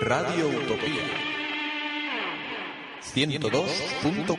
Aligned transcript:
Radio 0.00 0.46
Utopía. 0.46 1.02
102.4 3.02 4.38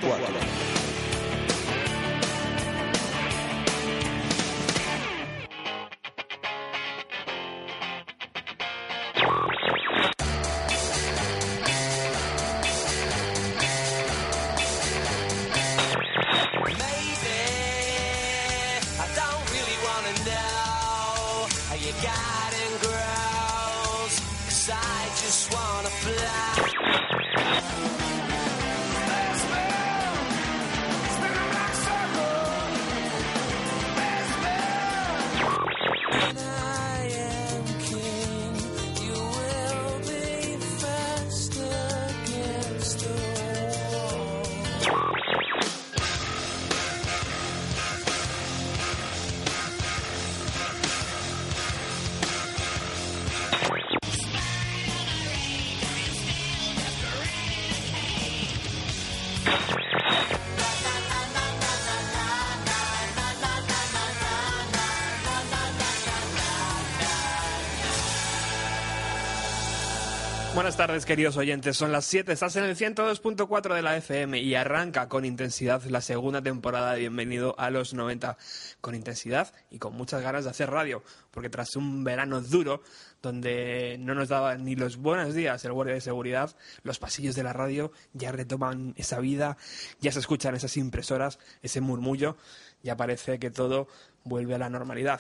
tardes, 70.80 71.06
queridos 71.06 71.36
oyentes. 71.36 71.76
Son 71.76 71.92
las 71.92 72.06
7, 72.06 72.32
estás 72.32 72.56
en 72.56 72.64
el 72.64 72.74
102.4 72.74 73.76
de 73.76 73.82
la 73.82 73.98
FM 73.98 74.40
y 74.40 74.56
arranca 74.56 75.10
con 75.10 75.26
intensidad 75.26 75.84
la 75.84 76.00
segunda 76.00 76.42
temporada 76.42 76.94
de 76.94 77.02
Bienvenido 77.02 77.54
a 77.58 77.70
los 77.70 77.94
90. 77.94 78.38
Con 78.80 78.96
intensidad 78.96 79.54
y 79.70 79.78
con 79.78 79.94
muchas 79.94 80.22
ganas 80.22 80.46
de 80.46 80.52
hacer 80.52 80.70
radio, 80.70 81.04
porque 81.32 81.50
tras 81.50 81.76
un 81.76 82.06
verano 82.06 82.40
duro, 82.40 82.82
donde 83.22 83.98
no 84.00 84.16
nos 84.16 84.30
daban 84.30 84.64
ni 84.64 84.78
los 84.78 84.96
buenos 84.96 85.34
días 85.34 85.66
el 85.66 85.74
guardia 85.74 85.96
de 85.96 86.02
seguridad, 86.02 86.56
los 86.84 86.98
pasillos 86.98 87.36
de 87.36 87.44
la 87.44 87.52
radio 87.52 87.92
ya 88.14 88.32
retoman 88.32 88.94
esa 88.96 89.20
vida, 89.20 89.58
ya 90.00 90.14
se 90.14 90.20
escuchan 90.20 90.56
esas 90.56 90.78
impresoras, 90.78 91.40
ese 91.62 91.82
murmullo, 91.82 92.38
ya 92.84 92.96
parece 92.96 93.38
que 93.38 93.52
todo 93.52 93.90
vuelve 94.24 94.56
a 94.56 94.60
la 94.60 94.70
normalidad. 94.70 95.20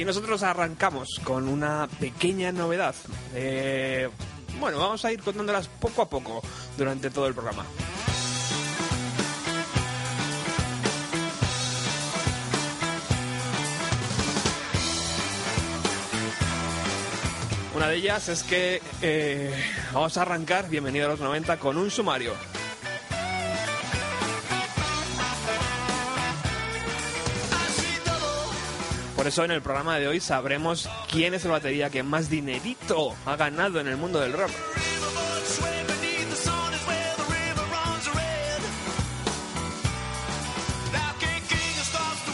Y 0.00 0.04
nosotros 0.06 0.42
arrancamos 0.42 1.20
con 1.24 1.46
una 1.46 1.86
pequeña 1.86 2.50
novedad. 2.52 2.94
Eh, 3.34 4.08
bueno, 4.58 4.78
vamos 4.78 5.04
a 5.04 5.12
ir 5.12 5.20
contándolas 5.20 5.68
poco 5.68 6.00
a 6.00 6.08
poco 6.08 6.40
durante 6.78 7.10
todo 7.10 7.26
el 7.26 7.34
programa. 7.34 7.66
Una 17.76 17.88
de 17.88 17.96
ellas 17.96 18.30
es 18.30 18.42
que 18.42 18.80
eh, 19.02 19.52
vamos 19.92 20.16
a 20.16 20.22
arrancar, 20.22 20.70
bienvenido 20.70 21.08
a 21.08 21.10
los 21.10 21.20
90, 21.20 21.58
con 21.58 21.76
un 21.76 21.90
sumario. 21.90 22.32
Por 29.20 29.26
eso 29.26 29.44
en 29.44 29.50
el 29.50 29.60
programa 29.60 29.98
de 29.98 30.08
hoy 30.08 30.18
sabremos 30.18 30.88
quién 31.12 31.34
es 31.34 31.44
el 31.44 31.50
batería 31.50 31.90
que 31.90 32.02
más 32.02 32.30
dinerito 32.30 33.14
ha 33.26 33.36
ganado 33.36 33.78
en 33.78 33.86
el 33.86 33.98
mundo 33.98 34.18
del 34.18 34.32
rock. 34.32 34.50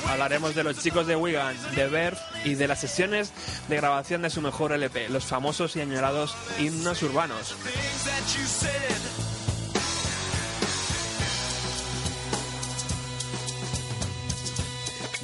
Hablaremos 0.08 0.54
de 0.54 0.62
los 0.62 0.78
chicos 0.78 1.08
de 1.08 1.16
Wigan, 1.16 1.56
de 1.74 1.88
Bert 1.88 2.20
y 2.44 2.54
de 2.54 2.68
las 2.68 2.78
sesiones 2.78 3.32
de 3.68 3.74
grabación 3.74 4.22
de 4.22 4.30
su 4.30 4.40
mejor 4.40 4.70
LP, 4.70 5.08
los 5.08 5.24
famosos 5.24 5.74
y 5.74 5.80
añorados 5.80 6.36
himnos 6.60 7.02
urbanos. 7.02 7.56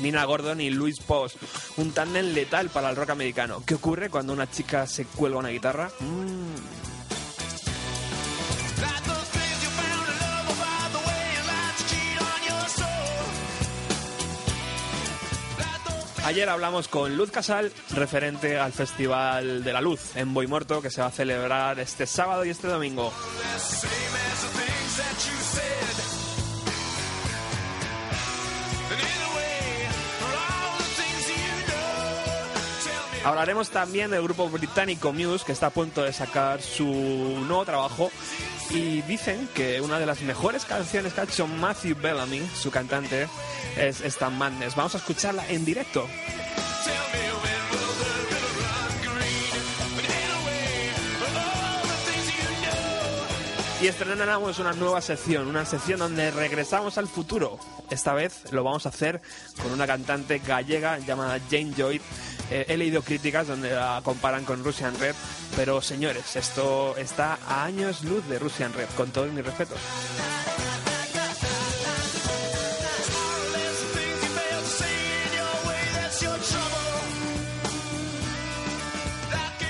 Nina 0.02 0.24
Gordon 0.24 0.60
y 0.60 0.70
Louis 0.70 0.98
Post, 1.00 1.36
un 1.76 1.92
tándem 1.92 2.34
letal 2.34 2.68
para 2.68 2.90
el 2.90 2.96
rock 2.96 3.10
americano. 3.10 3.62
¿Qué 3.64 3.74
ocurre 3.74 4.10
cuando 4.10 4.32
una 4.32 4.50
chica 4.50 4.86
se 4.86 5.04
cuelga 5.04 5.38
una 5.38 5.48
guitarra? 5.48 5.90
Mm. 6.00 6.82
Ayer 16.24 16.48
hablamos 16.48 16.86
con 16.86 17.16
Luz 17.16 17.32
Casal, 17.32 17.72
referente 17.90 18.56
al 18.56 18.72
Festival 18.72 19.64
de 19.64 19.72
la 19.72 19.80
Luz 19.80 20.14
en 20.14 20.32
Boimorto, 20.32 20.80
que 20.80 20.88
se 20.88 21.00
va 21.00 21.08
a 21.08 21.10
celebrar 21.10 21.80
este 21.80 22.06
sábado 22.06 22.44
y 22.44 22.50
este 22.50 22.68
domingo. 22.68 23.12
Hablaremos 33.24 33.70
también 33.70 34.10
del 34.10 34.22
grupo 34.22 34.48
británico 34.48 35.12
Muse, 35.12 35.44
que 35.44 35.52
está 35.52 35.66
a 35.68 35.70
punto 35.70 36.02
de 36.02 36.12
sacar 36.12 36.60
su 36.60 36.84
nuevo 36.84 37.64
trabajo. 37.64 38.10
Y 38.70 39.02
dicen 39.02 39.48
que 39.54 39.80
una 39.80 40.00
de 40.00 40.06
las 40.06 40.22
mejores 40.22 40.64
canciones 40.64 41.12
que 41.12 41.20
ha 41.20 41.24
hecho 41.24 41.46
Matthew 41.46 41.96
Bellamy, 42.00 42.42
su 42.54 42.72
cantante, 42.72 43.28
es 43.76 44.00
esta 44.00 44.28
Madness. 44.28 44.74
Vamos 44.74 44.96
a 44.96 44.98
escucharla 44.98 45.48
en 45.48 45.64
directo. 45.64 46.08
Y 53.82 53.88
estrenamos 53.88 54.60
una 54.60 54.72
nueva 54.74 55.00
sección, 55.00 55.48
una 55.48 55.66
sección 55.66 55.98
donde 55.98 56.30
regresamos 56.30 56.98
al 56.98 57.08
futuro. 57.08 57.58
Esta 57.90 58.14
vez 58.14 58.52
lo 58.52 58.62
vamos 58.62 58.86
a 58.86 58.90
hacer 58.90 59.20
con 59.60 59.72
una 59.72 59.88
cantante 59.88 60.38
gallega 60.38 61.00
llamada 61.00 61.40
Jane 61.50 61.74
Joy 61.76 62.00
eh, 62.52 62.66
he 62.68 62.76
leído 62.76 63.02
críticas 63.02 63.48
donde 63.48 63.70
la 63.70 64.00
comparan 64.04 64.44
con 64.44 64.62
Russian 64.62 64.96
Red, 65.00 65.14
pero 65.56 65.80
señores, 65.80 66.36
esto 66.36 66.94
está 66.96 67.38
a 67.48 67.64
años 67.64 68.04
luz 68.04 68.24
de 68.28 68.38
Russian 68.38 68.72
Red, 68.72 68.88
con 68.96 69.10
todo 69.10 69.26
mi 69.26 69.40
respeto. 69.40 69.74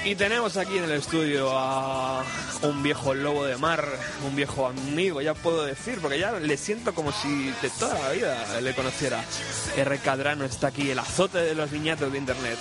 Y 0.04 0.16
tenemos 0.16 0.56
aquí 0.56 0.76
en 0.76 0.84
el 0.84 0.90
estudio 0.90 1.56
a 1.56 2.24
un 2.62 2.82
viejo 2.82 3.14
lobo 3.14 3.44
de 3.44 3.56
mar, 3.56 3.84
un 4.26 4.36
viejo 4.36 4.66
amigo, 4.66 5.20
ya 5.20 5.34
puedo 5.34 5.64
decir, 5.64 5.98
porque 6.00 6.18
ya 6.18 6.32
le 6.32 6.56
siento 6.56 6.94
como 6.94 7.12
si 7.12 7.46
de 7.62 7.70
toda 7.78 7.98
la 7.98 8.10
vida 8.10 8.60
le 8.60 8.74
conociera. 8.74 9.24
R. 9.76 9.98
Cadrano 9.98 10.44
está 10.44 10.68
aquí, 10.68 10.91
el 10.91 10.98
azote 10.98 11.38
de 11.38 11.54
los 11.54 11.72
niñatos 11.72 12.12
de 12.12 12.18
internet. 12.18 12.59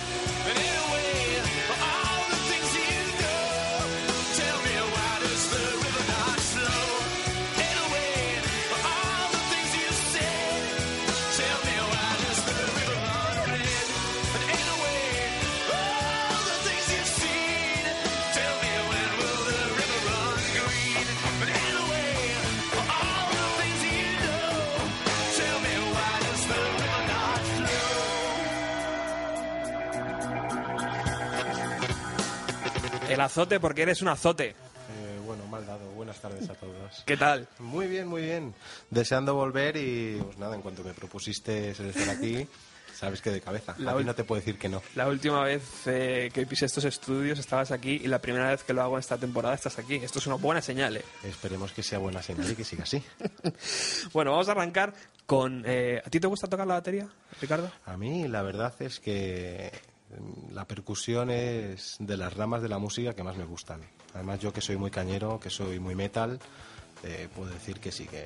Azote 33.32 33.60
porque 33.62 33.84
eres 33.84 34.02
un 34.02 34.10
azote. 34.10 34.50
Eh, 34.50 35.20
bueno, 35.26 35.46
mal 35.48 35.66
dado. 35.66 35.90
Buenas 35.92 36.20
tardes 36.20 36.50
a 36.50 36.54
todos. 36.56 37.04
¿Qué 37.06 37.16
tal? 37.16 37.48
Muy 37.60 37.88
bien, 37.88 38.08
muy 38.08 38.22
bien. 38.24 38.54
Deseando 38.90 39.36
volver 39.36 39.78
y 39.78 40.20
pues 40.22 40.38
nada, 40.38 40.56
en 40.56 40.62
cuanto 40.62 40.84
me 40.84 40.94
propusiste 40.94 41.70
estar 41.72 42.10
aquí, 42.10 42.46
sabes 42.94 43.22
que 43.22 43.32
de 43.32 43.40
cabeza. 43.40 43.74
La 43.78 43.92
a 43.92 43.96
ti 43.96 44.02
ul- 44.04 44.06
no 44.06 44.16
te 44.16 44.26
puedo 44.26 44.42
decir 44.42 44.58
que 44.60 44.68
no. 44.68 44.82
La 44.96 45.08
última 45.08 45.42
vez 45.46 45.64
eh, 45.86 46.30
que 46.34 46.46
pisé 46.46 46.66
estos 46.66 46.84
estudios 46.84 47.40
estabas 47.40 47.72
aquí 47.72 48.02
y 48.04 48.08
la 48.08 48.20
primera 48.20 48.50
vez 48.50 48.64
que 48.66 48.74
lo 48.74 48.82
hago 48.82 48.96
en 48.96 49.00
esta 49.00 49.18
temporada 49.18 49.56
estás 49.56 49.80
aquí. 49.80 49.96
Esto 49.96 50.20
es 50.20 50.28
una 50.28 50.36
buena 50.36 50.62
señal. 50.62 50.98
¿eh? 50.98 51.06
Esperemos 51.24 51.72
que 51.72 51.84
sea 51.84 52.00
buena 52.00 52.22
señal 52.22 52.52
y 52.52 52.56
que 52.56 52.66
siga 52.66 52.84
así. 52.84 53.02
Bueno, 54.12 54.32
vamos 54.32 54.50
a 54.50 54.52
arrancar 54.52 54.94
con... 55.26 55.64
eh, 55.66 56.02
¿A 56.06 56.10
ti 56.10 56.20
te 56.20 56.28
gusta 56.28 56.48
tocar 56.48 56.68
la 56.68 56.74
batería, 56.74 57.08
Ricardo? 57.40 57.72
A 57.86 57.96
mí 57.96 58.28
la 58.28 58.42
verdad 58.42 58.74
es 58.82 59.00
que 59.00 59.72
la 60.52 60.66
percusión 60.66 61.30
es 61.30 61.96
de 62.00 62.18
las 62.18 62.34
ramas 62.34 62.62
de 62.62 62.70
la 62.70 62.78
música 62.78 63.14
que 63.14 63.24
más 63.24 63.38
me 63.38 63.46
gustan. 63.46 63.82
Además 64.14 64.40
yo 64.40 64.52
que 64.52 64.62
soy 64.62 64.78
muy 64.78 64.92
cañero, 64.92 65.40
que 65.40 65.50
soy 65.50 65.80
muy 65.80 65.96
metal, 65.96 66.40
eh, 67.04 67.28
puedo 67.36 67.52
decir 67.52 67.80
que 67.80 67.92
sí 67.92 68.06
que 68.06 68.24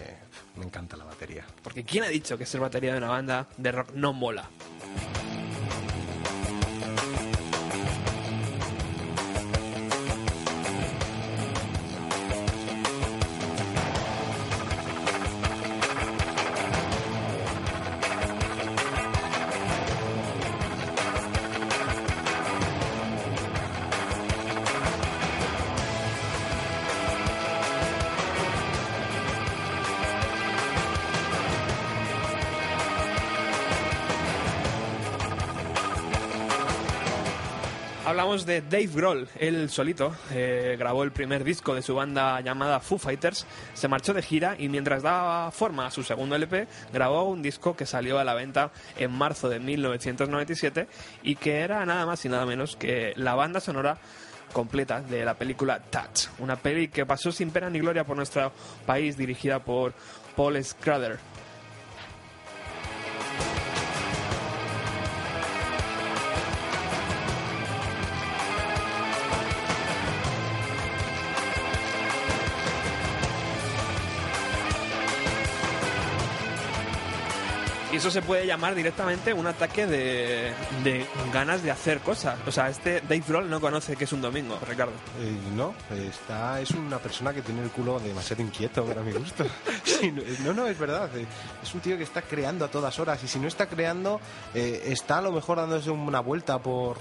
me 0.57 0.65
encanta 0.65 0.97
la 0.97 1.05
batería. 1.05 1.45
Porque 1.63 1.83
¿quién 1.83 2.03
ha 2.03 2.07
dicho 2.07 2.37
que 2.37 2.45
ser 2.45 2.59
batería 2.59 2.91
de 2.91 2.97
una 2.97 3.09
banda 3.09 3.47
de 3.57 3.71
rock 3.71 3.91
no 3.93 4.13
mola? 4.13 4.49
Hablamos 38.15 38.45
de 38.45 38.61
Dave 38.61 38.87
Grohl, 38.87 39.27
él 39.37 39.69
solito, 39.69 40.15
eh, 40.31 40.77
grabó 40.79 41.03
el 41.03 41.11
primer 41.11 41.43
disco 41.43 41.75
de 41.75 41.81
su 41.81 41.95
banda 41.95 42.39
llamada 42.39 42.79
Foo 42.79 42.97
Fighters, 42.97 43.45
se 43.73 43.89
marchó 43.89 44.13
de 44.13 44.21
gira 44.21 44.55
y 44.57 44.69
mientras 44.69 45.03
daba 45.03 45.51
forma 45.51 45.85
a 45.85 45.91
su 45.91 46.01
segundo 46.01 46.33
LP, 46.37 46.65
grabó 46.93 47.25
un 47.25 47.41
disco 47.41 47.75
que 47.75 47.85
salió 47.85 48.17
a 48.17 48.23
la 48.23 48.33
venta 48.33 48.71
en 48.97 49.11
marzo 49.11 49.49
de 49.49 49.59
1997 49.59 50.87
y 51.23 51.35
que 51.35 51.59
era 51.59 51.85
nada 51.85 52.05
más 52.05 52.23
y 52.23 52.29
nada 52.29 52.45
menos 52.45 52.77
que 52.77 53.11
la 53.17 53.35
banda 53.35 53.59
sonora 53.59 53.97
completa 54.53 55.01
de 55.01 55.25
la 55.25 55.33
película 55.33 55.81
Touch, 55.81 56.29
una 56.39 56.55
peli 56.55 56.87
que 56.87 57.05
pasó 57.05 57.33
sin 57.33 57.51
pena 57.51 57.69
ni 57.69 57.79
gloria 57.79 58.05
por 58.05 58.15
nuestro 58.15 58.53
país 58.85 59.17
dirigida 59.17 59.59
por 59.59 59.93
Paul 60.37 60.55
Schrader. 60.63 61.19
Y 77.95 77.97
eso 77.97 78.11
se 78.11 78.21
puede 78.21 78.45
llamar 78.45 78.75
directamente 78.75 79.31
un 79.31 79.47
ataque 79.47 79.87
de, 79.87 80.51
de 80.83 81.05
ganas 81.31 81.63
de 81.63 81.71
hacer 81.71 81.99
cosas. 82.01 82.37
O 82.45 82.51
sea, 82.51 82.67
este 82.67 82.99
Dave 82.99 83.23
Grohl 83.25 83.49
no 83.49 83.61
conoce 83.61 83.95
que 83.95 84.03
es 84.03 84.11
un 84.11 84.21
domingo, 84.21 84.59
Ricardo. 84.67 84.91
Eh, 85.21 85.33
no, 85.55 85.73
está, 85.91 86.59
es 86.59 86.71
una 86.71 86.97
persona 86.99 87.33
que 87.33 87.41
tiene 87.41 87.63
el 87.63 87.69
culo 87.69 87.97
demasiado 88.01 88.41
inquieto 88.43 88.83
para 88.83 89.01
mi 89.01 89.13
gusto. 89.13 89.45
Sí, 89.85 90.11
no, 90.11 90.21
no, 90.43 90.53
no, 90.53 90.67
es 90.67 90.77
verdad. 90.77 91.09
eh, 91.15 91.25
Es 91.63 91.73
un 91.73 91.79
tío 91.79 91.95
que 91.97 92.03
está 92.03 92.21
creando 92.23 92.65
a 92.65 92.67
todas 92.67 92.99
horas 92.99 93.23
y 93.23 93.29
si 93.29 93.39
no 93.39 93.47
está 93.47 93.67
creando, 93.67 94.19
eh, 94.53 94.83
está 94.87 95.19
a 95.19 95.21
lo 95.21 95.31
mejor 95.31 95.57
dándose 95.57 95.89
una 95.89 96.19
vuelta 96.19 96.59
por 96.61 96.97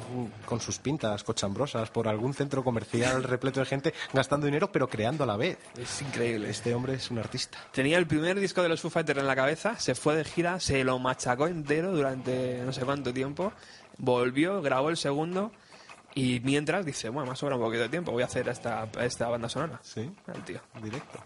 con 0.46 0.60
sus 0.60 0.78
pintas 0.78 1.24
cochambrosas 1.24 1.90
por 1.90 2.06
algún 2.06 2.34
centro 2.34 2.62
comercial 2.62 3.22
repleto 3.24 3.58
de 3.58 3.66
gente 3.66 3.94
gastando 4.12 4.46
dinero, 4.46 4.70
pero 4.70 4.88
creando 4.88 5.24
a 5.24 5.26
la 5.26 5.36
vez. 5.36 5.58
Es 5.76 6.02
increíble. 6.02 6.50
Este 6.50 6.72
hombre 6.72 6.94
es 6.94 7.10
un 7.10 7.18
artista. 7.18 7.58
Tenía 7.72 7.98
el 7.98 8.06
primer 8.06 8.38
disco 8.38 8.62
de 8.62 8.68
los 8.68 8.80
Foo 8.80 8.90
Fighters 8.90 9.18
en 9.18 9.26
la 9.26 9.34
cabeza, 9.34 9.76
se 9.80 9.96
fue 9.96 10.14
de 10.14 10.24
gira, 10.24 10.60
se 10.60 10.83
lo 10.84 10.98
machacó 10.98 11.46
entero 11.46 11.92
durante 11.92 12.62
no 12.64 12.72
sé 12.72 12.84
cuánto 12.84 13.12
tiempo, 13.12 13.52
volvió, 13.98 14.62
grabó 14.62 14.90
el 14.90 14.96
segundo 14.96 15.50
y 16.14 16.40
mientras 16.44 16.86
dice, 16.86 17.08
bueno, 17.08 17.30
me 17.30 17.36
sobra 17.36 17.56
un 17.56 17.62
poquito 17.62 17.82
de 17.82 17.88
tiempo, 17.88 18.12
voy 18.12 18.22
a 18.22 18.26
hacer 18.26 18.48
esta, 18.48 18.88
esta 19.00 19.28
banda 19.28 19.48
sonora. 19.48 19.80
Sí, 19.82 20.10
El 20.32 20.42
tío. 20.44 20.60
directo. 20.82 21.18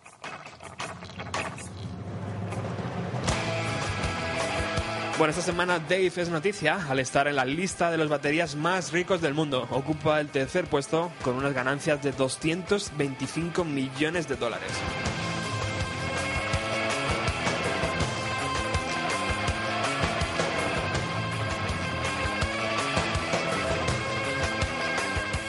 Bueno, 5.18 5.32
esta 5.32 5.42
semana 5.42 5.80
Dave 5.80 6.12
es 6.14 6.28
noticia 6.28 6.86
al 6.88 7.00
estar 7.00 7.26
en 7.26 7.34
la 7.34 7.44
lista 7.44 7.90
de 7.90 7.98
los 7.98 8.08
baterías 8.08 8.54
más 8.54 8.92
ricos 8.92 9.20
del 9.20 9.34
mundo. 9.34 9.66
Ocupa 9.72 10.20
el 10.20 10.28
tercer 10.28 10.66
puesto 10.66 11.10
con 11.24 11.34
unas 11.34 11.52
ganancias 11.54 12.00
de 12.04 12.12
225 12.12 13.64
millones 13.64 14.28
de 14.28 14.36
dólares. 14.36 14.70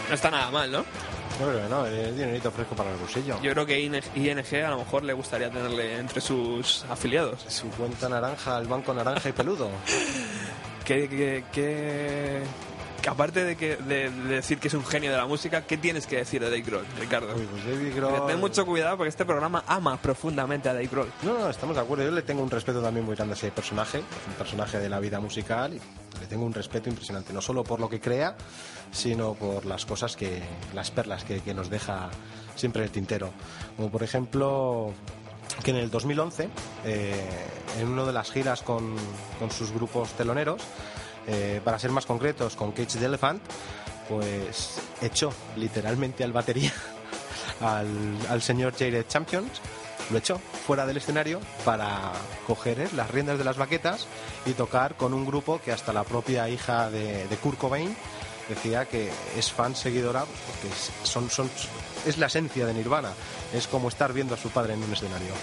No 0.10 0.16
está 0.16 0.30
nada 0.32 0.52
mal, 0.52 0.72
¿no? 0.72 0.84
Yo 1.40 1.48
creo 1.48 1.62
que 1.64 1.70
no, 1.70 1.86
es 1.86 2.18
dinerito 2.18 2.52
fresco 2.52 2.76
para 2.76 2.92
el 2.92 2.98
bolsillo. 2.98 3.40
Yo 3.42 3.52
creo 3.54 3.66
que 3.66 3.80
ING 3.80 3.96
a 4.66 4.70
lo 4.72 4.78
mejor 4.80 5.04
le 5.04 5.14
gustaría 5.14 5.50
tenerle 5.50 5.98
entre 5.98 6.20
sus 6.20 6.84
afiliados. 6.90 7.46
Su 7.48 7.70
cuenta 7.70 8.10
naranja, 8.10 8.58
el 8.58 8.68
banco 8.68 8.94
naranja 8.94 9.30
y 9.30 9.32
peludo. 9.32 9.70
que, 10.84 11.08
que- 11.08 11.44
que 11.54 12.42
aparte 13.08 13.44
de, 13.46 13.56
que, 13.56 13.78
de, 13.78 14.10
de 14.10 14.36
decir 14.36 14.58
que 14.58 14.68
es 14.68 14.74
un 14.74 14.84
genio 14.86 15.12
de 15.12 15.18
la 15.18 15.26
música, 15.28 15.66
¿qué 15.66 15.78
tienes 15.78 16.06
que 16.08 16.18
decir 16.18 16.42
de 16.42 16.48
Dave 16.50 16.62
Grohl, 16.64 16.86
Ricardo? 17.00 17.34
Uy, 17.36 17.48
pues 17.50 17.64
David 17.66 17.94
Que 17.94 18.02
Grohl- 18.02 18.28
Ten 18.28 18.40
mucho 18.40 18.66
cuidado 18.66 18.98
porque 18.98 19.10
este 19.10 19.24
programa 19.26 19.64
ama 19.68 19.96
profundamente 20.02 20.68
a 20.68 20.74
Dave 20.74 20.88
Grohl. 20.88 21.10
No, 21.22 21.38
no, 21.38 21.50
estamos 21.50 21.76
de 21.76 21.82
acuerdo. 21.84 22.04
Yo 22.04 22.12
le 22.12 22.24
tengo 22.24 22.42
un 22.44 22.50
respeto 22.50 22.82
también 22.82 23.06
muy 23.06 23.16
grande 23.16 23.34
a 23.36 23.38
ese 23.38 23.52
personaje. 23.52 24.00
Es 24.00 24.28
un 24.28 24.34
personaje 24.34 24.80
de 24.80 24.90
la 24.90 25.00
vida 25.00 25.20
musical 25.20 25.74
y 25.74 25.80
le 26.20 26.28
tengo 26.28 26.46
un 26.46 26.54
respeto 26.54 26.90
impresionante. 26.90 27.32
No 27.32 27.42
solo 27.42 27.64
por 27.64 27.80
lo 27.80 27.88
que 27.90 28.00
crea, 28.02 28.36
sino 28.92 29.36
por 29.36 29.66
las 29.66 29.86
cosas 29.86 30.16
que, 30.16 30.42
las 30.74 30.92
perlas 30.92 31.24
que, 31.24 31.40
que 31.42 31.54
nos 31.54 31.70
deja 31.70 32.10
siempre 32.56 32.82
en 32.82 32.88
el 32.88 32.92
tintero. 32.92 33.30
Como 33.78 33.90
por 33.90 34.04
ejemplo, 34.04 34.92
que 35.64 35.72
en 35.72 35.78
el 35.78 35.90
2011, 35.90 36.50
eh, 36.86 37.14
en 37.80 37.88
una 37.88 38.04
de 38.06 38.14
las 38.14 38.32
giras 38.32 38.62
con, 38.62 38.96
con 39.40 39.52
sus 39.52 39.72
grupos 39.72 40.10
teloneros, 40.14 40.62
eh, 41.30 41.62
para 41.64 41.80
ser 41.80 41.92
más 41.92 42.06
concretos, 42.06 42.56
con 42.56 42.72
Cage 42.72 43.00
the 43.00 43.06
Elephant, 43.06 43.42
pues 44.08 44.80
echó 45.02 45.32
literalmente 45.56 46.24
al 46.24 46.34
batería 46.34 46.74
al, 47.62 48.18
al 48.30 48.42
señor 48.42 48.74
Jared 48.74 49.06
Champions, 49.08 49.62
lo 50.10 50.18
echó 50.18 50.40
fuera 50.66 50.86
del 50.86 50.98
escenario 50.98 51.40
para 51.64 52.12
coger 52.48 52.80
eh, 52.80 52.90
las 52.96 53.12
riendas 53.12 53.38
de 53.38 53.44
las 53.44 53.58
baquetas 53.58 54.08
y 54.46 54.54
tocar 54.54 54.96
con 54.96 55.14
un 55.14 55.26
grupo 55.26 55.62
que 55.64 55.72
hasta 55.72 55.94
la 55.94 56.04
propia 56.04 56.50
hija 56.50 56.90
de, 56.90 57.28
de 57.28 57.38
Kurt 57.38 57.60
Cobain 57.60 57.96
decía 58.50 58.86
que 58.86 59.12
es 59.38 59.52
fan 59.52 59.76
seguidora 59.76 60.26
porque 60.26 60.76
son, 61.04 61.30
es 62.06 62.18
la 62.18 62.26
esencia 62.26 62.66
de 62.66 62.74
Nirvana, 62.74 63.12
es 63.54 63.68
como 63.68 63.90
estar 63.90 64.12
viendo 64.12 64.34
a 64.34 64.38
su 64.38 64.50
padre 64.50 64.74
en 64.74 64.84
un 64.84 64.92
escenario. 64.92 65.34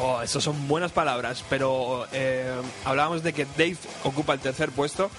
Oh, 0.00 0.22
eso 0.22 0.40
son 0.40 0.68
buenas 0.68 0.90
palabras, 0.90 1.44
pero 1.50 2.06
eh, 2.12 2.50
hablábamos 2.84 3.22
de 3.22 3.34
que 3.34 3.44
Dave 3.58 3.76
ocupa 4.04 4.32
el 4.32 4.40
tercer 4.40 4.70
puesto. 4.70 5.10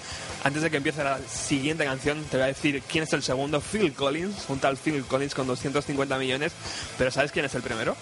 Antes 0.42 0.62
de 0.62 0.70
que 0.70 0.78
empiece 0.78 1.04
la 1.04 1.18
siguiente 1.20 1.84
canción, 1.84 2.22
te 2.24 2.36
voy 2.38 2.44
a 2.44 2.46
decir 2.48 2.82
quién 2.90 3.04
es 3.04 3.12
el 3.12 3.22
segundo, 3.22 3.60
Phil 3.60 3.92
Collins, 3.94 4.34
un 4.48 4.58
tal 4.58 4.76
Phil 4.76 5.04
Collins 5.04 5.34
con 5.34 5.46
250 5.46 6.18
millones, 6.18 6.52
pero 6.98 7.10
¿sabes 7.12 7.30
quién 7.30 7.44
es 7.46 7.54
el 7.54 7.62
primero? 7.62 7.96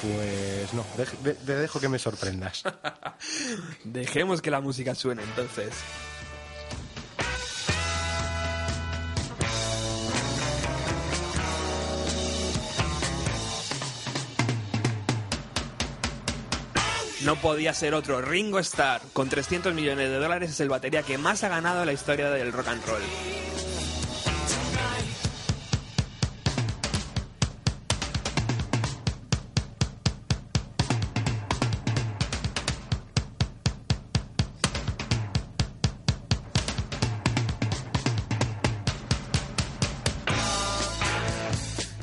Pues 0.00 0.72
no, 0.72 0.86
de- 1.22 1.34
te 1.34 1.56
dejo 1.56 1.80
que 1.80 1.88
me 1.88 1.98
sorprendas. 1.98 2.62
Dejemos 3.84 4.40
que 4.40 4.50
la 4.50 4.60
música 4.60 4.94
suene 4.94 5.22
entonces. 5.24 5.70
No 17.24 17.36
podía 17.36 17.74
ser 17.74 17.94
otro. 17.94 18.20
Ringo 18.22 18.58
Starr, 18.58 19.02
con 19.12 19.28
300 19.28 19.74
millones 19.74 20.08
de 20.08 20.16
dólares, 20.16 20.50
es 20.50 20.60
el 20.60 20.68
batería 20.68 21.02
que 21.02 21.18
más 21.18 21.44
ha 21.44 21.48
ganado 21.48 21.80
en 21.80 21.86
la 21.86 21.92
historia 21.92 22.30
del 22.30 22.52
rock 22.52 22.68
and 22.68 22.84
roll. 22.86 23.02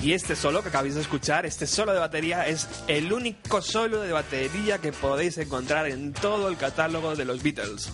Y 0.07 0.13
este 0.13 0.37
solo 0.37 0.63
que 0.63 0.69
acabáis 0.69 0.95
de 0.95 1.01
escuchar, 1.01 1.45
este 1.45 1.67
solo 1.67 1.91
de 1.91 1.99
batería, 1.99 2.47
es 2.47 2.69
el 2.87 3.11
único 3.11 3.61
solo 3.61 3.99
de 3.99 4.13
batería 4.13 4.77
que 4.77 4.93
podéis 4.93 5.37
encontrar 5.37 5.85
en 5.85 6.13
todo 6.13 6.47
el 6.47 6.55
catálogo 6.55 7.13
de 7.17 7.25
los 7.25 7.43
Beatles. 7.43 7.91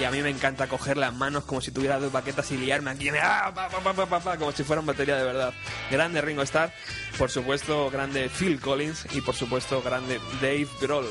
Y 0.00 0.02
a 0.02 0.10
mí 0.10 0.22
me 0.22 0.30
encanta 0.30 0.66
coger 0.66 0.96
las 0.96 1.14
manos 1.14 1.44
como 1.44 1.60
si 1.60 1.70
tuviera 1.70 2.00
dos 2.00 2.10
baquetas 2.10 2.50
y 2.50 2.56
liarme 2.56 2.90
aquí, 2.90 3.10
¡ah! 3.10 3.52
pa, 3.54 3.68
pa, 3.68 4.20
pa, 4.20 4.38
como 4.38 4.50
si 4.50 4.64
fuera 4.64 4.80
un 4.80 4.86
batería 4.86 5.14
de 5.14 5.22
verdad. 5.22 5.54
Grande 5.88 6.20
Ringo 6.20 6.42
Starr, 6.42 6.72
por 7.16 7.30
supuesto, 7.30 7.92
grande 7.92 8.28
Phil 8.28 8.60
Collins 8.60 9.06
y 9.12 9.20
por 9.20 9.36
supuesto, 9.36 9.80
grande 9.82 10.18
Dave 10.42 10.66
Grohl. 10.80 11.06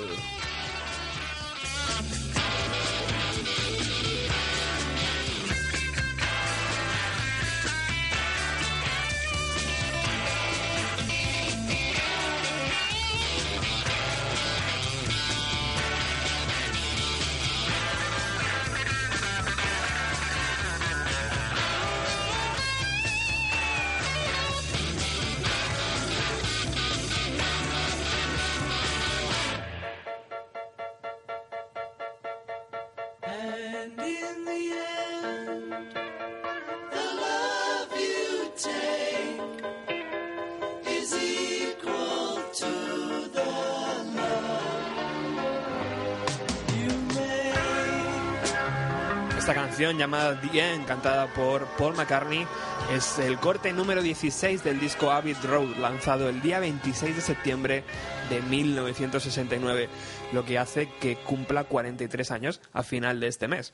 Llamada 49.97 50.39
The 50.39 50.83
cantada 50.85 51.27
por 51.33 51.65
Paul 51.77 51.95
McCartney, 51.95 52.45
es 52.93 53.19
el 53.19 53.39
corte 53.39 53.73
número 53.73 54.01
16 54.01 54.63
del 54.63 54.79
disco 54.79 55.11
Abbey 55.11 55.33
Road, 55.43 55.77
lanzado 55.77 56.29
el 56.29 56.41
día 56.41 56.59
26 56.59 57.15
de 57.15 57.21
septiembre 57.21 57.83
de 58.29 58.41
1969, 58.41 59.89
lo 60.31 60.45
que 60.45 60.57
hace 60.57 60.89
que 60.99 61.15
cumpla 61.15 61.63
43 61.63 62.31
años 62.31 62.61
a 62.71 62.83
final 62.83 63.19
de 63.19 63.27
este 63.27 63.47
mes. 63.47 63.73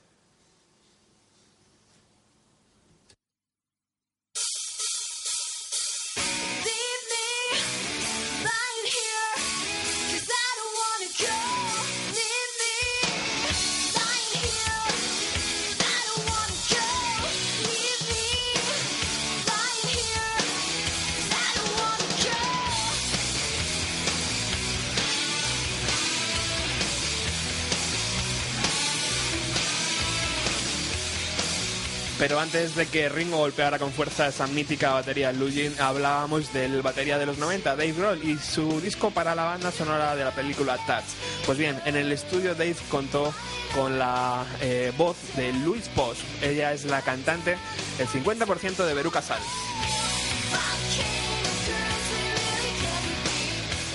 Antes 32.40 32.74
de 32.74 32.86
que 32.86 33.10
Ringo 33.10 33.36
golpeara 33.36 33.78
con 33.78 33.92
fuerza 33.92 34.26
esa 34.26 34.46
mítica 34.46 34.94
batería 34.94 35.30
Lugin, 35.30 35.78
hablábamos 35.78 36.50
del 36.54 36.80
batería 36.80 37.18
de 37.18 37.26
los 37.26 37.36
90, 37.36 37.76
Dave 37.76 37.92
Grohl, 37.92 38.24
y 38.26 38.38
su 38.38 38.80
disco 38.80 39.10
para 39.10 39.34
la 39.34 39.44
banda 39.44 39.70
sonora 39.70 40.16
de 40.16 40.24
la 40.24 40.30
película 40.30 40.78
Touch. 40.86 41.04
Pues 41.44 41.58
bien, 41.58 41.78
en 41.84 41.96
el 41.96 42.10
estudio 42.10 42.54
Dave 42.54 42.76
contó 42.88 43.34
con 43.74 43.98
la 43.98 44.46
eh, 44.62 44.90
voz 44.96 45.18
de 45.36 45.52
Louise 45.52 45.90
Posh. 45.94 46.20
Ella 46.40 46.72
es 46.72 46.86
la 46.86 47.02
cantante, 47.02 47.58
el 47.98 48.08
50% 48.08 48.86
de 48.86 48.94
Veruca 48.94 49.20
Salt. 49.20 49.44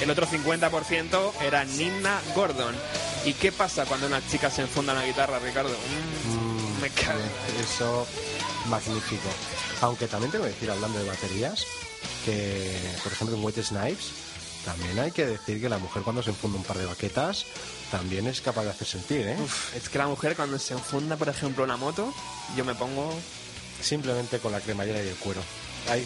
El 0.02 0.12
otro 0.12 0.28
50% 0.28 1.32
era 1.42 1.66
Nina 1.66 2.22
Gordon. 2.36 2.75
¿Y 3.25 3.34
qué 3.34 3.52
pasa 3.52 3.86
cuando 3.86 4.06
una 4.06 4.22
chica 4.28 4.52
se 4.52 4.62
enfunda 4.62 4.94
en 4.94 5.00
la 5.00 5.06
guitarra, 5.08 5.40
Ricardo? 5.40 5.72
Mm, 5.72 6.45
me 6.86 6.92
cago. 6.92 7.20
Eso, 7.60 8.08
magnífico. 8.70 9.30
Aunque 9.82 10.08
también 10.08 10.32
tengo 10.32 10.46
que 10.46 10.51
decir, 10.51 10.70
hablando 10.70 11.00
de 11.00 11.08
baterías, 11.08 11.65
que 12.24 12.80
por 13.04 13.12
ejemplo 13.12 13.36
en 13.36 13.44
Wet 13.44 13.62
Snipes, 13.63 14.12
también 14.63 14.98
hay 15.00 15.12
que 15.12 15.25
decir 15.25 15.62
que 15.62 15.70
la 15.70 15.77
mujer 15.77 16.04
cuando 16.04 16.22
se 16.24 16.30
enfunda 16.30 16.58
un 16.58 16.63
par 16.63 16.77
de 16.77 16.86
baquetas, 16.86 17.46
también 17.92 18.27
es 18.27 18.42
capaz 18.42 18.63
de 18.63 18.70
hacer 18.70 18.88
sentir, 18.88 19.27
¿eh? 19.27 19.38
Uf, 19.39 19.75
es 19.75 19.89
que 19.89 19.98
la 19.98 20.08
mujer 20.08 20.36
cuando 20.36 20.58
se 20.60 20.74
enfunda, 20.74 21.18
por 21.18 21.30
ejemplo, 21.30 21.63
una 21.63 21.77
moto, 21.77 22.13
yo 22.56 22.65
me 22.65 22.75
pongo... 22.75 23.13
Simplemente 23.82 24.39
con 24.39 24.54
la 24.54 24.62
cremallera 24.62 25.04
y 25.04 25.08
el 25.10 25.15
cuero. 25.15 25.42
Ahí. 25.89 26.06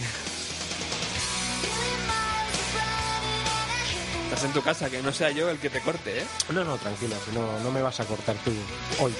Estás 4.25 4.43
en 4.43 4.53
tu 4.53 4.61
casa, 4.61 4.89
que 4.89 5.01
no 5.01 5.13
sea 5.13 5.29
yo 5.31 5.49
el 5.49 5.59
que 5.59 5.69
te 5.69 5.79
corte, 5.79 6.19
¿eh? 6.19 6.25
No, 6.51 6.63
no, 6.63 6.77
tranquila, 6.77 7.15
no, 7.33 7.59
no 7.59 7.71
me 7.71 7.81
vas 7.81 7.99
a 7.99 8.05
cortar 8.05 8.35
tú 8.43 8.51
hoy. 8.99 9.13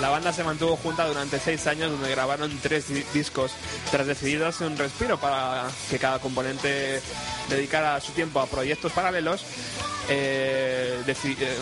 La 0.00 0.08
banda 0.08 0.32
se 0.32 0.42
mantuvo 0.44 0.76
junta 0.76 1.06
durante 1.06 1.38
seis 1.38 1.66
años 1.66 1.90
donde 1.90 2.10
grabaron 2.10 2.58
tres 2.62 2.88
di- 2.88 3.04
discos 3.12 3.52
tras 3.90 4.06
decidir 4.06 4.40
darse 4.40 4.64
un 4.64 4.78
respiro 4.78 5.20
para 5.20 5.68
que 5.90 5.98
cada 5.98 6.18
componente 6.18 7.02
dedicara 7.50 8.00
su 8.00 8.12
tiempo 8.12 8.40
a 8.40 8.46
proyectos 8.46 8.92
paralelos. 8.92 9.42
Eh, 10.08 11.02
eh, 11.06 11.58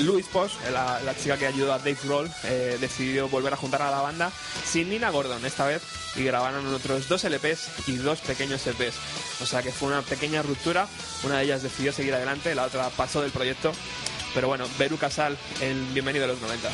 Louis 0.00 0.24
Posh, 0.26 0.52
la, 0.72 1.00
chica 1.20 1.36
que 1.36 1.48
ayudó 1.48 1.72
a 1.74 1.78
Dave 1.78 1.96
Grohl, 2.04 2.30
eh, 2.44 2.78
decidió 2.80 3.28
volver 3.28 3.52
a 3.52 3.56
juntar 3.56 3.82
a 3.82 3.90
la 3.90 4.00
banda 4.00 4.30
sin 4.64 4.88
Nina 4.88 5.10
Gordon 5.10 5.44
esta 5.44 5.66
vez 5.66 5.82
y 6.14 6.22
grabaron 6.22 6.72
otros 6.72 7.08
dos 7.08 7.24
LPs 7.24 7.88
y 7.88 7.96
dos 7.96 8.20
pequeños 8.20 8.64
EPs. 8.66 8.94
O 9.42 9.46
sea 9.46 9.62
que 9.62 9.72
fue 9.72 9.88
una 9.88 10.02
pequeña 10.02 10.42
ruptura. 10.42 10.86
Una 11.24 11.38
de 11.38 11.44
ellas 11.44 11.62
decidió 11.62 11.92
seguir 11.92 12.14
adelante, 12.14 12.54
la 12.54 12.64
otra 12.64 12.88
pasó 12.90 13.20
del 13.20 13.32
proyecto. 13.32 13.72
Pero 14.32 14.46
bueno, 14.46 14.64
Beru 14.78 14.96
Casal, 14.96 15.36
el 15.60 15.84
bienvenido 15.86 16.24
a 16.24 16.28
los 16.28 16.40
90. 16.40 16.70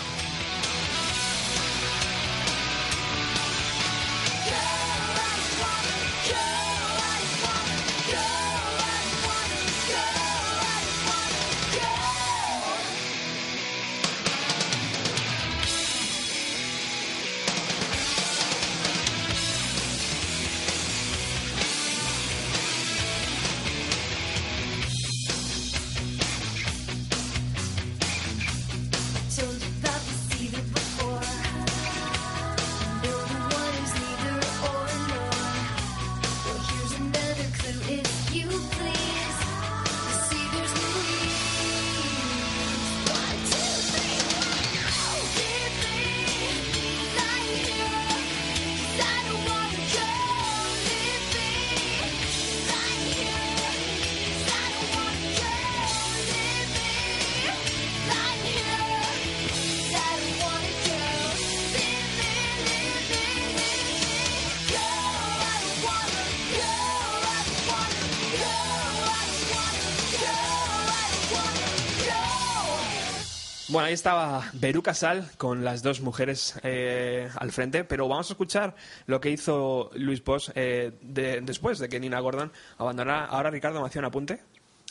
Bueno, 73.76 73.88
ahí 73.88 73.92
estaba 73.92 74.42
Beru 74.54 74.83
Casal 74.83 75.30
con 75.37 75.62
las 75.62 75.83
dos 75.83 76.00
mujeres 76.00 76.59
eh, 76.62 77.28
al 77.37 77.52
frente, 77.52 77.85
pero 77.85 78.09
vamos 78.09 78.30
a 78.30 78.33
escuchar 78.33 78.75
lo 79.06 79.21
que 79.21 79.28
hizo 79.30 79.90
Luis 79.97 80.25
Bosch 80.25 80.49
eh, 80.54 80.92
de- 81.02 81.42
después 81.42 81.78
de 81.78 81.90
que 81.90 82.00
Nina 82.00 82.18
Gordon 82.21 82.50
abandonara. 82.78 83.26
Ahora 83.26 83.50
Ricardo 83.50 83.83
me 83.83 83.87
hacía 83.88 83.99
un 83.99 84.06
apunte. 84.06 84.40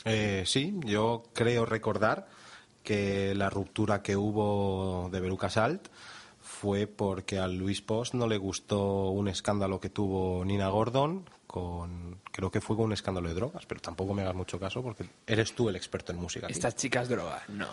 Eh, 0.04 0.44
sí, 0.46 0.78
yo 0.84 1.24
creo 1.32 1.66
recordar 1.66 2.28
que 2.84 3.34
la 3.34 3.50
ruptura 3.50 4.02
que 4.02 4.14
hubo 4.16 5.08
de 5.10 5.18
Beruca 5.18 5.50
Salt 5.50 5.88
fue 6.40 6.86
porque 6.86 7.40
a 7.40 7.48
Luis 7.48 7.80
Post 7.82 8.14
no 8.14 8.28
le 8.28 8.36
gustó 8.38 9.08
un 9.10 9.26
escándalo 9.26 9.80
que 9.80 9.88
tuvo 9.88 10.44
Nina 10.44 10.68
Gordon 10.68 11.28
con 11.48 12.20
creo 12.30 12.52
que 12.52 12.60
fue 12.60 12.76
con 12.76 12.84
un 12.84 12.92
escándalo 12.92 13.26
de 13.28 13.34
drogas, 13.34 13.66
pero 13.66 13.80
tampoco 13.80 14.14
me 14.14 14.22
hagas 14.22 14.36
mucho 14.36 14.60
caso 14.60 14.80
porque 14.80 15.06
eres 15.26 15.54
tú 15.56 15.68
el 15.68 15.74
experto 15.74 16.12
en 16.12 16.18
música. 16.18 16.46
Estas 16.46 16.76
chicas 16.76 17.08
drogas, 17.08 17.48
no. 17.48 17.66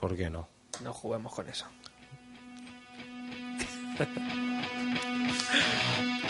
¿Por 0.00 0.16
qué 0.16 0.30
no? 0.30 0.48
No 0.82 0.94
juguemos 0.94 1.34
con 1.34 1.46
eso. 1.48 1.66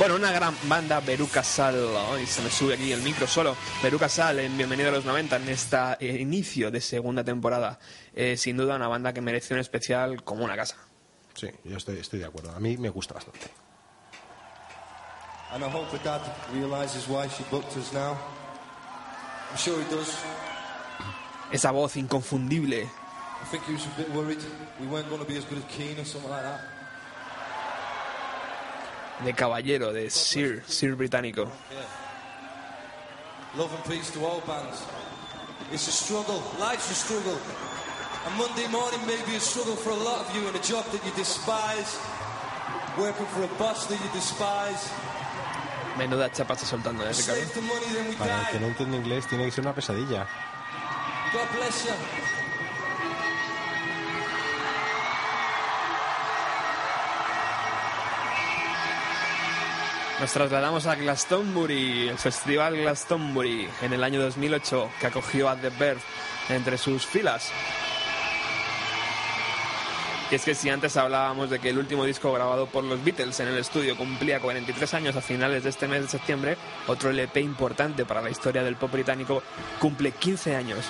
Bueno, 0.00 0.14
una 0.14 0.32
gran 0.32 0.56
banda, 0.66 0.98
Veruca 1.00 1.44
Sal. 1.44 1.76
Ay, 2.10 2.24
se 2.24 2.40
me 2.40 2.48
sube 2.48 2.72
aquí 2.72 2.90
el 2.90 3.02
micro 3.02 3.26
solo. 3.26 3.54
Veruca 3.82 4.08
Sal, 4.08 4.38
en 4.38 4.56
Bienvenido 4.56 4.88
a 4.88 4.92
los 4.92 5.04
90, 5.04 5.36
en 5.36 5.48
este 5.50 5.76
inicio 6.00 6.70
de 6.70 6.80
segunda 6.80 7.22
temporada. 7.22 7.78
Eh, 8.14 8.38
sin 8.38 8.56
duda, 8.56 8.76
una 8.76 8.88
banda 8.88 9.12
que 9.12 9.20
merece 9.20 9.52
un 9.52 9.60
especial 9.60 10.24
como 10.24 10.42
una 10.42 10.56
casa. 10.56 10.76
Sí, 11.34 11.50
yo 11.64 11.76
estoy, 11.76 11.98
estoy 11.98 12.20
de 12.20 12.24
acuerdo. 12.24 12.50
A 12.56 12.60
mí 12.60 12.78
me 12.78 12.88
gusta 12.88 13.12
bastante. 13.12 13.50
And 15.52 15.62
I 15.62 15.68
hope 15.68 15.90
that 15.90 16.02
Dad 16.02 16.22
realises 16.54 17.06
why 17.06 17.28
she 17.28 17.44
booked 17.50 17.76
us 17.76 17.92
now. 17.92 18.16
I'm 19.50 19.58
sure 19.58 19.78
he 19.78 19.94
does. 19.94 20.16
Esa 21.52 21.72
voz 21.72 21.98
inconfundible. 21.98 22.84
I 22.84 23.44
think 23.50 23.64
he 23.64 23.74
was 23.74 23.84
a 23.84 24.00
bit 24.00 24.08
worried 24.14 24.38
we 24.80 24.86
weren't 24.86 25.10
going 25.10 25.20
to 25.20 25.28
be 25.28 25.36
as 25.36 25.44
good 25.44 25.58
as 25.58 25.64
Keane 25.64 26.00
or 26.00 26.06
something 26.06 26.30
like 26.30 26.44
that. 26.44 26.79
De 29.24 29.32
caballero, 29.34 29.92
de 29.92 30.10
Sir, 30.10 30.62
Sir 30.66 30.94
británico. 30.94 31.48
Love 33.56 33.72
and 33.74 33.84
peace 33.84 34.10
to 34.12 34.24
all 34.24 34.40
bands. 34.46 34.84
It's 35.72 35.88
a 35.88 35.92
struggle. 35.92 36.42
Life's 36.58 36.90
a 36.90 36.94
struggle. 36.94 37.38
And 38.26 38.36
Monday 38.36 38.68
morning 38.68 39.00
may 39.06 39.18
be 39.26 39.36
a 39.36 39.40
struggle 39.40 39.76
for 39.76 39.90
a 39.90 39.96
lot 39.96 40.20
of 40.20 40.34
you 40.36 40.46
in 40.48 40.54
a 40.54 40.62
job 40.62 40.84
that 40.92 41.04
you 41.04 41.10
despise, 41.16 41.98
working 42.98 43.26
for 43.26 43.42
a 43.42 43.48
boss 43.58 43.86
that 43.86 43.98
you 43.98 44.10
despise. 44.12 44.90
Menuda 45.96 46.30
chapa 46.30 46.54
está 46.54 46.64
soltando, 46.66 47.02
¿eh, 47.02 47.12
money, 47.62 47.92
then 47.92 48.08
we 48.08 48.16
Para 48.16 48.40
el 48.40 48.46
que 48.52 48.60
no 48.60 48.66
entiende 48.68 48.96
inglés 48.96 49.26
tiene 49.26 49.44
que 49.46 49.50
ser 49.50 49.64
una 49.64 49.74
pesadilla. 49.74 50.26
God 51.32 51.48
bless 51.56 51.84
you. 51.84 52.19
Nos 60.20 60.34
trasladamos 60.34 60.86
a 60.86 60.96
Glastonbury, 60.96 62.08
el 62.10 62.18
festival 62.18 62.76
Glastonbury, 62.76 63.66
en 63.80 63.94
el 63.94 64.04
año 64.04 64.20
2008, 64.20 64.90
que 65.00 65.06
acogió 65.06 65.48
a 65.48 65.56
The 65.56 65.70
Verve 65.70 66.02
entre 66.50 66.76
sus 66.76 67.06
filas. 67.06 67.50
Y 70.30 70.34
es 70.34 70.44
que 70.44 70.54
si 70.54 70.68
antes 70.68 70.98
hablábamos 70.98 71.48
de 71.48 71.58
que 71.58 71.70
el 71.70 71.78
último 71.78 72.04
disco 72.04 72.30
grabado 72.34 72.66
por 72.66 72.84
los 72.84 73.02
Beatles 73.02 73.40
en 73.40 73.48
el 73.48 73.56
estudio 73.56 73.96
cumplía 73.96 74.40
43 74.40 74.92
años 74.92 75.16
a 75.16 75.22
finales 75.22 75.64
de 75.64 75.70
este 75.70 75.88
mes 75.88 76.02
de 76.02 76.08
septiembre, 76.08 76.58
otro 76.86 77.08
LP 77.08 77.40
importante 77.40 78.04
para 78.04 78.20
la 78.20 78.28
historia 78.28 78.62
del 78.62 78.76
pop 78.76 78.92
británico 78.92 79.42
cumple 79.78 80.12
15 80.12 80.54
años. 80.54 80.84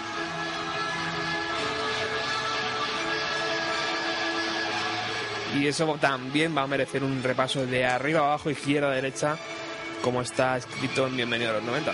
Y 5.58 5.66
eso 5.66 5.96
también 6.00 6.56
va 6.56 6.62
a 6.62 6.66
merecer 6.66 7.02
un 7.02 7.22
repaso 7.22 7.66
de 7.66 7.84
arriba 7.84 8.20
abajo, 8.20 8.50
izquierda 8.50 8.90
derecha, 8.90 9.36
como 10.02 10.22
está 10.22 10.56
escrito 10.56 11.06
en 11.06 11.16
Bienvenido 11.16 11.50
a 11.50 11.54
los 11.54 11.64
90. 11.64 11.92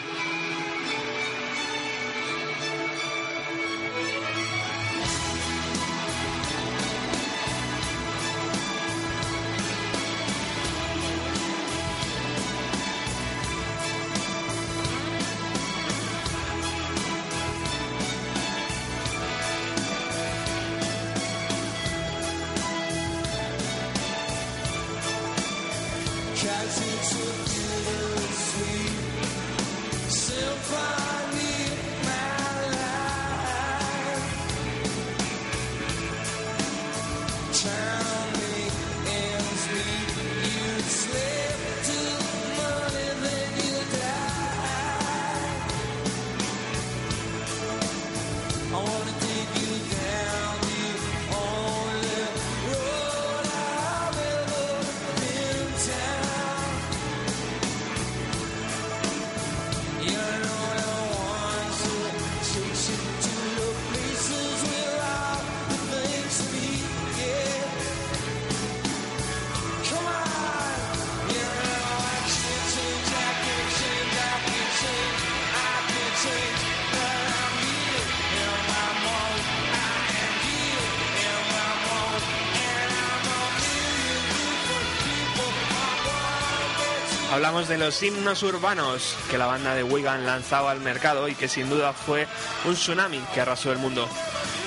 Hablamos 87.57 87.69
de 87.71 87.79
los 87.79 88.03
himnos 88.03 88.43
urbanos 88.43 89.17
que 89.31 89.39
la 89.39 89.47
banda 89.47 89.75
de 89.75 89.83
Wigan 89.83 90.27
lanzaba 90.27 90.73
al 90.73 90.81
mercado 90.81 91.27
y 91.27 91.35
que 91.35 91.49
sin 91.49 91.71
duda 91.71 91.95
fue 91.95 92.27
un 92.67 92.75
tsunami 92.75 93.19
que 93.33 93.41
arrasó 93.41 93.73
el 93.73 93.79
mundo. 93.79 94.07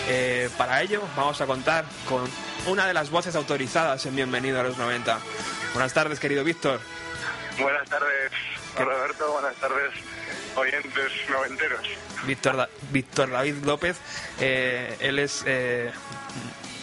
Eh, 0.07 0.49
para 0.57 0.81
ello 0.81 1.03
vamos 1.15 1.39
a 1.39 1.45
contar 1.45 1.85
con 2.07 2.27
una 2.65 2.87
de 2.87 2.95
las 2.95 3.11
voces 3.11 3.35
autorizadas 3.35 4.03
en 4.07 4.15
Bienvenido 4.15 4.59
a 4.59 4.63
los 4.63 4.79
90. 4.79 5.19
Buenas 5.75 5.93
tardes, 5.93 6.19
querido 6.19 6.43
Víctor. 6.43 6.81
Buenas 7.59 7.87
tardes, 7.87 8.31
Roberto. 8.75 9.33
Buenas 9.33 9.55
tardes, 9.57 9.93
oyentes 10.55 11.11
noventeros. 11.29 11.81
Víctor, 12.23 12.57
Da- 12.57 12.69
Víctor 12.89 13.29
David 13.29 13.65
López, 13.65 13.97
eh, 14.39 14.97
él 14.99 15.19
es... 15.19 15.43
eh, 15.45 15.91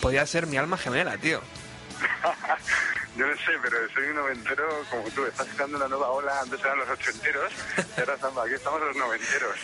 podría 0.00 0.24
ser 0.24 0.46
mi 0.46 0.56
alma 0.56 0.78
gemela, 0.78 1.18
tío. 1.18 1.40
Yo 3.16 3.26
no 3.26 3.35
sé, 3.37 3.52
pero 3.62 3.76
soy 3.94 4.05
un 4.09 4.16
noventero 4.16 4.68
como 4.90 5.09
tú. 5.11 5.24
Estás 5.24 5.46
sacando 5.46 5.79
una 5.79 5.88
nueva 5.88 6.11
ola. 6.11 6.40
Antes 6.40 6.61
eran 6.61 6.79
los 6.79 6.88
ochenteros. 6.90 7.52
y 7.96 8.00
ahora 8.00 8.14
estamos, 8.14 8.44
aquí 8.44 8.55
estamos 8.55 8.81
los 8.81 8.96
noventeros. 8.96 9.57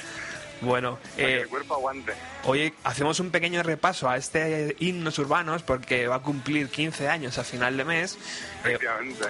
Bueno, 0.62 0.98
eh, 1.16 1.40
el 1.42 1.48
cuerpo 1.48 1.74
aguante. 1.74 2.12
Hoy 2.44 2.72
hacemos 2.84 3.18
un 3.18 3.30
pequeño 3.30 3.64
repaso 3.64 4.08
a 4.08 4.16
este 4.16 4.76
himnos 4.78 5.18
urbanos 5.18 5.64
porque 5.64 6.06
va 6.06 6.16
a 6.16 6.18
cumplir 6.20 6.68
15 6.68 7.08
años 7.08 7.36
a 7.38 7.44
final 7.44 7.76
de 7.76 7.84
mes. 7.84 8.16
Eh, 8.64 8.78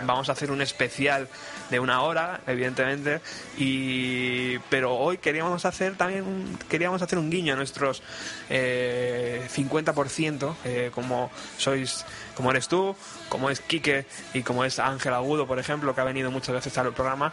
vamos 0.05 0.29
a 0.29 0.33
hacer 0.33 0.51
un 0.51 0.61
especial 0.61 1.29
de 1.71 1.81
una 1.81 2.03
hora, 2.03 2.43
evidentemente, 2.47 3.23
y 3.57 4.59
pero 4.69 4.95
hoy 4.95 5.17
queríamos 5.17 5.65
hacer 5.65 5.97
también 5.97 6.25
un, 6.25 6.59
queríamos 6.69 7.01
hacer 7.01 7.19
un 7.19 7.31
guiño 7.31 7.55
a 7.55 7.57
nuestros 7.57 8.03
eh, 8.51 9.49
50%, 9.51 10.55
eh, 10.67 10.91
como 10.95 11.31
sois, 11.57 12.05
como 12.35 12.51
eres 12.51 12.69
tú, 12.69 12.95
como 13.33 13.49
es 13.49 13.61
Quique 13.61 14.05
y 14.35 14.42
como 14.42 14.62
es 14.62 14.79
Ángel 14.79 15.14
Agudo, 15.14 15.47
por 15.47 15.59
ejemplo, 15.59 15.95
que 15.95 16.03
ha 16.03 16.05
venido 16.05 16.31
muchas 16.31 16.55
veces 16.55 16.77
al 16.77 16.92
programa, 16.92 17.33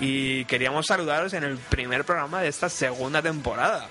y 0.00 0.44
queríamos 0.46 0.86
saludaros 0.86 1.34
en 1.34 1.44
el 1.44 1.56
primer 1.56 2.02
programa 2.02 2.42
de 2.42 2.48
esta 2.48 2.68
segunda 2.68 3.22
temporada. 3.22 3.86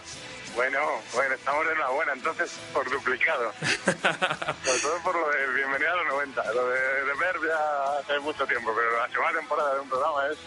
Bueno, 0.53 0.79
bueno, 1.13 1.33
estamos 1.33 1.65
de 1.65 1.71
enhorabuena. 1.71 2.11
Entonces, 2.11 2.51
por 2.73 2.89
duplicado. 2.89 3.53
Sobre 3.85 4.79
todo 4.81 4.97
por 5.01 5.15
lo 5.15 5.29
de 5.29 5.53
Bienvenida 5.53 5.93
a 5.93 5.95
los 5.95 6.07
90. 6.07 6.53
Lo 6.53 6.67
de, 6.67 6.79
de 6.79 7.13
ver 7.19 7.35
ya 7.47 7.99
hace 7.99 8.19
mucho 8.19 8.45
tiempo, 8.45 8.73
pero 8.75 8.97
la 8.97 9.09
segunda 9.09 9.39
temporada 9.39 9.75
de 9.75 9.79
un 9.79 9.89
programa 9.89 10.27
es 10.27 10.37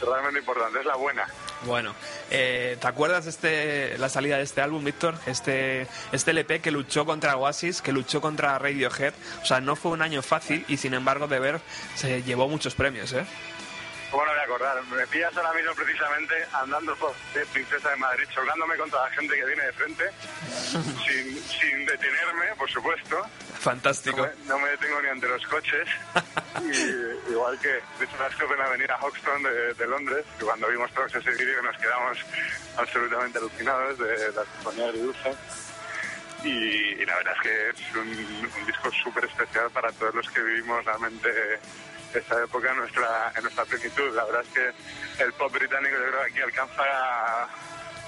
realmente 0.00 0.40
importante. 0.40 0.80
Es 0.80 0.86
la 0.86 0.96
buena. 0.96 1.26
Bueno, 1.64 1.94
eh, 2.30 2.76
¿te 2.80 2.86
acuerdas 2.86 3.26
este, 3.26 3.96
la 3.98 4.08
salida 4.08 4.36
de 4.36 4.42
este 4.42 4.60
álbum, 4.60 4.84
Víctor? 4.84 5.14
Este, 5.26 5.86
este 6.12 6.32
LP 6.32 6.60
que 6.60 6.70
luchó 6.70 7.06
contra 7.06 7.36
Oasis, 7.36 7.80
que 7.80 7.92
luchó 7.92 8.20
contra 8.20 8.58
Radiohead. 8.58 9.14
O 9.42 9.46
sea, 9.46 9.60
no 9.60 9.76
fue 9.76 9.92
un 9.92 10.02
año 10.02 10.22
fácil 10.22 10.64
y 10.68 10.76
sin 10.76 10.94
embargo 10.94 11.26
de 11.26 11.38
ver 11.38 11.60
se 11.94 12.22
llevó 12.22 12.48
muchos 12.48 12.74
premios, 12.74 13.12
¿eh? 13.12 13.24
¿Cómo 14.14 14.26
no 14.26 14.30
voy 14.30 14.40
a 14.40 14.44
acordar? 14.44 14.84
Me 14.84 15.06
pillas 15.08 15.36
ahora 15.36 15.52
mismo 15.54 15.74
precisamente 15.74 16.34
andando 16.52 16.94
por 16.94 17.12
de 17.34 17.44
Princesa 17.46 17.90
de 17.90 17.96
Madrid, 17.96 18.22
chocándome 18.32 18.76
contra 18.76 19.02
la 19.02 19.10
gente 19.10 19.34
que 19.34 19.44
viene 19.44 19.64
de 19.64 19.72
frente, 19.72 20.04
sin, 20.70 21.42
sin 21.42 21.84
detenerme, 21.84 22.54
por 22.56 22.70
supuesto. 22.70 23.18
No 23.18 23.58
Fantástico. 23.58 24.22
me, 24.22 24.44
no 24.46 24.60
me 24.60 24.68
detengo 24.68 25.02
ni 25.02 25.08
ante 25.08 25.26
los 25.26 25.44
coches. 25.48 25.88
Y, 26.62 27.32
igual 27.32 27.58
que, 27.58 27.68
de 27.68 28.04
hecho, 28.04 28.16
las 28.20 28.40
en 28.40 28.58
la 28.58 28.66
avenida 28.66 28.96
Hoxton 29.00 29.42
de, 29.42 29.74
de 29.74 29.86
Londres, 29.88 30.24
que 30.38 30.44
cuando 30.44 30.68
vimos 30.68 30.88
todos 30.92 31.12
ese 31.12 31.30
vídeo 31.32 31.60
nos 31.62 31.76
quedamos 31.78 32.16
absolutamente 32.76 33.38
alucinados 33.38 33.98
de 33.98 34.32
la 34.32 34.44
sinfonía 34.44 34.86
agridulce. 34.86 35.34
Y, 36.44 36.48
y 36.48 37.04
la 37.04 37.16
verdad 37.16 37.34
es 37.34 37.42
que 37.42 37.70
es 37.70 37.96
un, 37.96 38.08
un 38.08 38.66
disco 38.66 38.92
súper 39.02 39.24
especial 39.24 39.68
para 39.72 39.90
todos 39.90 40.14
los 40.14 40.30
que 40.30 40.40
vivimos 40.40 40.84
realmente 40.84 41.58
esta 42.18 42.42
época 42.42 42.70
en 42.70 42.78
nuestra, 42.78 43.32
en 43.36 43.42
nuestra 43.42 43.64
plenitud. 43.64 44.14
La 44.14 44.24
verdad 44.24 44.42
es 44.42 44.48
que 44.48 45.24
el 45.24 45.32
pop 45.34 45.52
británico 45.52 45.94
yo 45.96 46.08
creo 46.08 46.24
que 46.24 46.30
aquí 46.30 46.40
alcanza 46.40 46.82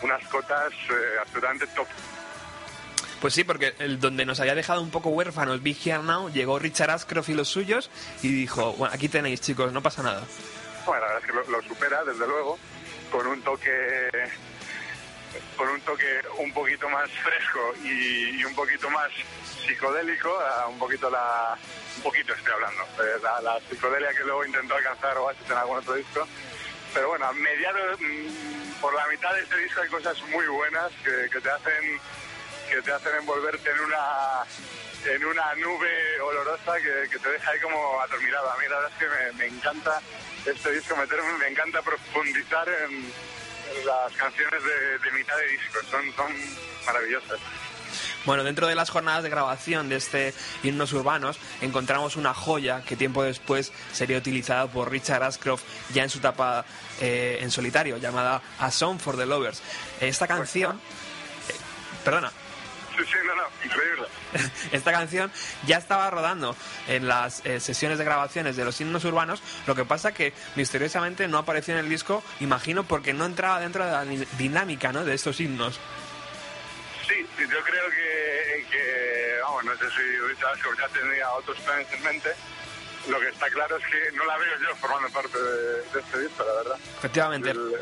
unas 0.03 0.27
cotas 0.29 0.73
eh, 0.91 1.19
absolutamente 1.21 1.67
top. 1.69 1.87
Pues 3.21 3.35
sí, 3.35 3.45
porque 3.45 3.75
el 3.79 3.99
donde 3.99 4.27
nos 4.27 4.41
había 4.41 4.55
dejado 4.55 4.83
un 4.83 4.91
poco 4.91 5.09
huérfanos 5.09 5.63
Big 5.63 5.79
Here 5.85 6.03
Now, 6.03 6.31
llegó 6.31 6.59
Richard 6.59 6.91
Ashcroft 6.91 7.31
y 7.31 7.35
los 7.35 7.49
suyos 7.49 7.91
y 8.23 8.29
dijo, 8.29 8.75
bueno, 8.75 8.95
aquí 8.95 9.09
tenéis 9.09 9.41
chicos, 9.41 9.73
no 9.73 9.83
pasa 9.83 10.03
nada. 10.03 10.23
Bueno, 10.85 11.01
la 11.01 11.15
verdad 11.15 11.23
es 11.23 11.27
que 11.27 11.51
lo, 11.51 11.59
lo 11.59 11.63
supera, 11.67 12.05
desde 12.05 12.27
luego, 12.27 12.59
con 13.11 13.27
un 13.27 13.41
toque 13.43 14.11
con 15.57 15.69
un 15.69 15.81
toque 15.81 16.21
un 16.39 16.53
poquito 16.53 16.89
más 16.89 17.11
fresco 17.11 17.75
y, 17.85 18.41
y 18.41 18.45
un 18.45 18.55
poquito 18.55 18.89
más 18.91 19.11
psicodélico, 19.67 20.39
un 20.69 20.79
poquito 20.79 21.11
la 21.11 21.57
un 21.97 22.03
poquito 22.03 22.35
estoy 22.35 22.53
hablando, 22.53 22.83
eh, 23.03 23.19
la, 23.23 23.41
la 23.41 23.61
psicodelia 23.61 24.13
que 24.13 24.25
luego 24.25 24.45
intentó 24.45 24.75
alcanzar 24.75 25.17
Oasis 25.19 25.51
en 25.51 25.57
algún 25.57 25.79
otro 25.79 25.95
disco. 25.95 26.27
Pero 26.95 27.09
bueno, 27.09 27.27
a 27.27 27.33
mediados, 27.33 28.01
mm, 28.01 28.81
por 28.81 28.95
la 28.95 29.07
mitad 29.09 29.35
de 29.35 29.43
este 29.43 29.57
disco 29.59 29.81
hay 29.81 29.89
cosas 29.89 30.21
muy 30.29 30.47
buenas 30.47 30.91
que, 31.05 31.29
que 31.31 31.41
te 31.41 31.51
hacen 31.51 32.01
que 32.71 32.83
te 32.83 32.93
hacen 32.93 33.15
envolverte 33.17 33.71
en 33.71 33.81
una 33.81 34.45
en 35.05 35.25
una 35.25 35.55
nube 35.55 36.21
olorosa 36.21 36.75
que, 36.77 37.09
que 37.09 37.19
te 37.19 37.29
deja 37.29 37.51
ahí 37.51 37.61
como 37.61 38.01
adormilado. 38.01 38.51
A 38.51 38.57
mí 38.57 38.65
la 38.69 38.77
verdad 38.77 38.93
es 38.93 38.99
que 38.99 39.09
me, 39.09 39.33
me 39.33 39.57
encanta 39.57 40.01
este 40.45 40.73
disco, 40.73 40.97
meterme, 40.97 41.39
me 41.39 41.49
encanta 41.49 41.81
profundizar 41.83 42.69
en 42.69 43.13
las 43.85 44.13
canciones 44.15 44.63
de, 44.63 44.99
de 44.99 45.11
mitad 45.13 45.37
de 45.37 45.49
disco, 45.49 45.81
son, 45.91 46.13
son 46.15 46.33
maravillosas. 46.87 47.41
Bueno, 48.27 48.43
dentro 48.43 48.67
de 48.67 48.75
las 48.75 48.91
jornadas 48.91 49.23
de 49.23 49.31
grabación 49.31 49.89
de 49.89 49.97
este 49.97 50.35
Himnos 50.65 50.93
Urbanos 50.93 51.39
encontramos 51.61 52.17
una 52.17 52.35
joya 52.35 52.83
que 52.83 52.97
tiempo 52.97 53.23
después 53.23 53.73
sería 53.93 54.19
utilizada 54.19 54.67
por 54.67 54.91
Richard 54.91 55.23
Ashcroft 55.23 55.63
ya 55.95 56.03
en 56.03 56.11
su 56.11 56.19
etapa 56.19 56.65
eh, 57.01 57.39
en 57.41 57.53
solitario, 57.53 57.99
llamada 57.99 58.43
A 58.59 58.71
Song 58.73 58.99
for 58.99 59.17
the 59.17 59.27
Lovers. 59.27 59.63
Esta 60.01 60.27
canción... 60.27 60.81
eh, 61.49 61.55
perdona. 62.05 62.33
Esta 64.73 64.91
canción 64.91 65.31
ya 65.67 65.77
estaba 65.77 66.11
rodando 66.11 66.57
en 66.89 67.07
las 67.07 67.45
eh, 67.45 67.61
sesiones 67.61 67.99
de 67.99 68.05
grabaciones 68.05 68.57
de 68.57 68.65
los 68.65 68.81
himnos 68.81 69.05
urbanos, 69.05 69.43
lo 69.67 69.75
que 69.75 69.85
pasa 69.85 70.13
que 70.13 70.33
misteriosamente 70.57 71.29
no 71.29 71.39
apareció 71.39 71.75
en 71.75 71.81
el 71.81 71.89
disco, 71.89 72.25
imagino 72.41 72.85
porque 72.85 73.13
no 73.13 73.27
entraba 73.27 73.61
dentro 73.61 73.85
de 73.85 73.93
la 73.93 74.05
dinámica 74.39 74.93
¿no? 74.93 75.05
de 75.05 75.15
estos 75.15 75.41
himnos. 75.41 75.79
Sí, 77.09 77.27
yo 77.39 77.63
creo 77.63 77.91
que, 77.91 78.67
que, 78.71 79.39
vamos, 79.43 79.65
no 79.65 79.73
sé 79.77 79.85
si 79.91 80.19
Richard 80.29 80.51
Ashcroft 80.55 80.79
ya 80.79 80.89
tenía 80.89 81.31
otros 81.33 81.57
planes 81.61 81.87
en 81.93 82.03
mente. 82.03 82.31
Lo 83.09 83.21
que 83.21 83.29
está 83.29 83.49
claro 83.51 83.77
es 83.77 83.85
que 83.87 84.11
no 84.17 84.25
la 84.25 84.37
veo 84.37 84.59
yo 84.61 84.75
formando 84.77 85.09
parte 85.11 85.39
de, 85.41 85.83
de 85.83 86.01
este 86.01 86.19
disco, 86.21 86.45
la 86.45 86.55
verdad. 86.55 86.79
Efectivamente, 86.99 87.51
El- 87.51 87.75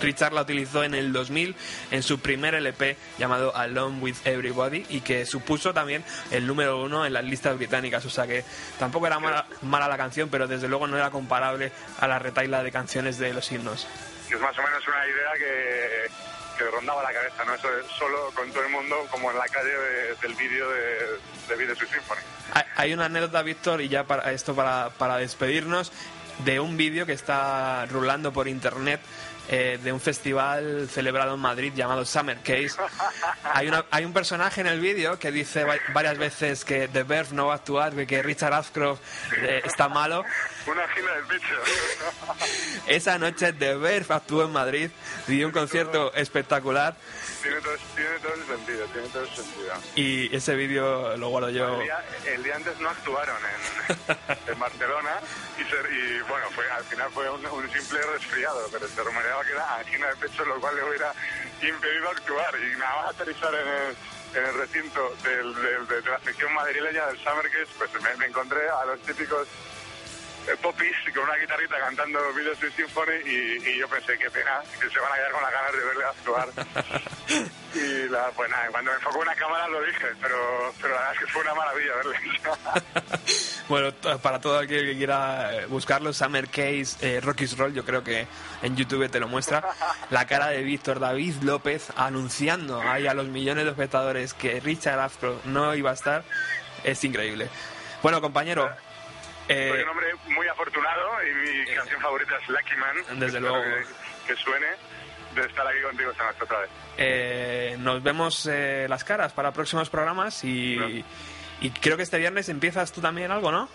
Richard 0.00 0.32
la 0.32 0.42
utilizó 0.42 0.82
en 0.82 0.92
el 0.94 1.12
2000 1.12 1.54
en 1.92 2.02
su 2.02 2.18
primer 2.18 2.56
LP 2.56 2.96
llamado 3.16 3.54
Alone 3.56 4.00
with 4.00 4.16
Everybody 4.24 4.84
y 4.88 5.02
que 5.02 5.24
supuso 5.24 5.72
también 5.72 6.04
el 6.32 6.48
número 6.48 6.82
uno 6.82 7.06
en 7.06 7.12
las 7.12 7.22
listas 7.22 7.56
británicas. 7.56 8.04
O 8.04 8.10
sea 8.10 8.26
que 8.26 8.44
tampoco 8.80 9.06
era 9.06 9.20
mala, 9.20 9.46
mala 9.62 9.86
la 9.86 9.96
canción, 9.96 10.28
pero 10.30 10.48
desde 10.48 10.66
luego 10.66 10.88
no 10.88 10.96
era 10.96 11.10
comparable 11.10 11.70
a 12.00 12.08
la 12.08 12.18
retaila 12.18 12.64
de 12.64 12.72
canciones 12.72 13.18
de 13.18 13.32
los 13.32 13.50
himnos. 13.52 13.86
es 14.28 14.40
más 14.40 14.58
o 14.58 14.62
menos 14.62 14.88
una 14.88 15.06
idea 15.06 15.30
que, 15.38 16.10
que 16.56 16.64
rondaba 16.64 17.02
la 17.02 17.12
cabeza, 17.12 17.44
¿no? 17.44 17.54
Eso 17.54 17.68
es 17.78 17.86
solo 17.98 18.30
con 18.34 18.50
todo 18.50 18.62
el 18.64 18.70
mundo, 18.70 18.96
como 19.10 19.30
en 19.30 19.38
la 19.38 19.46
calle 19.48 19.70
de- 19.70 20.14
del 20.16 20.34
vídeo 20.34 20.68
de, 20.70 21.18
de 21.48 21.56
Video 21.56 21.74
Symphony. 21.74 22.20
Hay- 22.52 22.64
Hay 22.76 22.92
una 22.94 23.06
anécdota, 23.06 23.42
Víctor, 23.42 23.80
y 23.80 23.88
ya 23.88 24.04
para 24.04 24.32
esto 24.32 24.54
para, 24.54 24.90
para 24.90 25.16
despedirnos, 25.18 25.92
de 26.44 26.58
un 26.60 26.76
vídeo 26.76 27.06
que 27.06 27.12
está 27.12 27.86
rulando 27.86 28.32
por 28.32 28.48
internet 28.48 29.00
eh, 29.48 29.78
de 29.82 29.92
un 29.92 30.00
festival 30.00 30.88
celebrado 30.90 31.34
en 31.34 31.40
Madrid 31.40 31.72
llamado 31.74 32.04
Summer 32.04 32.38
Case. 32.38 32.70
Hay, 33.44 33.68
una- 33.68 33.84
hay 33.90 34.04
un 34.04 34.12
personaje 34.12 34.60
en 34.62 34.66
el 34.68 34.80
vídeo 34.80 35.18
que 35.18 35.30
dice 35.30 35.64
va- 35.64 35.76
varias 35.92 36.16
veces 36.18 36.64
que 36.64 36.88
The 36.88 37.02
Verve 37.02 37.30
no 37.32 37.46
va 37.46 37.52
a 37.54 37.56
actuar, 37.56 37.94
que- 38.06 38.22
Richard 38.22 38.54
Ashcroft 38.54 39.00
eh, 39.42 39.60
está 39.64 39.88
malo. 39.88 40.24
Una 40.66 40.88
gina 40.88 41.12
del 41.12 41.24
pecho. 41.24 41.54
Esa 42.86 43.18
noche 43.18 43.52
The 43.52 43.76
Verve 43.76 44.14
actuó 44.14 44.44
en 44.44 44.52
Madrid, 44.52 44.90
dio 45.26 45.46
un 45.46 45.52
concierto 45.52 46.12
espectacular 46.14 46.96
tiene, 47.42 47.60
todo, 47.60 47.74
tiene 47.94 48.18
todo 48.22 48.34
el 48.34 48.46
sentido, 48.46 48.86
tiene 48.86 49.08
todo 49.08 49.22
el 49.22 49.28
sentido. 49.28 49.74
y 49.96 50.34
ese 50.34 50.54
vídeo 50.54 51.14
lo 51.18 51.28
guardo 51.28 51.50
yo. 51.50 51.74
El 51.78 51.82
día, 51.84 52.04
el 52.34 52.42
día 52.42 52.56
antes 52.56 52.78
no 52.80 52.88
actuaron 52.88 53.36
en, 54.08 54.52
en 54.52 54.58
Barcelona 54.58 55.10
y, 55.58 55.64
se- 55.64 55.94
y, 55.94 56.20
bueno, 56.22 56.46
fue, 56.54 56.70
al 56.70 56.84
final 56.84 57.10
fue 57.12 57.28
un, 57.30 57.44
un 57.44 57.70
simple 57.70 58.00
resfriado, 58.14 58.66
pero 58.72 58.88
se 58.88 59.02
rumoreaba 59.02 59.33
que 59.42 59.52
era 59.52 59.74
angina 59.76 60.08
de 60.08 60.16
pecho, 60.16 60.44
lo 60.44 60.60
cual 60.60 60.76
le 60.76 60.84
hubiera 60.84 61.12
impedido 61.62 62.10
actuar. 62.10 62.54
Y 62.60 62.76
nada 62.78 62.96
más 63.02 63.14
aterrizar 63.14 63.54
en 63.54 63.68
el, 63.68 63.96
en 64.34 64.44
el 64.46 64.54
recinto 64.54 65.14
del- 65.22 65.54
de, 65.86 66.02
la 66.10 66.18
sección 66.20 66.52
madrileña 66.54 67.06
del 67.06 67.18
Summer 67.18 67.48
Case, 67.50 67.68
pues 67.78 67.90
me, 68.18 68.26
encontré 68.26 68.68
a 68.68 68.84
los 68.86 69.00
típicos 69.00 69.46
popis 70.62 70.94
con 71.14 71.24
una 71.24 71.36
guitarrita 71.36 71.78
cantando 71.78 72.18
Video 72.34 72.54
Symphony 72.54 73.12
y, 73.24 73.68
y 73.68 73.78
yo 73.78 73.88
pensé, 73.88 74.18
qué 74.18 74.30
pena, 74.30 74.62
que 74.80 74.88
se 74.90 75.00
van 75.00 75.12
a 75.12 75.16
quedar 75.16 75.32
con 75.32 75.42
las 75.42 75.52
ganas 75.52 75.72
de 75.72 75.84
verle 75.84 76.04
actuar. 76.04 76.48
y 77.74 78.08
la, 78.08 78.30
pues 78.30 78.50
nada, 78.50 78.68
cuando 78.68 78.90
me 78.90 78.96
enfocó 78.96 79.18
una 79.20 79.34
cámara 79.34 79.68
lo 79.68 79.82
dije, 79.82 80.06
pero, 80.20 80.72
pero 80.80 80.94
la 80.94 81.00
verdad 81.00 81.14
es 81.14 81.20
que 81.20 81.26
fue 81.26 81.42
una 81.42 81.54
maravilla 81.54 81.94
verle. 81.96 82.18
Bueno, 83.66 83.92
para 84.20 84.40
todo 84.40 84.58
aquel 84.58 84.84
que 84.84 84.96
quiera 84.98 85.54
eh, 85.54 85.66
buscarlo, 85.66 86.12
Summer 86.12 86.48
Case, 86.48 86.96
eh, 87.00 87.20
Rocky's 87.22 87.56
Roll, 87.56 87.72
yo 87.72 87.82
creo 87.82 88.04
que 88.04 88.26
en 88.62 88.76
YouTube 88.76 89.08
te 89.08 89.18
lo 89.18 89.26
muestra. 89.26 89.64
La 90.10 90.26
cara 90.26 90.48
de 90.48 90.62
Víctor 90.62 91.00
David 91.00 91.36
López 91.42 91.90
anunciando 91.96 92.82
ahí 92.82 93.06
a 93.06 93.14
los 93.14 93.26
millones 93.26 93.64
de 93.64 93.70
espectadores 93.70 94.34
que 94.34 94.60
Richard 94.60 95.00
Ashcroft 95.00 95.46
no 95.46 95.74
iba 95.74 95.90
a 95.90 95.94
estar, 95.94 96.24
es 96.84 97.02
increíble. 97.04 97.48
Bueno, 98.02 98.20
compañero, 98.20 98.70
eh, 99.48 99.68
Soy 99.70 99.82
un 99.82 99.88
hombre 99.88 100.06
muy 100.28 100.46
afortunado 100.48 101.10
y 101.22 101.34
mi 101.34 101.74
canción 101.74 102.00
favorita 102.00 102.36
es 102.42 102.48
Lucky 102.48 102.76
Man. 102.76 103.20
Desde 103.20 103.40
luego. 103.40 103.62
Que, 103.62 103.84
que 104.34 104.36
suene 104.40 104.66
de 105.34 105.42
estar 105.46 105.66
aquí 105.66 105.80
contigo 105.82 106.10
esta 106.12 106.24
noche 106.26 106.38
otra 106.44 106.60
vez. 106.60 106.70
eh, 106.96 107.76
nos 107.80 108.02
vemos 108.02 108.46
eh, 108.50 108.86
las 108.88 109.02
caras 109.04 109.32
para 109.32 109.52
próximos 109.52 109.90
programas 109.90 110.44
y, 110.44 111.04
y 111.60 111.70
creo 111.70 111.96
que 111.96 112.04
este 112.04 112.18
viernes 112.18 112.48
empiezas 112.48 112.92
tú 112.92 113.00
también 113.00 113.30
algo, 113.32 113.50
¿no? 113.50 113.68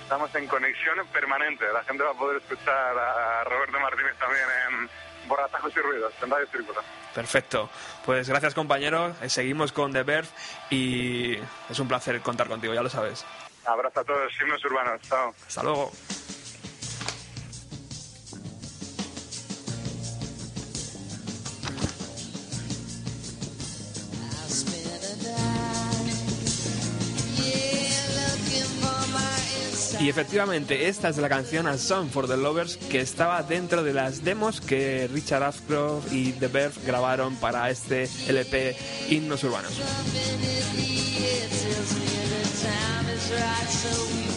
Estamos 0.00 0.32
en 0.36 0.46
conexión 0.46 0.98
permanente. 1.12 1.64
La 1.72 1.82
gente 1.82 2.04
va 2.04 2.12
a 2.12 2.14
poder 2.14 2.40
escuchar 2.40 2.96
a 2.96 3.42
Roberto 3.44 3.80
Martínez 3.80 4.14
también 4.18 4.44
en 4.68 4.88
Borratajos 5.28 5.76
y 5.76 5.80
Ruidos, 5.80 6.12
en 6.22 6.30
Radio 6.30 6.46
Círculo. 6.46 6.80
Perfecto. 7.14 7.68
Pues 8.06 8.28
gracias 8.28 8.54
compañero, 8.54 9.14
Eh, 9.20 9.28
seguimos 9.28 9.72
con 9.72 9.92
The 9.92 10.04
Verve 10.04 10.28
y 10.70 11.34
es 11.68 11.78
un 11.80 11.88
placer 11.88 12.20
contar 12.20 12.46
contigo, 12.46 12.72
ya 12.72 12.82
lo 12.82 12.88
sabes. 12.88 13.26
Abrazo 13.66 14.00
a 14.00 14.04
todos, 14.04 14.32
himnos 14.40 14.64
urbanos. 14.64 15.00
Chao. 15.02 15.34
Hasta 15.46 15.62
luego. 15.62 15.92
Y 30.00 30.08
efectivamente, 30.08 30.88
esta 30.88 31.10
es 31.10 31.18
la 31.18 31.28
canción 31.28 31.66
A 31.66 31.76
Song 31.76 32.08
for 32.08 32.26
the 32.26 32.38
Lovers 32.38 32.78
que 32.78 33.02
estaba 33.02 33.42
dentro 33.42 33.82
de 33.82 33.92
las 33.92 34.24
demos 34.24 34.62
que 34.62 35.06
Richard 35.12 35.42
Ashcroft 35.42 36.10
y 36.10 36.32
The 36.32 36.48
Verve 36.48 36.74
grabaron 36.86 37.36
para 37.36 37.68
este 37.68 38.08
LP 38.26 38.74
Himnos 39.10 39.44
Urbanos. 39.44 39.74
tried 43.30 43.70
so 43.70 44.29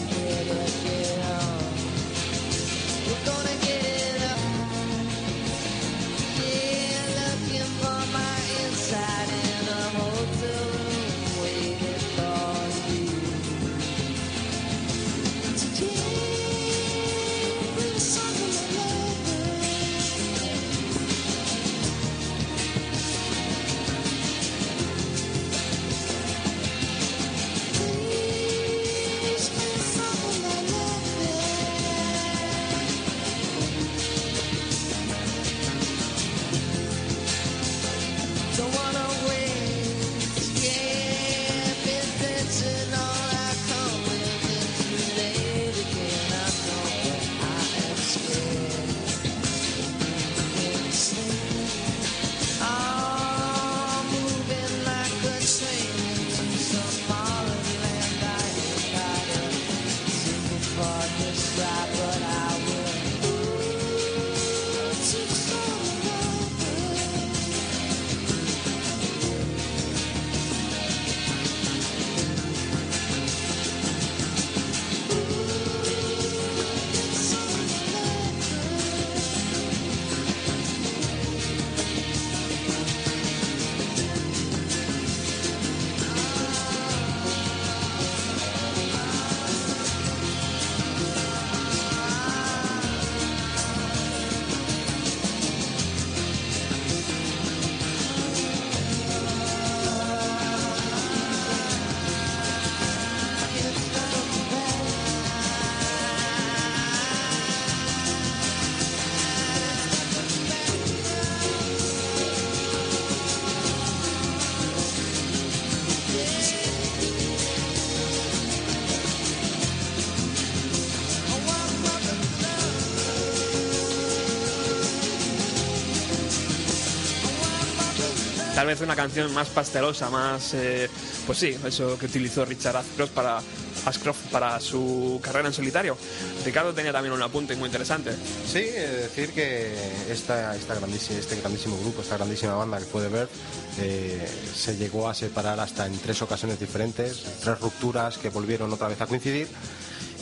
tal 128.64 128.72
vez 128.72 128.80
una 128.80 128.96
canción 128.96 129.30
más 129.34 129.50
pastelosa, 129.50 130.08
más, 130.08 130.54
eh, 130.54 130.88
pues 131.26 131.36
sí, 131.36 131.54
eso 131.66 131.98
que 131.98 132.06
utilizó 132.06 132.46
Richard 132.46 132.78
Ashcroft 132.78 133.10
para, 133.10 133.42
Ashcroft 133.84 134.30
para 134.30 134.58
su 134.58 135.20
carrera 135.22 135.48
en 135.48 135.52
solitario. 135.52 135.98
Ricardo 136.46 136.72
tenía 136.72 136.90
también 136.90 137.12
un 137.12 137.20
apunte 137.20 137.54
muy 137.56 137.66
interesante. 137.66 138.12
Sí, 138.50 138.60
eh, 138.60 139.02
decir 139.02 139.34
que 139.34 139.74
esta, 140.10 140.56
esta 140.56 140.76
grandísima, 140.76 141.18
este 141.18 141.36
grandísimo 141.36 141.78
grupo, 141.78 142.00
esta 142.00 142.16
grandísima 142.16 142.54
banda 142.54 142.78
que 142.78 142.86
fue 142.86 143.02
The 143.02 143.08
Verve, 143.08 143.32
eh, 143.80 144.26
se 144.54 144.78
llegó 144.78 145.10
a 145.10 145.14
separar 145.14 145.60
hasta 145.60 145.84
en 145.84 145.98
tres 145.98 146.22
ocasiones 146.22 146.58
diferentes, 146.58 147.22
tres 147.42 147.60
rupturas 147.60 148.16
que 148.16 148.30
volvieron 148.30 148.72
otra 148.72 148.88
vez 148.88 148.98
a 148.98 149.06
coincidir 149.06 149.46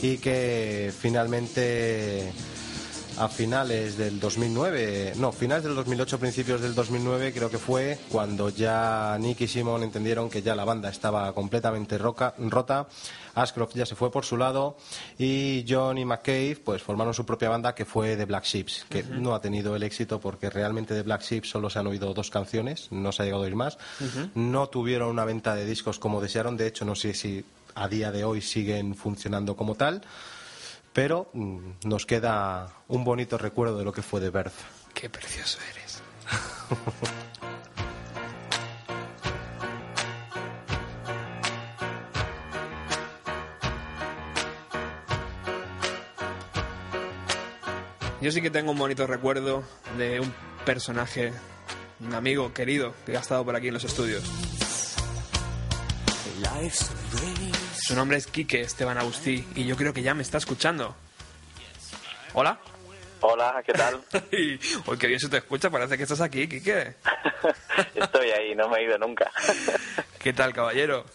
y 0.01 0.17
que 0.17 0.91
finalmente 0.99 2.33
a 3.17 3.27
finales 3.27 3.97
del 3.97 4.19
2009, 4.19 5.13
no, 5.17 5.31
finales 5.31 5.63
del 5.63 5.75
2008, 5.75 6.19
principios 6.19 6.61
del 6.61 6.73
2009 6.73 7.31
creo 7.33 7.49
que 7.49 7.57
fue 7.57 7.97
cuando 8.09 8.49
ya 8.49 9.17
Nick 9.19 9.41
y 9.41 9.47
Simon 9.47 9.83
entendieron 9.83 10.29
que 10.29 10.41
ya 10.41 10.55
la 10.55 10.65
banda 10.65 10.89
estaba 10.89 11.31
completamente 11.33 11.97
roca- 11.97 12.33
rota, 12.39 12.87
Ashcroft 13.35 13.73
ya 13.75 13.85
se 13.85 13.95
fue 13.95 14.11
por 14.11 14.25
su 14.25 14.37
lado 14.37 14.77
y 15.17 15.63
John 15.67 15.97
y 15.97 16.05
McCabe 16.05 16.57
pues 16.63 16.81
formaron 16.81 17.13
su 17.13 17.25
propia 17.25 17.49
banda 17.49 17.73
que 17.75 17.85
fue 17.85 18.15
The 18.15 18.25
Black 18.25 18.45
Ships, 18.45 18.85
que 18.89 19.03
no 19.03 19.35
ha 19.35 19.41
tenido 19.41 19.75
el 19.75 19.83
éxito 19.83 20.19
porque 20.19 20.49
realmente 20.49 20.93
de 20.93 21.01
Black 21.03 21.21
Ships 21.23 21.49
solo 21.49 21.69
se 21.69 21.79
han 21.79 21.87
oído 21.87 22.13
dos 22.13 22.29
canciones, 22.29 22.87
no 22.91 23.11
se 23.11 23.21
ha 23.21 23.25
llegado 23.25 23.43
a 23.43 23.45
oír 23.45 23.55
más, 23.55 23.77
no 24.35 24.67
tuvieron 24.69 25.09
una 25.09 25.25
venta 25.25 25.55
de 25.55 25.65
discos 25.65 25.99
como 25.99 26.21
desearon, 26.21 26.57
de 26.57 26.67
hecho 26.67 26.85
no 26.85 26.95
sé 26.95 27.13
si 27.13 27.43
a 27.75 27.87
día 27.87 28.11
de 28.11 28.23
hoy 28.23 28.41
siguen 28.41 28.93
funcionando 28.95 29.55
como 29.55 29.73
tal 29.75 30.03
pero 30.93 31.29
mm, 31.33 31.71
nos 31.85 32.05
queda 32.05 32.71
un 32.87 33.03
bonito 33.03 33.37
recuerdo 33.37 33.77
de 33.77 33.83
lo 33.83 33.91
que 33.91 34.01
fue 34.01 34.21
de 34.21 34.29
Berth. 34.29 34.53
Qué 34.93 35.09
precioso 35.09 35.59
eres. 35.71 36.01
Yo 48.21 48.31
sí 48.31 48.41
que 48.41 48.49
tengo 48.49 48.71
un 48.71 48.77
bonito 48.77 49.05
recuerdo 49.05 49.63
de 49.97 50.21
un 50.21 50.33
personaje, 50.65 51.33
un 51.99 52.13
amigo 52.13 52.53
querido 52.53 52.93
que 53.05 53.17
ha 53.17 53.19
estado 53.19 53.43
por 53.43 53.53
aquí 53.53 53.67
en 53.67 53.73
los 53.73 53.83
estudios. 53.83 54.23
Su 57.85 57.95
nombre 57.95 58.17
es 58.17 58.27
Quique 58.27 58.61
Esteban 58.61 58.97
Agustí 58.97 59.45
y 59.55 59.65
yo 59.65 59.75
creo 59.75 59.93
que 59.93 60.01
ya 60.03 60.13
me 60.13 60.21
está 60.21 60.37
escuchando. 60.37 60.95
¿Hola? 62.33 62.57
Hola, 63.21 63.61
¿qué 63.65 63.73
tal? 63.73 64.01
Uy, 64.87 64.97
qué 64.97 65.07
bien 65.07 65.19
se 65.19 65.29
te 65.29 65.37
escucha, 65.37 65.69
parece 65.69 65.97
que 65.97 66.03
estás 66.03 66.21
aquí, 66.21 66.47
Quique. 66.47 66.95
Estoy 67.95 68.29
ahí, 68.31 68.55
no 68.55 68.69
me 68.69 68.79
he 68.79 68.83
ido 68.85 68.97
nunca. 68.97 69.31
¿Qué 70.19 70.33
tal, 70.33 70.53
caballero? 70.53 71.05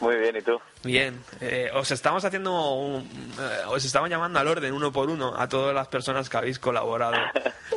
Muy 0.00 0.16
bien, 0.16 0.36
¿y 0.36 0.42
tú? 0.42 0.60
Bien, 0.84 1.22
eh, 1.40 1.70
os 1.72 1.90
estamos 1.90 2.22
haciendo, 2.24 2.74
un- 2.74 3.32
eh, 3.40 3.62
os 3.68 3.82
estamos 3.84 4.10
llamando 4.10 4.38
al 4.38 4.46
orden 4.46 4.72
uno 4.74 4.92
por 4.92 5.08
uno 5.08 5.34
a 5.36 5.48
todas 5.48 5.74
las 5.74 5.88
personas 5.88 6.28
que 6.28 6.36
habéis 6.36 6.58
colaborado 6.58 7.16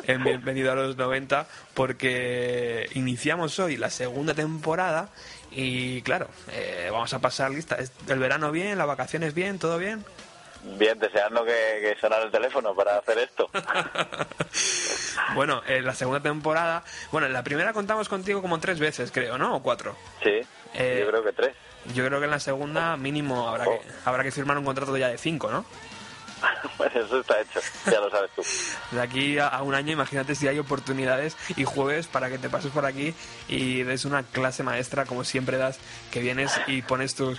en 0.04 0.24
Bienvenido 0.24 0.72
a 0.72 0.76
los 0.76 0.98
90 0.98 1.48
porque 1.74 2.90
iniciamos 2.94 3.58
hoy 3.60 3.78
la 3.78 3.90
segunda 3.90 4.34
temporada 4.34 5.10
y 5.52 6.02
claro, 6.04 6.28
eh, 6.52 6.90
vamos 6.92 7.14
a 7.14 7.20
pasar 7.20 7.52
lista. 7.52 7.76
¿Es- 7.76 7.92
¿El 8.08 8.20
verano 8.20 8.52
bien? 8.52 8.78
¿Las 8.78 8.88
vacaciones 8.88 9.34
bien? 9.34 9.60
¿Todo 9.60 9.78
bien? 9.78 10.04
Bien, 10.78 11.00
deseando 11.00 11.46
que, 11.46 11.52
que 11.82 11.96
sonara 12.02 12.24
el 12.24 12.32
teléfono 12.32 12.76
para 12.76 12.98
hacer 12.98 13.18
esto. 13.20 13.50
bueno, 15.36 15.62
en 15.68 15.86
la 15.86 15.94
segunda 15.94 16.20
temporada, 16.22 16.84
bueno, 17.12 17.28
en 17.28 17.34
la 17.34 17.44
primera 17.44 17.74
contamos 17.74 18.10
contigo 18.10 18.42
como 18.42 18.60
tres 18.60 18.80
veces, 18.80 19.12
creo, 19.12 19.38
¿no? 19.38 19.56
¿O 19.56 19.64
cuatro? 19.64 19.96
Sí, 20.24 20.42
Eh, 20.74 21.00
yo 21.02 21.08
creo 21.10 21.24
que 21.24 21.32
tres. 21.34 21.56
Yo 21.96 22.06
creo 22.06 22.20
que 22.20 22.26
en 22.26 22.32
la 22.32 22.40
segunda 22.42 22.98
mínimo 22.98 23.48
habrá 23.48 23.64
que, 23.66 23.82
habrá 24.06 24.24
que 24.24 24.32
firmar 24.32 24.58
un 24.58 24.66
contrato 24.66 24.96
ya 24.98 25.08
de 25.08 25.18
cinco, 25.18 25.50
¿no? 25.50 25.66
Pues 26.78 26.96
eso 26.96 27.20
está 27.20 27.42
hecho, 27.42 27.60
ya 27.92 28.00
lo 28.00 28.10
sabes 28.10 28.32
tú. 28.36 28.42
De 28.92 29.02
aquí 29.02 29.38
a, 29.38 29.62
un 29.64 29.76
año, 29.76 29.92
imagínate 29.92 30.34
si 30.34 30.48
hay 30.48 30.60
oportunidades 30.60 31.36
y 31.58 31.66
jueves 31.66 32.08
para 32.08 32.30
que 32.30 32.38
te 32.38 32.50
pases 32.50 32.72
por 32.72 32.86
aquí 32.86 33.14
y 33.50 33.84
des 33.84 34.06
una 34.06 34.24
clase 34.24 34.64
maestra, 34.64 35.06
como 35.06 35.26
siempre 35.26 35.58
das, 35.58 35.78
que 36.12 36.22
vienes 36.22 36.52
y 36.68 36.82
pones 36.82 37.16
tus, 37.16 37.38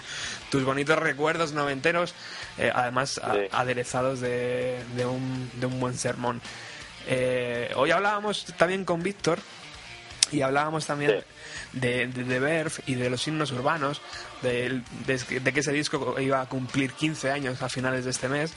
tus 0.50 0.62
bonitos 0.64 0.98
recuerdos 0.98 1.52
noventeros, 1.52 2.14
eh, 2.58 2.70
además 2.74 3.18
a- 3.18 3.34
aderezados 3.52 4.20
de, 4.20 4.82
de 4.94 5.06
un, 5.06 5.50
de 5.54 5.64
un 5.66 5.80
buen 5.80 5.96
sermón. 5.96 6.42
Eh, 7.06 7.72
hoy 7.76 7.92
hablábamos 7.92 8.44
también 8.58 8.84
con 8.84 9.02
Víctor 9.02 9.38
y 10.32 10.42
hablábamos 10.42 10.84
también 10.86 11.24
de, 11.72 12.06
de, 12.08 12.24
de 12.24 12.38
Verve 12.40 12.74
y 12.86 12.94
de 12.94 13.08
los 13.10 13.26
himnos 13.26 13.50
urbanos, 13.52 14.02
de, 14.42 14.82
de- 15.06 15.40
de 15.40 15.52
que 15.52 15.60
ese 15.60 15.72
disco 15.72 16.14
iba 16.20 16.40
a 16.42 16.46
cumplir 16.46 16.92
15 16.92 17.30
años 17.30 17.62
a 17.62 17.68
finales 17.70 18.04
de 18.04 18.10
este 18.10 18.28
mes. 18.28 18.52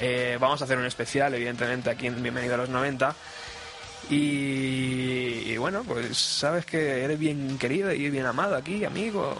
Eh, 0.00 0.36
vamos 0.40 0.60
a 0.60 0.64
hacer 0.64 0.76
un 0.78 0.84
especial, 0.86 1.32
evidentemente, 1.34 1.90
aquí 1.90 2.06
en 2.06 2.22
Bienvenido 2.22 2.54
a 2.54 2.58
los 2.58 2.68
90. 2.68 3.14
Y, 4.10 5.42
y 5.52 5.56
bueno, 5.56 5.82
pues 5.86 6.16
sabes 6.16 6.64
que 6.66 7.02
eres 7.04 7.18
bien 7.18 7.58
querido 7.58 7.92
y 7.92 8.08
bien 8.10 8.26
amado 8.26 8.54
aquí, 8.56 8.84
amigo. 8.84 9.34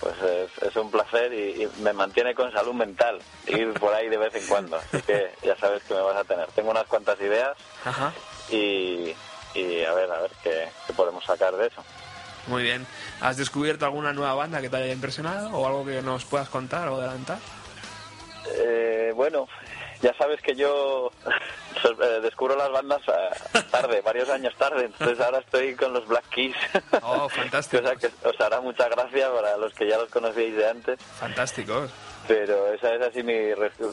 Pues 0.00 0.14
es, 0.22 0.62
es 0.68 0.76
un 0.76 0.90
placer 0.90 1.32
y, 1.32 1.62
y 1.62 1.68
me 1.82 1.92
mantiene 1.92 2.34
con 2.34 2.50
salud 2.52 2.72
mental 2.74 3.18
ir 3.46 3.72
por 3.74 3.92
ahí 3.94 4.08
de 4.08 4.16
vez 4.16 4.34
en 4.34 4.46
cuando. 4.46 4.76
Así 4.76 5.00
que 5.02 5.30
ya 5.44 5.56
sabes 5.56 5.82
que 5.84 5.94
me 5.94 6.00
vas 6.00 6.16
a 6.16 6.24
tener. 6.24 6.46
Tengo 6.52 6.70
unas 6.70 6.86
cuantas 6.86 7.20
ideas 7.20 7.56
Ajá, 7.84 8.12
y, 8.50 9.14
y 9.54 9.84
a 9.84 9.92
ver, 9.92 10.10
a 10.10 10.22
ver 10.22 10.30
qué, 10.42 10.68
qué 10.86 10.92
podemos 10.94 11.24
sacar 11.24 11.54
de 11.56 11.66
eso. 11.66 11.84
muy 12.48 12.62
bien. 12.62 12.86
¿Has 13.20 13.36
descubierto 13.36 13.84
alguna 13.84 14.12
nueva 14.12 14.34
banda 14.34 14.60
que 14.60 14.68
te 14.70 14.76
haya 14.76 14.92
impresionado 14.92 15.50
o 15.50 15.66
algo 15.66 15.84
que 15.84 16.02
nos 16.02 16.24
puedas 16.24 16.48
contar 16.48 16.88
o 16.88 16.96
adelantar? 16.96 17.38
Eh, 18.56 19.12
bueno, 19.14 19.46
ya 20.02 20.12
sabes 20.14 20.40
que 20.42 20.54
yo 20.54 21.10
sor- 21.80 21.96
eh, 22.02 22.20
descubro 22.20 22.56
las 22.56 22.70
bandas 22.70 23.00
eh, 23.08 23.62
tarde, 23.70 24.00
varios 24.02 24.28
años 24.28 24.54
tarde, 24.56 24.84
entonces 24.86 25.18
ahora 25.20 25.38
estoy 25.38 25.74
con 25.74 25.92
los 25.92 26.06
Black 26.06 26.28
Keys. 26.30 26.56
Oh, 27.02 27.28
fantástico. 27.30 27.82
Cosa 27.82 27.96
que 27.96 28.10
os 28.28 28.40
hará 28.40 28.60
mucha 28.60 28.88
gracia 28.88 29.32
para 29.32 29.56
los 29.56 29.72
que 29.74 29.88
ya 29.88 29.96
los 29.98 30.10
conocíais 30.10 30.54
de 30.56 30.68
antes, 30.68 31.00
Fantásticos. 31.18 31.90
pero 32.28 32.72
esa 32.74 32.94
es 32.94 33.02
así 33.02 33.22
mi, 33.22 33.34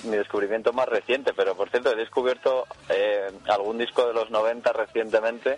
mi 0.04 0.18
descubrimiento 0.18 0.74
más 0.74 0.88
reciente. 0.90 1.34
Pero 1.34 1.56
por 1.56 1.70
cierto, 1.70 1.92
he 1.92 1.96
descubierto 1.96 2.66
eh, 2.90 3.32
algún 3.48 3.78
disco 3.78 4.06
de 4.08 4.14
los 4.14 4.30
90 4.30 4.74
recientemente, 4.74 5.58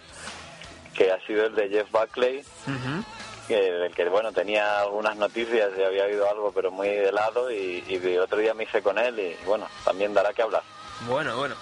que 0.94 1.12
ha 1.12 1.20
sido 1.26 1.46
el 1.46 1.56
de 1.56 1.70
Jeff 1.70 1.90
Buckley, 1.92 2.40
Ujú. 2.68 3.04
Que, 3.52 3.92
que 3.96 4.10
bueno 4.10 4.32
tenía 4.32 4.82
algunas 4.82 5.16
noticias 5.18 5.70
y 5.78 5.84
había 5.84 6.06
oído 6.06 6.30
algo 6.30 6.52
pero 6.52 6.72
muy 6.72 6.88
de 6.88 7.12
lado 7.12 7.52
y, 7.52 7.84
y 7.88 8.18
otro 8.18 8.38
día 8.38 8.54
me 8.54 8.64
hice 8.64 8.82
con 8.82 8.98
él 8.98 9.20
y 9.20 9.46
bueno 9.46 9.68
también 9.84 10.14
dará 10.14 10.34
que 10.34 10.42
hablar 10.42 10.64
Bueno, 11.08 11.36
bueno. 11.38 11.56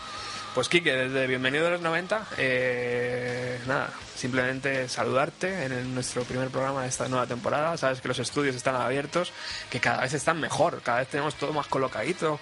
Pues 0.55 0.67
Quique, 0.67 0.91
desde 0.91 1.27
Bienvenido 1.27 1.67
a 1.67 1.69
los 1.69 1.81
90, 1.81 2.25
eh, 2.37 3.59
nada, 3.67 3.91
simplemente 4.15 4.89
saludarte 4.89 5.65
en 5.65 5.93
nuestro 5.93 6.23
primer 6.23 6.49
programa 6.49 6.81
de 6.81 6.89
esta 6.89 7.07
nueva 7.07 7.27
temporada. 7.27 7.77
Sabes 7.77 8.01
que 8.01 8.07
los 8.07 8.17
estudios 8.17 8.55
están 8.55 8.75
abiertos, 8.75 9.31
que 9.69 9.79
cada 9.79 10.01
vez 10.01 10.13
están 10.15 10.39
mejor, 10.39 10.81
cada 10.81 10.99
vez 10.99 11.07
tenemos 11.07 11.35
todo 11.35 11.53
más 11.53 11.67
colocadito. 11.67 12.39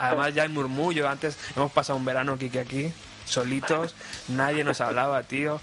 Además 0.00 0.34
ya 0.34 0.44
hay 0.44 0.48
murmullo, 0.48 1.06
antes 1.06 1.36
hemos 1.54 1.70
pasado 1.70 1.98
un 1.98 2.06
verano, 2.06 2.38
Quique, 2.38 2.60
aquí, 2.60 2.92
solitos, 3.26 3.94
nadie 4.28 4.64
nos 4.64 4.80
hablaba, 4.80 5.22
tío. 5.22 5.60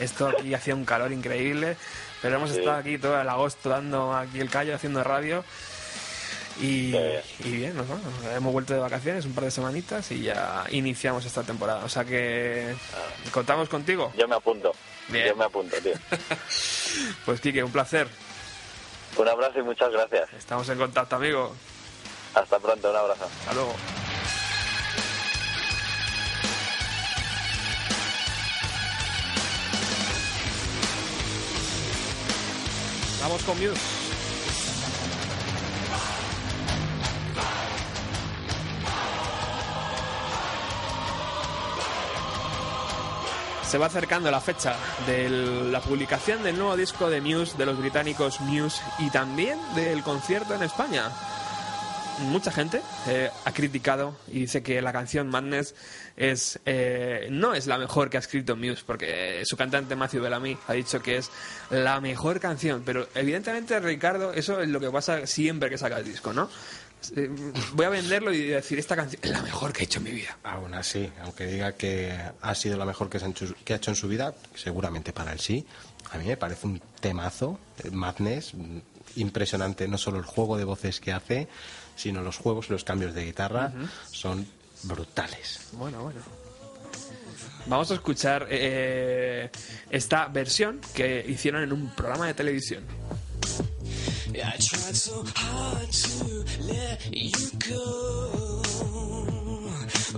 Esto 0.00 0.26
aquí 0.26 0.52
hacía 0.54 0.74
un 0.74 0.84
calor 0.84 1.12
increíble, 1.12 1.76
pero 2.22 2.36
hemos 2.36 2.50
Sí. 2.50 2.58
estado 2.60 2.76
aquí 2.78 2.96
todo 2.98 3.20
el 3.20 3.28
agosto 3.28 3.68
dando 3.68 4.14
aquí 4.16 4.40
el 4.40 4.48
callo, 4.48 4.74
haciendo 4.74 5.02
radio. 5.04 5.44
Y, 6.60 6.94
y 7.40 7.50
bien, 7.50 7.74
nos 7.76 7.88
vamos. 7.88 8.04
hemos 8.36 8.52
vuelto 8.52 8.74
de 8.74 8.80
vacaciones 8.80 9.24
un 9.24 9.32
par 9.34 9.44
de 9.44 9.50
semanitas 9.50 10.10
y 10.12 10.20
ya 10.22 10.64
iniciamos 10.70 11.24
esta 11.24 11.42
temporada. 11.42 11.82
O 11.84 11.88
sea 11.88 12.04
que 12.04 12.74
contamos 13.32 13.68
contigo. 13.70 14.12
yo 14.16 14.28
me 14.28 14.36
apunto 14.36 14.72
Bien. 15.08 15.28
yo 15.28 15.36
me 15.36 15.44
apunto 15.46 15.76
tío 15.78 15.94
Pues 17.24 17.40
Quique, 17.40 17.62
un 17.64 17.72
placer. 17.72 18.06
un 19.16 19.28
abrazo 19.28 19.58
y 19.60 19.62
muchas 19.62 19.90
gracias 19.90 20.30
Estamos 20.38 20.68
en 20.68 20.78
contacto, 20.78 21.16
amigo. 21.16 21.56
hasta 22.34 22.58
pronto 22.58 22.90
un 22.90 22.96
abrazo 22.96 23.24
Hasta 23.40 23.54
luego. 23.54 23.74
Vamos 33.22 33.44
con 33.44 33.56
Muse. 33.56 33.80
Se 43.64 43.78
va 43.78 43.86
acercando 43.86 44.28
la 44.30 44.40
fecha 44.40 44.74
de 45.06 45.30
la 45.30 45.80
publicación 45.80 46.42
del 46.42 46.58
nuevo 46.58 46.76
disco 46.76 47.08
de 47.08 47.20
Muse, 47.20 47.56
de 47.56 47.64
los 47.64 47.78
británicos 47.78 48.40
Muse, 48.40 48.82
y 48.98 49.08
también 49.10 49.56
del 49.76 50.02
concierto 50.02 50.54
en 50.54 50.64
España. 50.64 51.04
Mucha 52.24 52.50
gente 52.50 52.80
eh, 53.08 53.30
ha 53.44 53.52
criticado 53.52 54.16
y 54.28 54.40
dice 54.40 54.62
que 54.62 54.80
la 54.82 54.92
canción 54.92 55.28
Madness 55.28 55.74
es 56.16 56.60
eh, 56.66 57.28
no 57.30 57.54
es 57.54 57.66
la 57.66 57.78
mejor 57.78 58.10
que 58.10 58.16
ha 58.16 58.20
escrito 58.20 58.56
Muse, 58.56 58.82
porque 58.86 59.42
su 59.44 59.56
cantante 59.56 59.96
Matthew 59.96 60.22
Bellamy 60.22 60.56
ha 60.66 60.72
dicho 60.72 61.00
que 61.00 61.16
es 61.16 61.30
la 61.70 62.00
mejor 62.00 62.40
canción, 62.40 62.82
pero 62.84 63.08
evidentemente 63.14 63.78
Ricardo, 63.80 64.32
eso 64.32 64.60
es 64.60 64.68
lo 64.68 64.80
que 64.80 64.90
pasa 64.90 65.26
siempre 65.26 65.70
que 65.70 65.78
saca 65.78 65.98
el 65.98 66.04
disco, 66.04 66.32
¿no? 66.32 66.48
Eh, 67.16 67.28
voy 67.72 67.86
a 67.86 67.88
venderlo 67.88 68.32
y 68.32 68.46
decir 68.46 68.78
esta 68.78 68.94
canción 68.94 69.20
es 69.24 69.30
la 69.30 69.42
mejor 69.42 69.72
que 69.72 69.80
he 69.80 69.84
hecho 69.84 69.98
en 69.98 70.04
mi 70.04 70.12
vida. 70.12 70.38
Aún 70.44 70.74
así, 70.74 71.10
aunque 71.22 71.46
diga 71.46 71.72
que 71.72 72.16
ha 72.40 72.54
sido 72.54 72.76
la 72.76 72.84
mejor 72.84 73.10
que, 73.10 73.18
que 73.64 73.72
ha 73.72 73.76
hecho 73.76 73.90
en 73.90 73.96
su 73.96 74.08
vida, 74.08 74.34
seguramente 74.54 75.12
para 75.12 75.32
él 75.32 75.40
sí. 75.40 75.66
A 76.12 76.18
mí 76.18 76.26
me 76.26 76.36
parece 76.36 76.66
un 76.66 76.80
temazo, 77.00 77.58
eh, 77.82 77.90
Madness, 77.90 78.54
mm, 78.54 78.78
impresionante. 79.16 79.88
No 79.88 79.98
solo 79.98 80.18
el 80.18 80.24
juego 80.24 80.56
de 80.56 80.64
voces 80.64 81.00
que 81.00 81.12
hace, 81.12 81.48
sino 81.96 82.22
los 82.22 82.36
juegos, 82.36 82.70
los 82.70 82.84
cambios 82.84 83.14
de 83.14 83.24
guitarra 83.24 83.72
son 84.10 84.46
brutales. 84.84 85.68
Bueno, 85.72 86.02
bueno. 86.02 86.20
Vamos 87.66 87.90
a 87.90 87.94
escuchar 87.94 88.46
eh, 88.50 89.50
esta 89.90 90.26
versión 90.26 90.80
que 90.94 91.24
hicieron 91.28 91.62
en 91.62 91.72
un 91.72 91.90
programa 91.94 92.26
de 92.26 92.34
televisión. 92.34 92.84
I 94.34 94.56
tried 94.58 94.96
so 94.96 95.24
hard 95.36 95.90
to 95.92 96.44
let 96.64 97.06
you 97.12 97.50
go, 97.68 98.62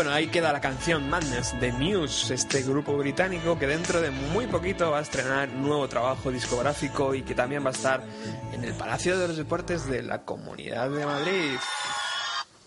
Bueno, 0.00 0.14
ahí 0.14 0.28
queda 0.28 0.50
la 0.50 0.62
canción 0.62 1.10
Madness 1.10 1.60
de 1.60 1.72
Muse, 1.72 2.32
este 2.32 2.62
grupo 2.62 2.96
británico 2.96 3.58
que 3.58 3.66
dentro 3.66 4.00
de 4.00 4.10
muy 4.10 4.46
poquito 4.46 4.90
va 4.90 5.00
a 5.00 5.02
estrenar 5.02 5.50
nuevo 5.50 5.86
trabajo 5.88 6.32
discográfico 6.32 7.14
y 7.14 7.20
que 7.20 7.34
también 7.34 7.62
va 7.62 7.68
a 7.68 7.72
estar 7.72 8.02
en 8.50 8.64
el 8.64 8.72
Palacio 8.72 9.18
de 9.18 9.28
los 9.28 9.36
Deportes 9.36 9.84
de 9.84 10.02
la 10.02 10.22
Comunidad 10.22 10.88
de 10.88 11.04
Madrid. 11.04 11.58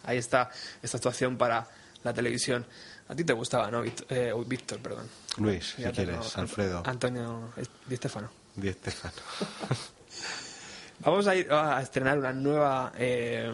Ahí 0.03 0.19
está 0.19 0.51
esta 0.79 0.97
actuación 0.97 1.35
para 1.35 1.67
la 2.03 2.13
televisión. 2.13 2.67
A 3.07 3.15
ti 3.15 3.23
te 3.23 3.33
gustaba, 3.33 3.71
¿no, 3.71 3.81
Víctor? 3.81 4.05
Eh, 4.11 4.31
Víctor, 4.45 4.77
perdón. 4.77 5.09
Luis, 5.37 5.73
si 5.75 5.81
quieres, 5.81 6.35
no, 6.35 6.41
Alfredo, 6.43 6.83
Antonio 6.85 7.51
Di 7.87 7.95
Stefano. 7.95 8.29
Di. 8.53 8.75
Vamos 10.99 11.25
a 11.25 11.35
ir 11.35 11.51
a 11.51 11.81
estrenar 11.81 12.19
una 12.19 12.31
nueva 12.31 12.91
eh, 12.95 13.51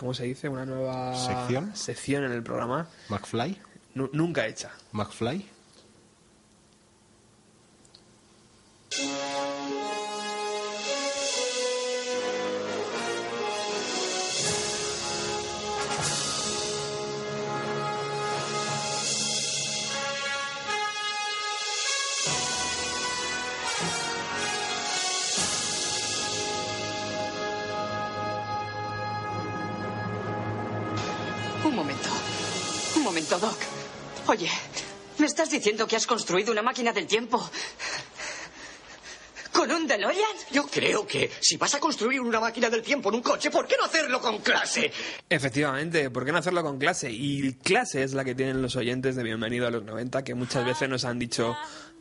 ¿cómo 0.00 0.14
se 0.14 0.24
dice? 0.24 0.48
Una 0.48 0.64
nueva 0.64 1.14
¿Sección? 1.14 1.76
sección 1.76 2.24
en 2.24 2.32
el 2.32 2.42
programa, 2.42 2.88
McFly, 3.10 3.60
nu- 3.94 4.08
nunca 4.14 4.46
hecha. 4.46 4.70
McFly. 4.92 5.46
Que 35.86 35.96
has 35.96 36.06
construido 36.06 36.52
una 36.52 36.62
máquina 36.62 36.92
del 36.92 37.06
tiempo? 37.06 37.50
¿Con 39.52 39.70
un 39.70 39.86
DeLorean? 39.86 40.36
Yo 40.52 40.66
creo 40.66 41.06
que 41.06 41.30
si 41.40 41.56
vas 41.56 41.74
a 41.74 41.80
construir 41.80 42.20
una 42.20 42.40
máquina 42.40 42.70
del 42.70 42.82
tiempo 42.82 43.08
en 43.08 43.16
un 43.16 43.22
coche, 43.22 43.50
¿por 43.50 43.66
qué 43.66 43.76
no 43.76 43.84
hacerlo 43.84 44.20
con 44.20 44.38
clase? 44.38 44.92
Efectivamente, 45.28 46.08
¿por 46.10 46.24
qué 46.24 46.32
no 46.32 46.38
hacerlo 46.38 46.62
con 46.62 46.78
clase? 46.78 47.10
Y 47.10 47.54
clase 47.54 48.02
es 48.02 48.12
la 48.12 48.24
que 48.24 48.34
tienen 48.34 48.62
los 48.62 48.76
oyentes 48.76 49.16
de 49.16 49.22
Bienvenido 49.22 49.66
a 49.66 49.70
los 49.70 49.82
90, 49.82 50.22
que 50.22 50.34
muchas 50.34 50.64
veces 50.64 50.88
nos 50.88 51.04
han 51.04 51.18
dicho, 51.18 51.56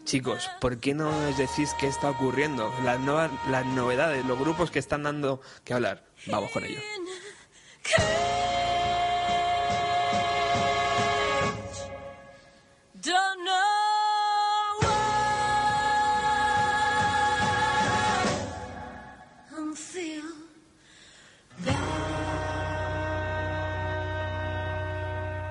chicos, 0.05 0.49
¿por 0.61 0.79
qué 0.79 0.93
no 0.93 1.11
nos 1.11 1.37
decís 1.37 1.71
qué 1.79 1.87
está 1.87 2.11
ocurriendo? 2.11 2.71
Las, 2.83 2.99
nuevas, 2.99 3.31
las 3.49 3.65
novedades, 3.65 4.23
los 4.25 4.39
grupos 4.39 4.69
que 4.69 4.79
están 4.79 5.03
dando 5.03 5.41
que 5.63 5.73
hablar. 5.73 6.05
Vamos 6.27 6.51
con 6.51 6.63
ello. 6.63 6.79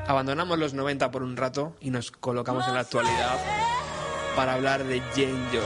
Abandonamos 0.09 0.59
los 0.59 0.73
90 0.73 1.11
por 1.11 1.23
un 1.23 1.37
rato 1.37 1.77
y 1.83 1.91
nos 1.91 2.11
colocamos 2.11 2.67
en 2.67 2.73
la 2.73 2.81
actualidad 2.81 3.39
para 4.35 4.55
hablar 4.55 4.83
de 4.85 5.01
Jane 5.01 5.51
Joy. 5.53 5.61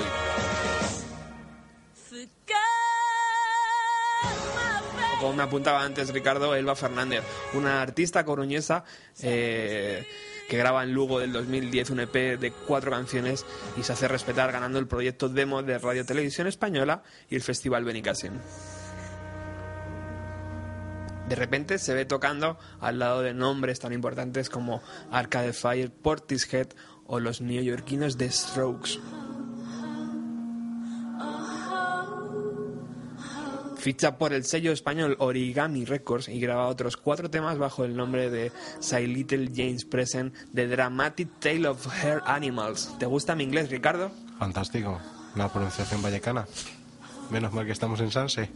Como 5.20 5.34
me 5.34 5.44
apuntaba 5.44 5.84
antes 5.84 6.12
Ricardo, 6.12 6.56
Elba 6.56 6.74
Fernández, 6.74 7.22
una 7.54 7.82
artista 7.82 8.24
coruñesa 8.24 8.82
eh, 9.22 10.04
que 10.48 10.56
graba 10.56 10.82
en 10.82 10.92
Lugo 10.92 11.20
del 11.20 11.32
2010 11.32 11.90
un 11.90 12.00
EP 12.00 12.36
de 12.36 12.50
cuatro 12.66 12.90
canciones 12.90 13.46
y 13.76 13.84
se 13.84 13.92
hace 13.92 14.08
respetar 14.08 14.50
ganando 14.50 14.80
el 14.80 14.88
proyecto 14.88 15.28
Demo 15.28 15.62
de 15.62 15.78
Radio 15.78 16.04
Televisión 16.04 16.48
Española 16.48 17.04
y 17.30 17.36
el 17.36 17.42
Festival 17.42 17.84
Benicassim. 17.84 18.32
De 21.32 21.36
repente 21.36 21.78
se 21.78 21.94
ve 21.94 22.04
tocando 22.04 22.58
al 22.78 22.98
lado 22.98 23.22
de 23.22 23.32
nombres 23.32 23.80
tan 23.80 23.94
importantes 23.94 24.50
como 24.50 24.82
Arcade 25.10 25.54
Fire, 25.54 25.90
Portishead 25.90 26.66
o 27.06 27.20
los 27.20 27.40
neoyorquinos 27.40 28.18
The 28.18 28.30
Strokes. 28.30 29.00
Ficha 33.78 34.18
por 34.18 34.34
el 34.34 34.44
sello 34.44 34.72
español 34.72 35.16
Origami 35.20 35.86
Records 35.86 36.28
y 36.28 36.38
graba 36.38 36.66
otros 36.66 36.98
cuatro 36.98 37.30
temas 37.30 37.56
bajo 37.56 37.86
el 37.86 37.96
nombre 37.96 38.28
de 38.28 38.52
Say 38.80 39.06
Little 39.06 39.50
James 39.56 39.86
Present 39.86 40.34
The 40.52 40.66
Dramatic 40.66 41.40
Tale 41.40 41.66
of 41.66 41.86
Hair 42.04 42.20
Animals. 42.26 42.94
¿Te 42.98 43.06
gusta 43.06 43.34
mi 43.34 43.44
inglés, 43.44 43.70
Ricardo? 43.70 44.10
Fantástico. 44.38 45.00
La 45.34 45.50
pronunciación 45.50 46.02
vallecana. 46.02 46.46
Menos 47.30 47.54
mal 47.54 47.64
que 47.64 47.72
estamos 47.72 48.00
en 48.00 48.10
Sanse. 48.10 48.50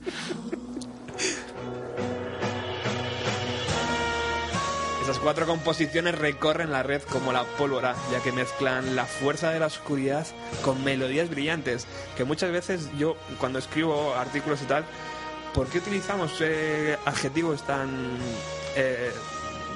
Esas 5.17 5.25
cuatro 5.25 5.47
composiciones 5.47 6.14
recorren 6.19 6.71
la 6.73 6.83
red 6.83 7.01
como 7.01 7.33
la 7.33 7.45
pólvora, 7.45 7.97
ya 8.12 8.21
que 8.21 8.33
mezclan 8.33 8.95
la 8.95 9.07
fuerza 9.07 9.51
de 9.51 9.59
la 9.59 9.64
oscuridad 9.64 10.27
con 10.62 10.85
melodías 10.85 11.31
brillantes, 11.31 11.87
que 12.19 12.25
muchas 12.25 12.53
veces 12.53 12.91
yo 12.99 13.17
cuando 13.41 13.59
escribo 13.59 14.14
artículos 14.14 14.61
y 14.61 14.67
tal, 14.67 14.85
¿por 15.55 15.69
qué 15.69 15.79
utilizamos 15.79 16.33
eh, 16.41 16.99
adjetivos 17.07 17.62
tan, 17.62 17.89
eh, 18.77 19.11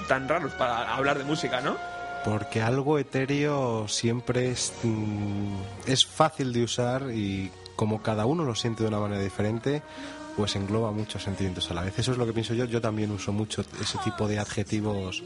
tan 0.09 0.29
raros 0.29 0.53
para 0.53 0.95
hablar 0.95 1.17
de 1.17 1.25
música, 1.25 1.63
no? 1.63 1.79
Porque 2.23 2.61
algo 2.61 2.99
etéreo 2.99 3.89
siempre 3.89 4.51
es, 4.51 4.75
mm, 4.83 5.55
es 5.87 6.05
fácil 6.05 6.53
de 6.53 6.65
usar 6.65 7.11
y 7.15 7.51
como 7.77 8.03
cada 8.03 8.27
uno 8.27 8.45
lo 8.45 8.55
siente 8.55 8.83
de 8.83 8.91
una 8.91 9.01
manera 9.01 9.23
diferente, 9.23 9.81
pues 10.37 10.57
engloba 10.57 10.91
muchos 10.93 11.23
sentimientos 11.23 11.71
a 11.71 11.75
la 11.75 11.83
vez. 11.83 11.99
Eso 11.99 12.13
es 12.13 12.19
lo 12.19 12.27
que 12.27 12.33
pienso 12.33 12.55
yo. 12.55 12.65
Yo 12.65 12.81
también 12.81 13.11
uso 13.11 13.33
mucho 13.33 13.65
ese 13.81 13.99
tipo 14.05 14.29
de 14.29 14.39
adjetivos. 14.39 15.23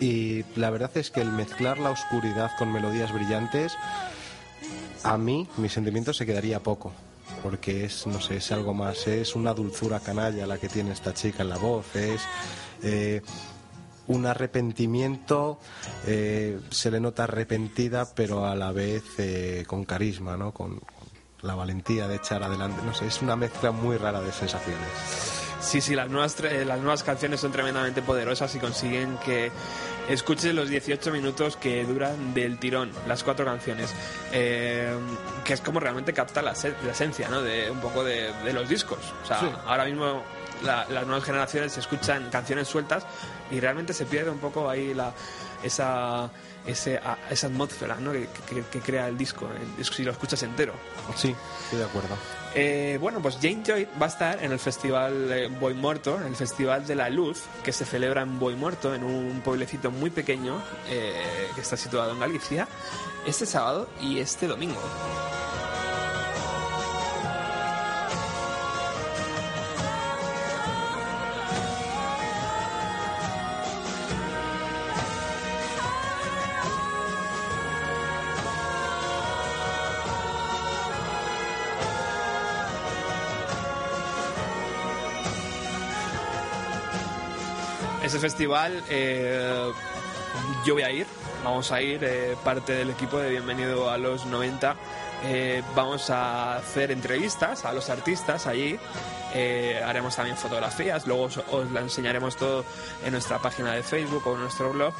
Y 0.00 0.44
la 0.56 0.70
verdad 0.70 0.90
es 0.96 1.10
que 1.10 1.20
el 1.20 1.30
mezclar 1.30 1.78
la 1.78 1.90
oscuridad 1.90 2.50
con 2.58 2.72
melodías 2.72 3.12
brillantes, 3.12 3.76
a 5.02 5.16
mí, 5.16 5.48
mi 5.56 5.68
sentimiento 5.68 6.12
se 6.12 6.26
quedaría 6.26 6.60
poco. 6.60 6.92
Porque 7.42 7.84
es, 7.84 8.06
no 8.06 8.20
sé, 8.20 8.36
es 8.38 8.52
algo 8.52 8.74
más. 8.74 9.06
Es 9.06 9.34
una 9.34 9.54
dulzura 9.54 10.00
canalla 10.00 10.46
la 10.46 10.58
que 10.58 10.68
tiene 10.68 10.92
esta 10.92 11.14
chica 11.14 11.42
en 11.42 11.48
la 11.50 11.58
voz. 11.58 11.94
Es. 11.94 12.22
eh, 12.82 13.22
un 14.06 14.26
arrepentimiento, 14.26 15.58
eh, 16.06 16.60
se 16.70 16.90
le 16.90 17.00
nota 17.00 17.24
arrepentida, 17.24 18.14
pero 18.14 18.46
a 18.46 18.54
la 18.54 18.72
vez 18.72 19.02
eh, 19.18 19.64
con 19.66 19.84
carisma, 19.84 20.36
¿no? 20.36 20.52
La 21.44 21.54
valentía 21.54 22.08
de 22.08 22.16
echar 22.16 22.42
adelante. 22.42 22.80
No 22.84 22.94
sé, 22.94 23.06
es 23.06 23.22
una 23.22 23.36
mezcla 23.36 23.70
muy 23.70 23.96
rara 23.96 24.20
de 24.20 24.32
sensaciones. 24.32 24.88
Sí, 25.60 25.80
sí, 25.80 25.94
las 25.94 26.10
nuevas, 26.10 26.36
las 26.40 26.78
nuevas 26.80 27.02
canciones 27.02 27.40
son 27.40 27.52
tremendamente 27.52 28.02
poderosas 28.02 28.54
y 28.54 28.58
consiguen 28.58 29.16
que 29.24 29.50
escuches 30.08 30.54
los 30.54 30.68
18 30.68 31.10
minutos 31.10 31.56
que 31.56 31.84
duran 31.84 32.34
del 32.34 32.58
tirón, 32.58 32.90
las 33.08 33.22
cuatro 33.24 33.46
canciones, 33.46 33.94
eh, 34.32 34.94
que 35.42 35.54
es 35.54 35.60
como 35.62 35.80
realmente 35.80 36.12
capta 36.12 36.42
la, 36.42 36.54
se- 36.54 36.74
la 36.84 36.92
esencia, 36.92 37.28
¿no? 37.30 37.40
De 37.40 37.70
un 37.70 37.80
poco 37.80 38.04
de, 38.04 38.30
de 38.44 38.52
los 38.52 38.68
discos. 38.68 38.98
O 39.22 39.26
sea, 39.26 39.40
Sí. 39.40 39.46
ahora 39.66 39.86
mismo 39.86 40.22
la- 40.62 40.86
las 40.90 41.06
nuevas 41.06 41.24
generaciones 41.24 41.78
escuchan 41.78 42.28
canciones 42.30 42.68
sueltas 42.68 43.06
y 43.50 43.58
realmente 43.60 43.94
se 43.94 44.04
pierde 44.04 44.30
un 44.30 44.38
poco 44.40 44.68
ahí 44.68 44.92
la, 44.92 45.14
esa, 45.62 46.28
ese, 46.66 46.96
a- 46.98 47.18
esa 47.30 47.46
atmósfera, 47.48 47.96
¿no? 47.96 48.12
Que, 48.12 48.28
que- 48.48 48.62
que 48.70 48.80
crea 48.80 49.08
el 49.08 49.16
disco, 49.18 49.48
el- 49.78 49.84
si 49.84 50.02
lo 50.04 50.12
escuchas 50.12 50.42
entero. 50.42 50.72
Sí, 51.16 51.34
estoy 51.64 51.78
de 51.78 51.84
acuerdo. 51.84 52.16
Eh, 52.56 52.98
bueno, 53.00 53.20
pues 53.20 53.34
Jane 53.42 53.62
Joy 53.66 53.88
va 54.00 54.06
a 54.06 54.08
estar 54.08 54.42
en 54.44 54.52
el 54.52 54.58
festival 54.60 55.30
eh, 55.32 55.48
Boy 55.48 55.74
Muerto, 55.74 56.16
en 56.20 56.28
el 56.28 56.36
Festival 56.36 56.86
de 56.86 56.94
la 56.94 57.10
Luz, 57.10 57.42
que 57.64 57.72
se 57.72 57.84
celebra 57.84 58.22
en 58.22 58.38
Boy 58.38 58.54
Muerto, 58.54 58.94
en 58.94 59.02
un 59.02 59.40
pueblecito 59.44 59.90
muy 59.90 60.10
pequeño 60.10 60.62
eh, 60.88 61.48
que 61.54 61.60
está 61.60 61.76
situado 61.76 62.12
en 62.12 62.20
Galicia, 62.20 62.68
este 63.26 63.44
sábado 63.44 63.88
y 64.00 64.20
este 64.20 64.46
domingo. 64.46 64.80
Ese 88.04 88.18
festival 88.18 88.84
eh, 88.90 89.72
yo 90.66 90.74
voy 90.74 90.82
a 90.82 90.90
ir, 90.90 91.06
vamos 91.42 91.72
a 91.72 91.80
ir, 91.80 92.04
eh, 92.04 92.36
parte 92.44 92.74
del 92.74 92.90
equipo 92.90 93.18
de 93.18 93.30
Bienvenido 93.30 93.88
a 93.88 93.96
los 93.96 94.26
90. 94.26 94.76
eh, 95.24 95.62
vamos 95.74 96.10
a 96.10 96.56
hacer 96.56 96.90
entrevistas 96.90 97.64
a 97.64 97.72
los 97.72 97.88
artistas 97.88 98.46
allí, 98.46 98.78
eh, 99.34 99.82
haremos 99.84 100.14
también 100.16 100.36
fotografías, 100.36 101.06
luego 101.06 101.24
os, 101.24 101.38
os 101.38 101.70
la 101.72 101.80
enseñaremos 101.80 102.36
todo 102.36 102.64
en 103.04 103.12
nuestra 103.12 103.38
página 103.38 103.72
de 103.72 103.82
Facebook 103.82 104.26
o 104.26 104.34
en 104.34 104.42
nuestro 104.42 104.72
blog. 104.72 104.94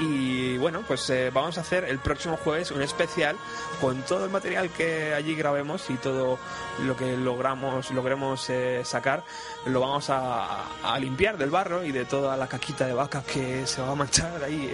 Y 0.00 0.56
bueno, 0.58 0.82
pues 0.86 1.08
eh, 1.10 1.30
vamos 1.32 1.58
a 1.58 1.62
hacer 1.62 1.84
el 1.84 1.98
próximo 1.98 2.36
jueves 2.36 2.70
un 2.70 2.82
especial 2.82 3.36
con 3.80 4.02
todo 4.02 4.24
el 4.24 4.30
material 4.30 4.70
que 4.70 5.14
allí 5.14 5.34
grabemos 5.34 5.88
y 5.90 5.94
todo 5.94 6.38
lo 6.84 6.96
que 6.96 7.16
logramos 7.16 7.90
logremos 7.90 8.48
eh, 8.50 8.82
sacar 8.84 9.24
lo 9.66 9.80
vamos 9.80 10.08
a, 10.10 10.66
a 10.82 10.98
limpiar 10.98 11.36
del 11.38 11.50
barro 11.50 11.84
y 11.84 11.90
de 11.90 12.04
toda 12.04 12.36
la 12.36 12.46
caquita 12.46 12.86
de 12.86 12.94
vaca 12.94 13.22
que 13.22 13.66
se 13.66 13.82
va 13.82 13.90
a 13.90 13.94
manchar 13.94 14.44
ahí 14.44 14.72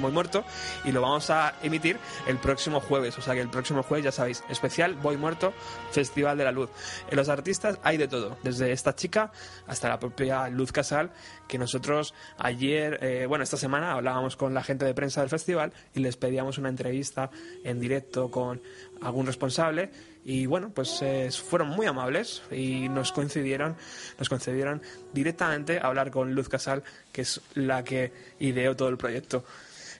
muy 0.00 0.12
muerto 0.12 0.44
y 0.84 0.92
lo 0.92 1.00
vamos 1.00 1.30
a 1.30 1.54
emitir 1.62 1.98
el 2.26 2.38
próximo 2.38 2.80
jueves 2.80 3.16
o 3.18 3.22
sea 3.22 3.34
que 3.34 3.40
el 3.40 3.48
próximo 3.48 3.82
jueves 3.82 4.04
ya 4.04 4.12
sabéis, 4.12 4.44
especial 4.48 4.94
Voy 4.94 5.16
Muerto, 5.16 5.52
Festival 5.92 6.36
de 6.38 6.44
la 6.44 6.52
Luz. 6.52 6.70
En 7.10 7.16
los 7.16 7.28
artistas 7.28 7.78
hay 7.82 7.96
de 7.96 8.08
todo, 8.08 8.36
desde 8.42 8.72
esta 8.72 8.94
chica 8.94 9.32
hasta 9.66 9.88
la 9.88 9.98
propia 9.98 10.48
Luz 10.48 10.72
Casal, 10.72 11.10
que 11.48 11.58
nosotros 11.58 12.14
ayer, 12.38 12.98
eh, 13.02 13.26
bueno, 13.26 13.44
esta 13.44 13.56
semana 13.56 13.92
hablábamos 13.92 14.36
con 14.36 14.54
la 14.54 14.62
gente 14.62 14.84
de 14.84 14.94
prensa 14.94 15.20
del 15.20 15.30
festival 15.30 15.72
y 15.94 16.00
les 16.00 16.16
pedíamos 16.16 16.58
una 16.58 16.68
entrevista 16.68 17.30
en 17.64 17.80
directo 17.80 18.30
con 18.30 18.60
algún 19.02 19.26
responsable 19.26 19.90
y 20.24 20.46
bueno, 20.46 20.70
pues 20.74 21.02
eh, 21.02 21.30
fueron 21.30 21.68
muy 21.68 21.86
amables 21.86 22.42
y 22.50 22.88
nos 22.88 23.12
coincidieron, 23.12 23.76
nos 24.18 24.28
concedieron 24.28 24.80
directamente 25.12 25.78
a 25.78 25.82
hablar 25.82 26.10
con 26.10 26.34
Luz 26.34 26.48
Casal, 26.48 26.82
que 27.12 27.22
es 27.22 27.40
la 27.54 27.84
que 27.84 28.12
ideó 28.38 28.74
todo 28.74 28.88
el 28.88 28.96
proyecto. 28.96 29.44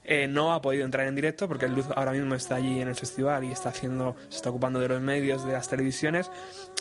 Eh, 0.04 0.26
no 0.28 0.52
ha 0.52 0.60
podido 0.60 0.84
entrar 0.84 1.06
en 1.06 1.14
directo 1.14 1.48
porque 1.48 1.66
Luz 1.66 1.86
ahora 1.96 2.12
mismo 2.12 2.34
está 2.34 2.56
allí 2.56 2.80
en 2.80 2.88
el 2.88 2.94
festival 2.94 3.44
y 3.44 3.52
está 3.52 3.70
haciendo, 3.70 4.16
se 4.28 4.36
está 4.36 4.50
ocupando 4.50 4.78
de 4.78 4.88
los 4.88 5.00
medios, 5.00 5.46
de 5.46 5.52
las 5.52 5.68
televisiones, 5.68 6.30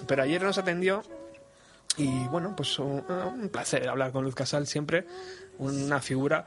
pero 0.07 0.23
ayer 0.23 0.41
nos 0.41 0.57
atendió 0.57 1.03
y 1.95 2.09
bueno, 2.27 2.53
pues 2.55 2.77
un, 2.79 3.03
un 3.09 3.49
placer 3.49 3.87
hablar 3.87 4.11
con 4.11 4.25
Luz 4.25 4.35
Casal 4.35 4.67
siempre, 4.67 5.05
una 5.57 6.01
figura 6.01 6.45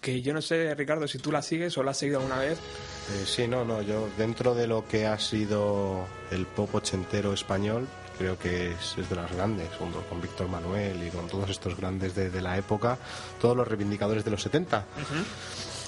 que 0.00 0.20
yo 0.20 0.34
no 0.34 0.42
sé, 0.42 0.74
Ricardo, 0.74 1.08
si 1.08 1.18
tú 1.18 1.32
la 1.32 1.42
sigues 1.42 1.76
o 1.78 1.82
la 1.82 1.92
has 1.92 1.96
seguido 1.96 2.18
alguna 2.18 2.38
vez. 2.38 2.58
Eh, 2.58 3.24
sí, 3.26 3.48
no, 3.48 3.64
no, 3.64 3.82
yo 3.82 4.08
dentro 4.18 4.54
de 4.54 4.66
lo 4.66 4.86
que 4.86 5.06
ha 5.06 5.18
sido 5.18 6.06
el 6.30 6.46
pop 6.46 6.74
ochentero 6.74 7.32
español, 7.32 7.86
creo 8.18 8.38
que 8.38 8.72
es, 8.72 8.96
es 8.98 9.08
de 9.08 9.16
las 9.16 9.32
grandes, 9.32 9.68
junto 9.78 10.02
con 10.02 10.20
Víctor 10.20 10.48
Manuel 10.48 11.02
y 11.02 11.10
con 11.10 11.26
todos 11.28 11.48
estos 11.50 11.76
grandes 11.76 12.14
de, 12.14 12.30
de 12.30 12.42
la 12.42 12.56
época, 12.58 12.98
todos 13.40 13.56
los 13.56 13.66
reivindicadores 13.66 14.24
de 14.24 14.30
los 14.30 14.42
70. 14.42 14.84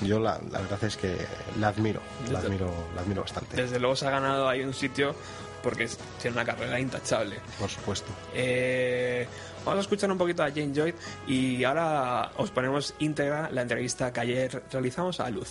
Yo 0.03 0.19
la, 0.19 0.41
la 0.51 0.61
verdad 0.61 0.83
es 0.85 0.97
que 0.97 1.17
la 1.59 1.69
admiro, 1.69 2.01
la 2.31 2.39
admiro, 2.39 2.73
la 2.95 3.03
admiro 3.03 3.23
bastante, 3.23 3.57
Desde 3.57 3.79
luego 3.79 3.97
se 3.97 4.07
ha 4.07 4.11
ganado 4.11 4.49
ahí 4.49 4.63
un 4.63 4.73
sitio 4.75 5.15
porque 5.63 5.89
tiene 6.21 6.37
una 6.37 6.45
carrera 6.45 6.81
intachable. 6.81 7.37
por 7.59 7.69
supuesto. 7.69 8.11
Eh, 8.35 9.27
vamos 9.65 9.79
a 9.79 9.81
escuchar 9.83 10.11
un 10.11 10.17
poquito 10.17 10.43
a 10.43 10.49
Jane 10.49 10.73
Joy 10.75 10.95
y 11.27 11.63
ahora 11.65 12.33
os 12.39 12.51
ponemos 12.51 12.95
íntegra 12.99 13.51
la 13.51 13.63
entrevista 13.63 14.11
que 14.13 14.21
ayer 14.21 14.63
realizamos 14.73 15.21
a 15.21 15.29
Luz. 15.29 15.51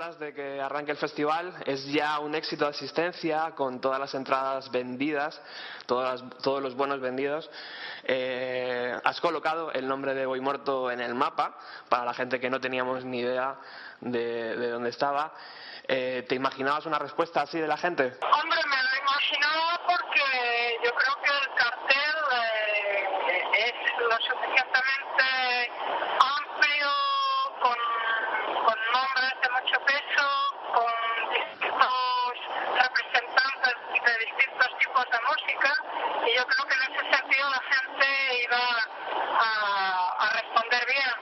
De 0.00 0.32
que 0.32 0.60
arranque 0.60 0.92
el 0.92 0.96
festival. 0.96 1.54
Es 1.66 1.84
ya 1.84 2.18
un 2.20 2.34
éxito 2.34 2.64
de 2.64 2.70
asistencia 2.70 3.52
con 3.54 3.82
todas 3.82 4.00
las 4.00 4.14
entradas 4.14 4.70
vendidas, 4.70 5.40
todos 5.86 6.62
los 6.62 6.74
buenos 6.74 7.00
vendidos. 7.00 7.50
Eh, 8.04 8.96
has 9.04 9.20
colocado 9.20 9.70
el 9.72 9.86
nombre 9.86 10.14
de 10.14 10.24
Voy 10.24 10.40
Muerto 10.40 10.90
en 10.90 11.00
el 11.00 11.14
mapa 11.14 11.54
para 11.90 12.06
la 12.06 12.14
gente 12.14 12.40
que 12.40 12.48
no 12.48 12.60
teníamos 12.60 13.04
ni 13.04 13.20
idea 13.20 13.56
de, 14.00 14.56
de 14.56 14.70
dónde 14.70 14.88
estaba. 14.88 15.34
Eh, 15.86 16.24
¿Te 16.26 16.34
imaginabas 16.34 16.86
una 16.86 16.98
respuesta 16.98 17.42
así 17.42 17.58
de 17.58 17.66
la 17.66 17.76
gente 17.76 18.16
me 18.70 18.82
lo 18.82 18.96
imaginaba 18.96 19.80
porque 19.86 20.78
yo 20.84 20.94
creo 20.94 21.14
que 21.22 21.30
el 21.30 21.54
cartel 21.54 22.16
eh, 22.32 23.44
es 23.54 23.74
lo 23.98 24.16
suficientemente 24.16 25.72
amplio, 26.20 26.90
con, 27.60 27.76
con 28.64 28.78
nombres 28.92 29.34
de 29.42 29.48
mucho 29.50 29.80
peso, 29.86 30.26
con 30.74 30.92
distintos 31.34 32.32
representantes 32.78 33.74
de 34.04 34.18
distintos 34.18 34.68
música 35.30 35.72
y 36.26 36.36
yo 36.36 36.44
creo 36.46 36.66
que 36.66 36.74
en 36.74 36.82
ese 36.92 37.16
sentido 37.16 37.50
la 37.50 37.62
gente 37.72 38.42
iba 38.42 38.64
a, 39.38 40.16
a 40.18 40.30
responder 40.30 40.86
bien. 40.86 41.12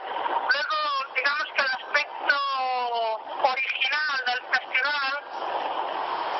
Luego, 0.52 1.14
digamos 1.14 1.46
que 1.54 1.62
el 1.62 1.70
aspecto 1.70 2.36
original 3.42 4.16
del 4.26 4.40
festival 4.52 5.14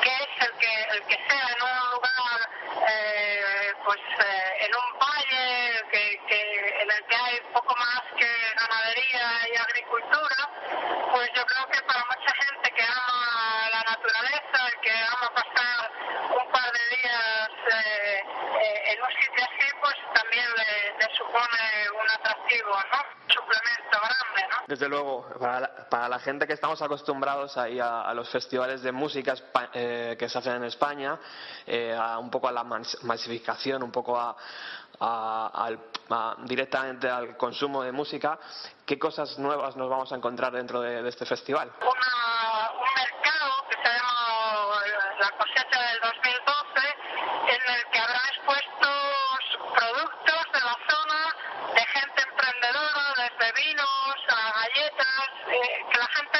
que 0.01 0.09
es 0.09 0.47
el 0.47 0.53
que 0.57 0.83
el 0.95 1.01
que 1.07 1.15
sea 1.27 1.47
en 1.55 1.61
un 1.61 1.91
lugar 1.91 2.39
eh, 2.87 3.73
pues 3.85 3.99
eh, 3.99 4.65
en 4.65 4.71
un 4.75 4.99
valle 4.99 5.83
que, 5.91 6.19
que 6.27 6.81
en 6.81 6.91
el 6.91 7.05
que 7.05 7.15
hay 7.15 7.39
poco 7.53 7.75
más 7.75 8.01
que 8.17 8.29
ganadería 8.57 9.49
y 9.51 9.55
agricultura 9.57 10.49
pues 11.11 11.29
yo 11.35 11.45
creo 11.45 11.65
que 11.67 11.81
para 11.83 12.05
mucha 12.05 12.33
gente 12.43 12.71
que 12.71 12.83
ama 12.83 13.69
la 13.71 13.83
naturaleza 13.83 14.59
que 14.81 14.91
ama 14.91 15.29
pasar 15.35 15.91
un 16.37 16.51
par 16.51 16.71
de 16.71 16.95
días 16.95 17.49
eh, 17.73 18.23
eh, 18.61 18.93
en 18.93 19.01
un 19.03 19.11
sitio 19.11 19.43
así 19.43 19.67
pues 19.81 19.95
también 20.13 20.45
le, 20.55 20.97
le 20.99 21.15
supone 21.15 21.89
un 22.01 22.09
atractivo 22.11 22.71
no 22.91 22.99
un 23.25 23.29
suplemento 23.31 23.99
grande 23.99 24.47
no 24.49 24.68
Desde 24.79 24.91
luego, 24.91 25.27
para 25.37 25.59
la, 25.59 25.89
para 25.89 26.07
la 26.07 26.19
gente 26.19 26.47
que 26.47 26.53
estamos 26.53 26.81
acostumbrados 26.81 27.57
a, 27.57 27.63
a 27.65 28.13
los 28.13 28.29
festivales 28.29 28.81
de 28.81 28.93
música 28.93 29.33
eh, 29.73 30.15
que 30.17 30.29
se 30.29 30.37
hacen 30.37 30.53
en 30.53 30.63
España, 30.63 31.19
eh, 31.67 31.93
a 31.93 32.17
un 32.17 32.31
poco 32.31 32.47
a 32.47 32.53
la 32.53 32.63
mas- 32.63 32.97
masificación, 33.03 33.83
un 33.83 33.91
poco 33.91 34.17
a, 34.17 34.33
al- 35.53 35.79
directamente 36.45 37.09
al 37.09 37.35
consumo 37.35 37.83
de 37.83 37.91
música, 37.91 38.39
¿qué 38.85 38.97
cosas 38.97 39.37
nuevas 39.37 39.75
nos 39.75 39.89
vamos 39.89 40.13
a 40.13 40.15
encontrar 40.15 40.53
dentro 40.53 40.79
de, 40.79 41.05
este 41.09 41.25
festival 41.25 41.69
un 41.81 42.93
mercado 42.95 43.65
que 43.69 43.75
se 43.83 43.83
llama 43.97 44.79
eh, 44.85 44.91
la 45.19 45.29
cosecha 45.31 45.81
del 45.91 45.99
2012 45.99 46.87
en 47.49 47.75
el 47.75 47.85
que 47.91 47.99
habrá 47.99 48.21
expuestos 48.29 49.39
productos 49.75 50.51
de 50.53 50.59
la 50.61 50.77
zona 50.89 51.35
de 51.75 51.85
gente 51.85 52.21
emprendedora, 52.29 53.13
desde 53.17 53.51
vinos 53.53 54.15
a 54.29 54.51
galletas, 54.59 55.29
eh, 55.47 55.85
que 55.91 55.99
la 55.99 56.07
gente 56.07 56.39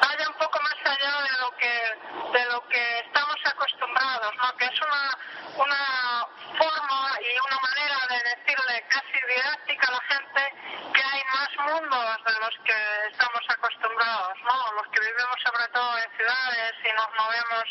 vaya 0.00 0.28
un 0.28 0.34
poco 0.38 0.60
más 0.62 0.76
allá 0.84 1.22
de 1.22 1.38
lo 1.40 1.50
que 1.56 2.38
de 2.38 2.44
lo 2.46 2.60
que 2.68 2.98
estamos 3.00 3.36
acostumbrados, 3.44 4.32
¿no? 4.36 4.56
que 4.56 4.64
es 4.66 4.80
una, 4.80 5.18
una 5.64 6.26
forma 6.58 7.18
y 7.20 7.46
una 7.46 7.58
manera 7.60 7.98
de 8.08 8.18
decirle 8.36 8.84
casi 8.88 9.18
didáctica 9.28 9.88
a 9.88 9.92
la 9.92 10.00
gente 10.02 10.54
que 10.94 11.02
hay 11.02 11.22
más 11.32 11.50
mundos 11.72 12.24
de 12.24 12.32
los 12.40 12.54
que 12.64 12.76
estamos 13.10 13.40
acostumbrados, 13.48 14.34
¿no? 14.44 14.72
Los 14.74 14.86
que 14.88 15.00
vivimos 15.00 15.36
sobre 15.44 15.68
todo 15.68 15.98
en 15.98 16.10
ciudades 16.16 16.72
y 16.84 16.92
nos 16.92 17.08
movemos, 17.16 17.66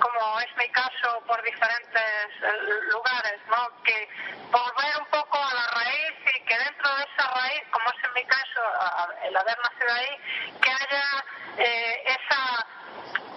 como 0.00 0.40
es 0.40 0.56
mi 0.56 0.68
caso, 0.70 1.20
por 1.26 1.42
diferentes 1.42 2.28
eh, 2.42 2.52
lugares, 2.92 3.40
¿no? 3.48 3.82
Que 3.82 4.08
volver 4.50 4.96
un 4.98 5.06
poco 5.06 5.36
a 5.42 5.54
la 5.54 5.66
raíz 5.74 6.14
y 6.36 6.44
que 6.44 6.58
dentro 6.58 6.94
de 6.96 7.04
esa 7.04 7.26
raíz, 7.34 7.62
como 7.72 7.90
es 7.90 8.04
en 8.04 8.12
mi 8.14 8.24
caso, 8.24 8.60
a- 8.80 9.02
a- 9.04 9.26
el 9.26 9.36
haber 9.36 9.58
nacido 9.58 9.92
ahí, 9.94 10.16
que 10.62 10.70
haya 10.70 11.24
eh, 11.58 12.02
esa 12.06 12.66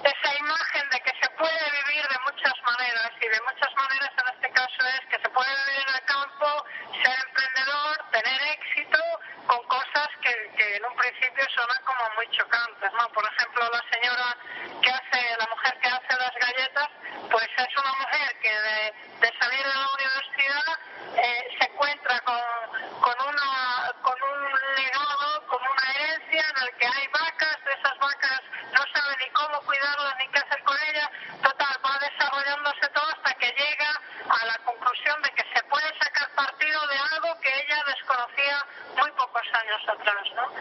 esa 0.03 0.35
imagen 0.37 0.89
de 0.89 0.99
que 0.99 1.13
se 1.21 1.29
puede 1.37 1.71
vivir 1.71 2.03
de 2.07 2.19
muchas 2.25 2.53
maneras 2.65 3.11
y 3.21 3.27
de 3.27 3.39
muchas 3.47 3.73
maneras 3.75 4.11
en 4.19 4.33
este 4.35 4.49
caso 4.51 4.85
es 4.85 4.99
que 5.07 5.15
se 5.21 5.29
puede 5.29 5.49
vivir 5.65 5.81
en 5.87 5.95
el 5.95 6.01
campo, 6.03 6.65
ser 7.01 7.15
emprendedor, 7.27 7.97
tener 8.11 8.41
éxito 8.51 8.99
con 9.47 9.63
cosas 9.67 10.09
que, 10.21 10.33
que 10.57 10.75
en 10.75 10.85
un 10.85 10.95
principio 10.97 11.45
suenan 11.55 11.81
como 11.85 12.03
muy 12.17 12.27
chocantes, 12.35 12.91
¿no? 12.99 13.07
Por 13.13 13.23
ejemplo, 13.31 13.63
la 13.71 13.83
señora 13.95 14.37
que 14.81 14.89
hace, 14.91 15.37
la 15.39 15.47
mujer 15.47 15.79
que 15.79 15.87
hace 15.87 16.13
las 16.19 16.35
galletas 16.35 16.89
una 17.77 17.93
mujer 17.93 18.39
que 18.41 18.49
de, 18.51 19.33
salir 19.39 19.63
de 19.65 19.73
la 19.73 19.89
universidad 19.93 20.79
eh, 21.15 21.57
se 21.59 21.65
encuentra 21.71 22.19
con, 22.21 22.41
con 22.99 23.15
un 23.27 23.35
legado, 24.75 25.47
con 25.47 25.61
una 25.61 25.91
herencia 25.93 26.45
en 26.49 26.67
el 26.67 26.75
que 26.77 26.87
hay 26.87 27.07
vacas, 27.07 27.57
de 27.65 27.71
esas 27.71 27.97
vacas 27.99 28.41
no 28.73 28.81
sabe 28.93 29.15
ni 29.17 29.29
cómo 29.31 29.61
cuidarlas 29.61 30.15
ni 30.19 30.27
qué 30.29 30.39
hacer 30.39 30.63
con 30.63 30.77
ellas, 30.89 31.09
total, 31.41 31.77
va 31.85 31.99
desarrollándose 31.99 32.87
todo 32.89 33.07
hasta 33.07 33.33
que 33.35 33.51
llega 33.51 34.01
a 34.29 34.45
la 34.45 34.57
conclusión 34.65 35.21
de 35.21 35.29
que 35.31 35.43
se 35.53 35.63
puede 35.63 35.99
sacar 35.99 36.29
partido 36.35 36.87
de 36.87 36.97
algo 36.97 37.39
que 37.39 37.49
ella 37.49 37.83
desconocía 37.87 38.65
muy 38.97 39.11
pocos 39.11 39.43
años 39.53 39.81
atrás, 39.87 40.23
¿no? 40.35 40.51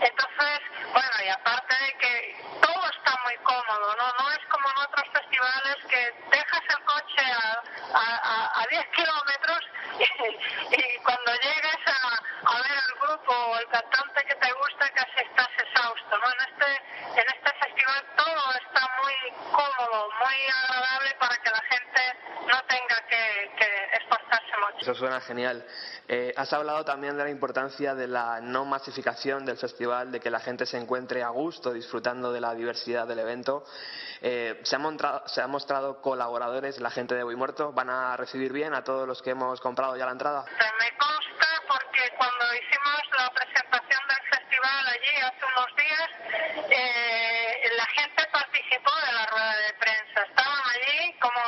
Entonces, 0.00 0.60
bueno, 0.92 1.16
y 1.24 1.28
aparte 1.28 1.74
de 1.76 1.92
que 1.98 2.44
todo 2.60 2.90
está 2.90 3.16
muy 3.24 3.36
cómodo, 3.38 3.96
¿no? 3.96 4.12
No 4.18 4.30
es 4.32 4.46
como 4.50 4.68
en 4.70 4.78
otros 4.78 5.08
festivales 5.12 5.76
que 5.88 6.12
dejas 6.30 6.62
el 6.70 6.84
coche 6.84 7.22
a, 7.32 7.62
a, 7.94 8.16
a, 8.16 8.62
a 8.62 8.66
10 8.70 8.86
kilómetros 8.88 9.60
y, 9.98 10.76
y 10.76 10.98
cuando 11.04 11.32
llegas 11.34 11.78
a, 11.86 12.30
a 12.46 12.62
ver 12.62 12.78
al 12.78 12.94
grupo 13.00 13.32
o 13.32 13.58
el 13.58 13.68
cantante 13.68 14.24
que 14.24 14.34
te 14.34 14.52
gusta 14.52 14.88
casi 14.90 15.20
estás 15.20 15.48
exhausto, 15.58 16.18
¿no? 16.18 16.26
En 16.32 16.40
este, 16.48 17.20
en 17.20 17.26
este 17.28 17.52
festival 17.60 18.04
todo 18.16 18.54
está 18.54 18.88
muy 19.02 19.14
cómodo, 19.52 20.08
muy 20.24 20.46
agradable 20.48 21.14
para 21.18 21.36
que 21.36 21.50
la 21.50 21.62
gente 21.62 22.16
no 22.46 22.62
tenga 22.64 23.06
que, 23.08 23.52
que 23.58 23.96
esforzarse 23.96 24.56
mucho. 24.56 24.78
Eso 24.80 24.94
suena 24.94 25.19
genial. 25.30 25.64
Eh, 26.08 26.34
has 26.36 26.52
hablado 26.52 26.84
también 26.84 27.16
de 27.16 27.22
la 27.22 27.30
importancia 27.30 27.94
de 27.94 28.08
la 28.08 28.40
no 28.40 28.64
masificación 28.64 29.44
del 29.44 29.56
festival, 29.56 30.10
de 30.10 30.18
que 30.18 30.28
la 30.28 30.40
gente 30.40 30.66
se 30.66 30.76
encuentre 30.76 31.22
a 31.22 31.28
gusto 31.28 31.72
disfrutando 31.72 32.32
de 32.32 32.40
la 32.40 32.52
diversidad 32.52 33.06
del 33.06 33.20
evento. 33.20 33.64
Eh, 34.22 34.58
se, 34.64 34.74
han 34.74 34.98
se 35.26 35.46
mostrado 35.46 36.02
colaboradores, 36.02 36.80
la 36.80 36.90
gente 36.90 37.14
de 37.14 37.22
Boy 37.22 37.36
Muerto, 37.36 37.72
¿van 37.72 37.90
a 37.90 38.16
recibir 38.16 38.52
bien 38.52 38.74
a 38.74 38.82
todos 38.82 39.06
los 39.06 39.22
que 39.22 39.30
hemos 39.30 39.60
comprado 39.60 39.96
ya 39.96 40.04
la 40.04 40.12
entrada? 40.12 40.44
Consta 40.98 41.46
porque 41.68 42.10
cuando 42.18 42.44
hicimos 42.54 43.00
la 43.16 43.30
presentación 43.30 44.00
del 44.08 44.22
festival 44.34 44.86
allí 44.88 45.14
hace 45.22 45.44
unos 45.46 45.76
días, 45.76 46.10
eh, 46.70 47.70
la 47.76 47.86
gente 47.86 48.26
participó 48.32 48.90
de 49.06 49.12
la 49.12 49.26
rueda 49.26 49.56
de 49.56 49.72
prensa. 49.74 50.22
Estaban 50.22 50.62
allí 50.74 51.12
como, 51.20 51.42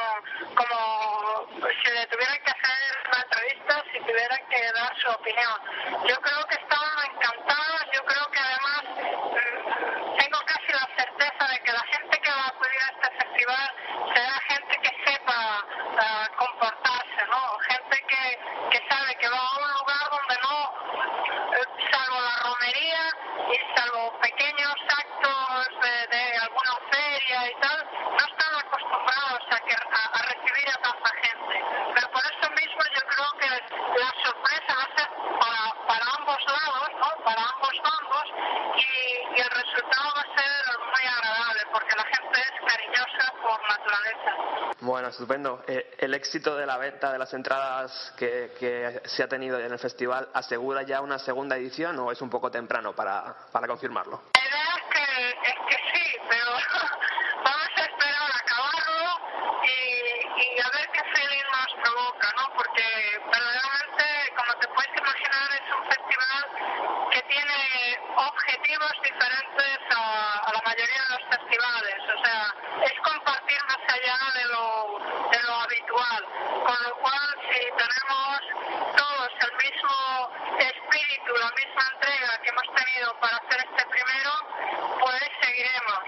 como 0.54 1.70
si 1.82 1.90
le 1.90 2.06
tuvieran 2.06 2.38
que 2.44 2.50
hacer 2.50 2.82
una 3.12 3.22
entrevista, 3.22 3.84
si 3.92 3.98
tuvieran 4.00 4.40
que 4.48 4.72
dar 4.72 4.92
su 5.00 5.10
opinión. 5.10 5.60
Yo 6.08 6.16
creo 6.20 6.46
que 6.46 6.54
estaban 6.54 6.96
encantados, 7.12 7.82
yo 7.92 8.04
creo 8.04 8.30
que 8.30 8.38
además 8.38 8.82
mm, 8.94 10.16
tengo 10.18 10.38
casi 10.46 10.72
la 10.72 10.88
certeza 10.96 11.48
de 11.48 11.58
que 11.60 11.72
la 11.72 11.84
gente 11.92 12.20
que 12.20 12.30
va 12.30 12.44
a 12.44 12.48
acudir 12.48 12.80
a 12.82 12.88
este 12.92 13.24
festival 13.24 13.70
será 14.14 14.34
gente 14.48 14.78
que 14.82 14.92
sepa 15.04 15.66
ah, 15.98 16.28
comportarse, 16.36 17.26
¿no? 17.28 17.58
Gente 17.68 18.04
que, 18.08 18.38
que 18.70 18.88
sabe 18.88 19.16
que 19.16 19.28
va 19.28 19.38
a 19.38 19.58
un 19.58 19.72
lugar 19.72 20.04
donde 20.10 20.36
no, 20.42 20.56
eh, 21.56 21.90
salvo 21.90 22.20
la 22.20 22.36
romería 22.44 23.04
y 23.52 23.76
salvo 23.76 24.18
pequeños 24.20 24.76
actos 24.88 25.68
de, 25.82 26.16
de 26.16 26.38
alguna 26.38 26.76
feria 26.90 27.50
y 27.50 27.54
tal, 27.60 27.84
no 27.92 28.24
están 28.26 28.54
acostumbrados 28.66 29.42
a, 29.50 29.58
que, 29.60 29.74
a, 29.74 30.02
a 30.12 30.22
recibir 30.22 30.68
a 30.70 30.78
tanta 30.80 31.10
gente. 31.22 31.64
Pero 31.94 32.10
por 32.10 32.22
eso 32.24 32.50
mismo 32.50 32.80
yo 32.94 33.02
creo 33.08 33.30
que 33.38 33.48
la 34.00 34.12
sorpresa 34.24 34.70
va 34.76 34.84
a 34.84 34.96
ser 34.96 35.08
para, 35.40 35.86
para 35.86 36.04
ambos 36.18 36.38
lados, 36.46 36.88
¿no? 36.98 37.24
Para 37.24 37.42
ambos 37.42 37.74
bandos 37.82 38.26
y, 38.76 39.36
y 39.36 39.40
el 39.40 39.50
resultado 39.50 40.14
va 40.16 40.22
a 40.22 40.38
ser 40.38 40.78
muy 40.78 41.04
agradable 41.06 41.62
porque 41.72 41.96
la 41.96 42.04
gente 42.04 42.40
es 42.40 42.54
cariñosa 42.66 43.32
por 43.42 43.60
naturaleza. 43.68 44.71
Bueno, 44.82 45.10
estupendo. 45.10 45.62
Eh, 45.68 45.94
¿El 45.96 46.12
éxito 46.12 46.56
de 46.56 46.66
la 46.66 46.76
venta 46.76 47.12
de 47.12 47.18
las 47.18 47.32
entradas 47.34 48.12
que, 48.18 48.52
que 48.58 49.00
se 49.04 49.22
ha 49.22 49.28
tenido 49.28 49.56
en 49.60 49.72
el 49.72 49.78
festival 49.78 50.28
asegura 50.34 50.82
ya 50.82 51.00
una 51.00 51.20
segunda 51.20 51.56
edición 51.56 51.96
o 52.00 52.10
es 52.10 52.20
un 52.20 52.28
poco 52.28 52.50
temprano 52.50 52.92
para, 52.92 53.32
para 53.52 53.68
confirmarlo? 53.68 54.22
La 54.34 54.42
idea 54.42 54.74
es 54.74 54.82
que, 54.90 55.30
es 55.30 55.58
que 55.68 55.76
sí, 55.94 56.18
pero 56.28 56.50
vamos 57.44 57.70
a 57.76 57.80
esperar 57.80 58.26
a 58.26 58.38
acabarlo 58.42 59.06
y, 59.62 60.56
y 60.56 60.60
a 60.60 60.68
ver 60.76 60.90
qué 60.90 61.02
feeling 61.14 61.46
nos 61.52 61.74
provoca, 61.80 62.34
¿no? 62.36 62.52
Porque 62.56 62.82
verdaderamente, 63.30 64.34
como 64.34 64.52
te 64.58 64.66
puedes 64.66 64.90
imaginar, 64.98 65.46
es 65.62 65.74
un 65.78 65.84
festival 65.94 67.08
que 67.12 67.22
tiene 67.22 68.00
objetivos 68.16 68.92
diferentes 69.00 69.78
a, 69.94 70.38
a 70.40 70.52
la 70.52 70.62
mayoría 70.66 71.02
de 71.06 71.08
los 71.14 71.22
festivales. 71.38 71.98
O 72.02 72.24
sea, 72.24 72.54
es 72.82 73.00
compartir 73.00 73.58
más 73.68 73.78
allá 73.94 74.18
de 74.34 74.44
lo, 74.46 74.98
de 75.30 75.42
lo 75.42 75.54
habitual. 75.60 76.24
Con 76.66 76.82
lo 76.82 76.94
cual, 76.96 77.28
si 77.52 77.60
tenemos 77.76 78.40
todos 78.96 79.30
el 79.40 79.52
mismo 79.60 80.30
espíritu, 80.58 81.32
la 81.36 81.52
misma 81.52 81.82
entrega 81.94 82.38
que 82.42 82.48
hemos 82.48 82.68
tenido 82.74 83.20
para 83.20 83.36
hacer 83.36 83.60
este 83.68 83.86
primero, 83.86 84.30
pues 85.00 85.22
seguiremos. 85.42 86.04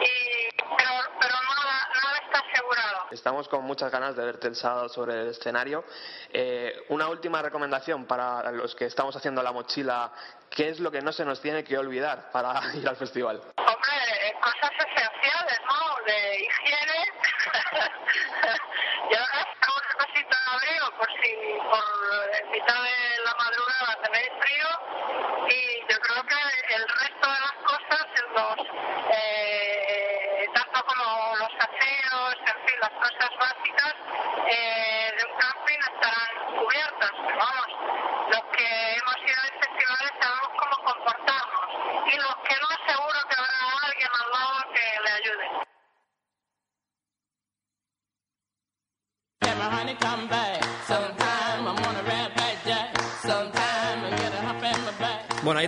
Y, 0.00 0.48
pero, 0.76 0.92
pero 1.20 1.34
nada, 1.42 1.88
nada 2.02 2.18
está 2.24 2.38
asegurado. 2.38 3.06
Estamos 3.10 3.48
con 3.48 3.64
muchas 3.76 3.92
ganas 3.92 4.16
de 4.16 4.24
verte 4.24 4.48
el 4.48 4.56
sobre 4.56 5.20
el 5.20 5.28
escenario. 5.28 5.84
Eh, 6.32 6.86
una 6.88 7.10
última 7.10 7.42
recomendación 7.42 8.06
para 8.06 8.50
los 8.50 8.74
que 8.74 8.86
estamos 8.86 9.14
haciendo 9.14 9.42
la 9.42 9.52
mochila. 9.52 10.12
¿Qué 10.48 10.70
es 10.70 10.80
lo 10.80 10.90
que 10.90 11.02
no 11.02 11.12
se 11.12 11.26
nos 11.26 11.42
tiene 11.42 11.62
que 11.62 11.76
olvidar 11.76 12.30
para 12.32 12.58
ir 12.74 12.88
al 12.88 12.96
festival? 12.96 13.42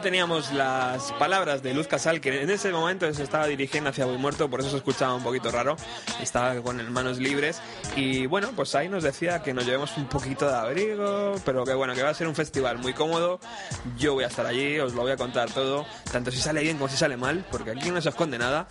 Teníamos 0.08 0.54
las 0.54 1.12
palabras 1.18 1.62
de 1.62 1.74
Luz 1.74 1.86
Casal, 1.86 2.22
que 2.22 2.40
en 2.40 2.48
ese 2.48 2.72
momento 2.72 3.12
se 3.12 3.22
estaba 3.22 3.46
dirigiendo 3.46 3.90
hacia 3.90 4.06
Boy 4.06 4.16
Muerto, 4.16 4.48
por 4.48 4.60
eso 4.60 4.70
se 4.70 4.78
escuchaba 4.78 5.14
un 5.14 5.22
poquito 5.22 5.50
raro. 5.50 5.76
Estaba 6.22 6.58
con 6.62 6.90
manos 6.90 7.18
libres. 7.18 7.60
Y 7.94 8.24
bueno, 8.24 8.48
pues 8.56 8.74
ahí 8.74 8.88
nos 8.88 9.02
decía 9.02 9.42
que 9.42 9.52
nos 9.52 9.66
llevemos 9.66 9.94
un 9.98 10.06
poquito 10.06 10.48
de 10.48 10.56
abrigo, 10.56 11.34
pero 11.44 11.62
que 11.62 11.74
bueno, 11.74 11.94
que 11.94 12.02
va 12.02 12.08
a 12.08 12.14
ser 12.14 12.26
un 12.26 12.34
festival 12.34 12.78
muy 12.78 12.94
cómodo. 12.94 13.38
Yo 13.98 14.14
voy 14.14 14.24
a 14.24 14.28
estar 14.28 14.46
allí, 14.46 14.78
os 14.78 14.94
lo 14.94 15.02
voy 15.02 15.12
a 15.12 15.18
contar 15.18 15.50
todo, 15.50 15.84
tanto 16.10 16.30
si 16.30 16.38
sale 16.38 16.62
bien 16.62 16.78
como 16.78 16.88
si 16.88 16.96
sale 16.96 17.18
mal, 17.18 17.44
porque 17.50 17.72
aquí 17.72 17.90
no 17.90 18.00
se 18.00 18.08
esconde 18.08 18.38
nada. 18.38 18.66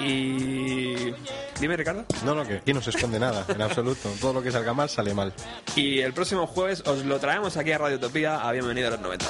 Y. 0.00 1.12
Dime, 1.60 1.76
Ricardo. 1.76 2.06
No, 2.24 2.34
no, 2.34 2.46
que 2.46 2.54
aquí 2.54 2.72
no 2.72 2.80
se 2.80 2.88
esconde 2.88 3.20
nada, 3.20 3.44
en 3.46 3.60
absoluto. 3.60 4.08
Todo 4.22 4.32
lo 4.32 4.42
que 4.42 4.50
salga 4.50 4.72
mal 4.72 4.88
sale 4.88 5.12
mal. 5.12 5.34
Y 5.76 6.00
el 6.00 6.14
próximo 6.14 6.46
jueves 6.46 6.82
os 6.86 7.04
lo 7.04 7.18
traemos 7.18 7.58
aquí 7.58 7.72
a 7.72 7.76
Radio 7.76 7.98
Utopía 7.98 8.36
a 8.36 8.52
Bienvenido 8.52 8.88
a 8.88 8.92
los 8.92 9.00
90. 9.00 9.26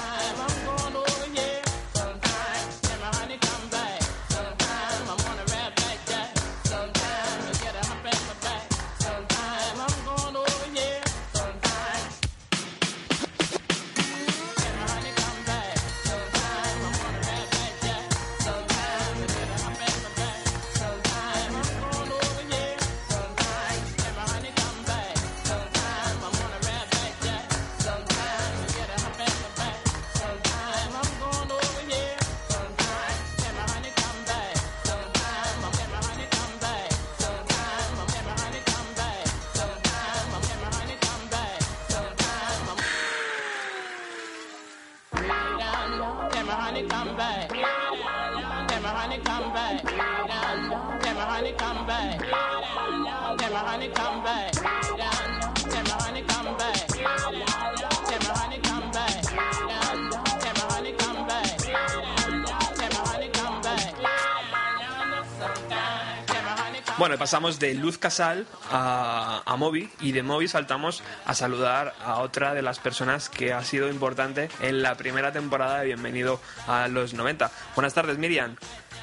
Pasamos 67.28 67.58
de 67.58 67.74
Luz 67.74 67.98
Casal 67.98 68.46
a, 68.70 69.42
a 69.44 69.56
Moby 69.56 69.90
y 70.00 70.12
de 70.12 70.22
Moby 70.22 70.48
saltamos 70.48 71.02
a 71.26 71.34
saludar 71.34 71.92
a 72.02 72.20
otra 72.20 72.54
de 72.54 72.62
las 72.62 72.78
personas 72.78 73.28
que 73.28 73.52
ha 73.52 73.62
sido 73.64 73.90
importante 73.90 74.48
en 74.62 74.80
la 74.80 74.94
primera 74.94 75.30
temporada 75.30 75.80
de 75.80 75.88
Bienvenido 75.88 76.40
a 76.66 76.88
los 76.88 77.12
90. 77.12 77.50
Buenas 77.74 77.92
tardes, 77.92 78.16
Miriam. 78.16 78.56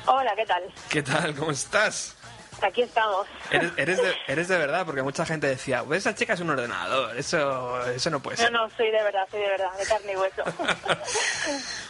Hola, 0.08 0.34
¿qué 0.36 0.46
tal? 0.48 0.64
¿Qué 0.90 1.04
tal? 1.04 1.36
¿Cómo 1.36 1.52
estás? 1.52 2.16
Aquí 2.62 2.82
estamos. 2.84 3.28
Eres, 3.52 3.72
eres, 3.78 3.98
de, 4.02 4.16
eres 4.28 4.48
de 4.48 4.58
verdad, 4.58 4.86
porque 4.86 5.02
mucha 5.04 5.26
gente 5.26 5.48
decía, 5.48 5.84
"Pues 5.84 6.00
esa 6.00 6.16
chica 6.16 6.34
es 6.34 6.40
un 6.40 6.50
ordenador, 6.50 7.16
eso, 7.18 7.86
eso 7.92 8.10
no 8.10 8.20
puede 8.22 8.38
No, 8.38 8.44
ser. 8.44 8.52
no, 8.52 8.70
soy 8.78 8.92
de 8.92 9.04
verdad, 9.04 9.28
soy 9.30 9.42
de 9.42 9.48
verdad, 9.50 9.78
de 9.78 9.86
carne 9.86 10.14
y 10.14 10.16
hueso. 10.18 10.44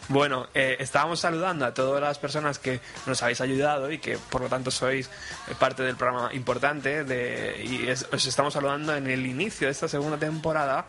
Bueno, 0.08 0.48
eh, 0.54 0.76
estábamos 0.80 1.20
saludando 1.20 1.66
a 1.66 1.74
todas 1.74 2.00
las 2.00 2.20
personas 2.20 2.60
que 2.60 2.80
nos 3.08 3.24
habéis 3.24 3.42
ayudado 3.42 3.92
y 3.92 3.98
que 3.98 4.20
por 4.20 4.42
lo 4.42 4.48
tanto 4.50 4.70
sois 4.70 5.10
parte 5.58 5.82
del 5.82 5.96
programa 5.96 6.32
importante 6.34 7.04
de, 7.04 7.64
y 7.66 7.90
es- 7.90 8.08
os 8.14 8.24
estamos 8.26 8.54
saludando 8.54 8.96
en 8.96 9.08
el 9.08 9.26
inicio 9.26 9.66
de 9.68 9.72
esta 9.72 9.88
segunda 9.88 10.18
temporada 10.18 10.86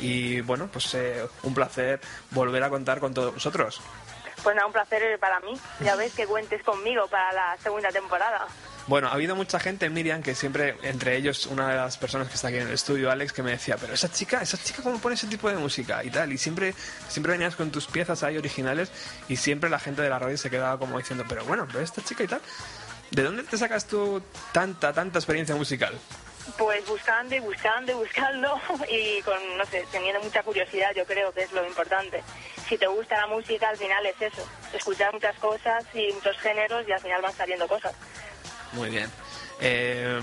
y 0.00 0.40
bueno, 0.42 0.68
pues 0.72 0.94
eh, 0.94 1.26
un 1.42 1.52
placer 1.52 2.00
volver 2.30 2.62
a 2.62 2.70
contar 2.70 3.00
con 3.00 3.12
todos 3.12 3.34
vosotros. 3.34 3.80
Pues 4.44 4.54
nada, 4.54 4.66
un 4.68 4.72
placer 4.72 5.18
para 5.18 5.40
mí. 5.40 5.58
Ya 5.80 5.96
ves 5.96 6.14
que 6.14 6.26
cuentes 6.26 6.62
conmigo 6.62 7.08
para 7.08 7.32
la 7.32 7.56
segunda 7.60 7.88
temporada. 7.88 8.46
Bueno, 8.86 9.08
ha 9.08 9.12
habido 9.12 9.34
mucha 9.34 9.58
gente, 9.58 9.88
Miriam, 9.88 10.22
que 10.22 10.34
siempre, 10.34 10.76
entre 10.82 11.16
ellos 11.16 11.46
una 11.46 11.70
de 11.70 11.76
las 11.76 11.96
personas 11.96 12.28
que 12.28 12.34
está 12.34 12.48
aquí 12.48 12.58
en 12.58 12.68
el 12.68 12.74
estudio, 12.74 13.10
Alex, 13.10 13.32
que 13.32 13.42
me 13.42 13.52
decía, 13.52 13.78
pero 13.78 13.94
esa 13.94 14.12
chica, 14.12 14.42
esa 14.42 14.58
chica 14.58 14.82
cómo 14.82 14.98
pone 14.98 15.14
ese 15.14 15.26
tipo 15.26 15.48
de 15.48 15.56
música 15.56 16.04
y 16.04 16.10
tal, 16.10 16.30
y 16.32 16.36
siempre, 16.36 16.74
siempre 17.08 17.32
venías 17.32 17.56
con 17.56 17.70
tus 17.70 17.86
piezas 17.86 18.22
ahí 18.22 18.36
originales 18.36 18.92
y 19.26 19.36
siempre 19.36 19.70
la 19.70 19.78
gente 19.78 20.02
de 20.02 20.10
la 20.10 20.18
radio 20.18 20.36
se 20.36 20.50
quedaba 20.50 20.78
como 20.78 20.98
diciendo, 20.98 21.24
pero 21.26 21.46
bueno, 21.46 21.66
pero 21.66 21.80
esta 21.80 22.04
chica 22.04 22.24
y 22.24 22.26
tal, 22.26 22.42
¿de 23.10 23.22
dónde 23.22 23.44
te 23.44 23.56
sacas 23.56 23.86
tú 23.86 24.22
tanta, 24.52 24.92
tanta 24.92 25.18
experiencia 25.18 25.56
musical? 25.56 25.94
Pues 26.58 26.86
buscando 26.86 27.34
y 27.34 27.40
buscando 27.40 27.92
y 27.92 27.94
buscando 27.94 28.60
y 28.90 29.22
con, 29.22 29.38
no 29.56 29.64
sé, 29.64 29.86
teniendo 29.92 30.20
mucha 30.20 30.42
curiosidad, 30.42 30.90
yo 30.94 31.06
creo 31.06 31.32
que 31.32 31.44
es 31.44 31.52
lo 31.52 31.66
importante. 31.66 32.22
Si 32.68 32.76
te 32.76 32.86
gusta 32.86 33.16
la 33.16 33.28
música, 33.28 33.70
al 33.70 33.78
final 33.78 34.04
es 34.04 34.20
eso, 34.20 34.46
escuchar 34.74 35.10
muchas 35.14 35.38
cosas 35.38 35.84
y 35.94 36.12
muchos 36.12 36.36
géneros 36.38 36.86
y 36.86 36.92
al 36.92 37.00
final 37.00 37.22
van 37.22 37.32
saliendo 37.32 37.66
cosas. 37.66 37.94
Muy 38.74 38.90
bien. 38.90 39.10
Eh, 39.60 40.20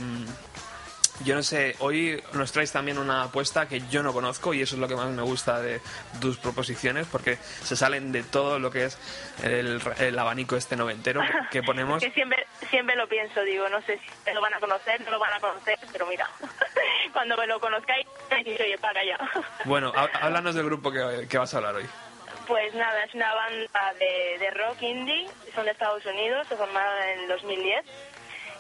yo 1.23 1.35
no 1.35 1.43
sé, 1.43 1.75
hoy 1.79 2.21
nos 2.33 2.51
traes 2.51 2.71
también 2.71 2.97
una 2.97 3.23
apuesta 3.23 3.67
que 3.67 3.81
yo 3.91 4.01
no 4.01 4.11
conozco 4.11 4.55
y 4.55 4.61
eso 4.63 4.73
es 4.75 4.81
lo 4.81 4.87
que 4.87 4.95
más 4.95 5.07
me 5.09 5.21
gusta 5.21 5.61
de 5.61 5.79
tus 6.19 6.37
proposiciones 6.39 7.05
porque 7.11 7.35
se 7.35 7.75
salen 7.75 8.11
de 8.11 8.23
todo 8.23 8.57
lo 8.57 8.71
que 8.71 8.85
es 8.85 8.97
el, 9.43 9.79
el 9.99 10.17
abanico 10.17 10.55
este 10.55 10.75
noventero 10.75 11.21
que, 11.51 11.61
ponemos. 11.63 12.01
Que 12.01 12.09
siempre, 12.11 12.47
siempre 12.71 12.95
lo 12.95 13.07
pienso, 13.07 13.43
digo, 13.43 13.69
no 13.69 13.81
sé 13.83 13.99
si 14.25 14.33
lo 14.33 14.41
van 14.41 14.55
a 14.55 14.59
conocer, 14.59 14.99
no 15.01 15.11
lo 15.11 15.19
van 15.19 15.33
a 15.33 15.39
conocer, 15.39 15.77
pero 15.91 16.07
mira, 16.07 16.27
cuando 17.13 17.37
me 17.37 17.45
lo 17.45 17.59
conozcáis, 17.59 18.07
oye, 18.31 18.77
para 18.79 19.03
ya. 19.05 19.17
Bueno, 19.65 19.93
há- 19.95 20.09
háblanos 20.25 20.55
del 20.55 20.65
grupo 20.65 20.91
que, 20.91 21.27
que 21.29 21.37
vas 21.37 21.53
a 21.53 21.57
hablar 21.57 21.75
hoy. 21.75 21.85
Pues 22.47 22.73
nada, 22.73 23.03
es 23.03 23.13
una 23.13 23.31
banda 23.33 23.93
de, 23.99 24.37
de 24.39 24.51
rock 24.51 24.81
indie, 24.81 25.29
son 25.53 25.65
de 25.65 25.71
Estados 25.71 26.03
Unidos, 26.05 26.47
se 26.47 26.55
formaron 26.57 27.03
en 27.03 27.19
el 27.21 27.27
2010. 27.29 27.85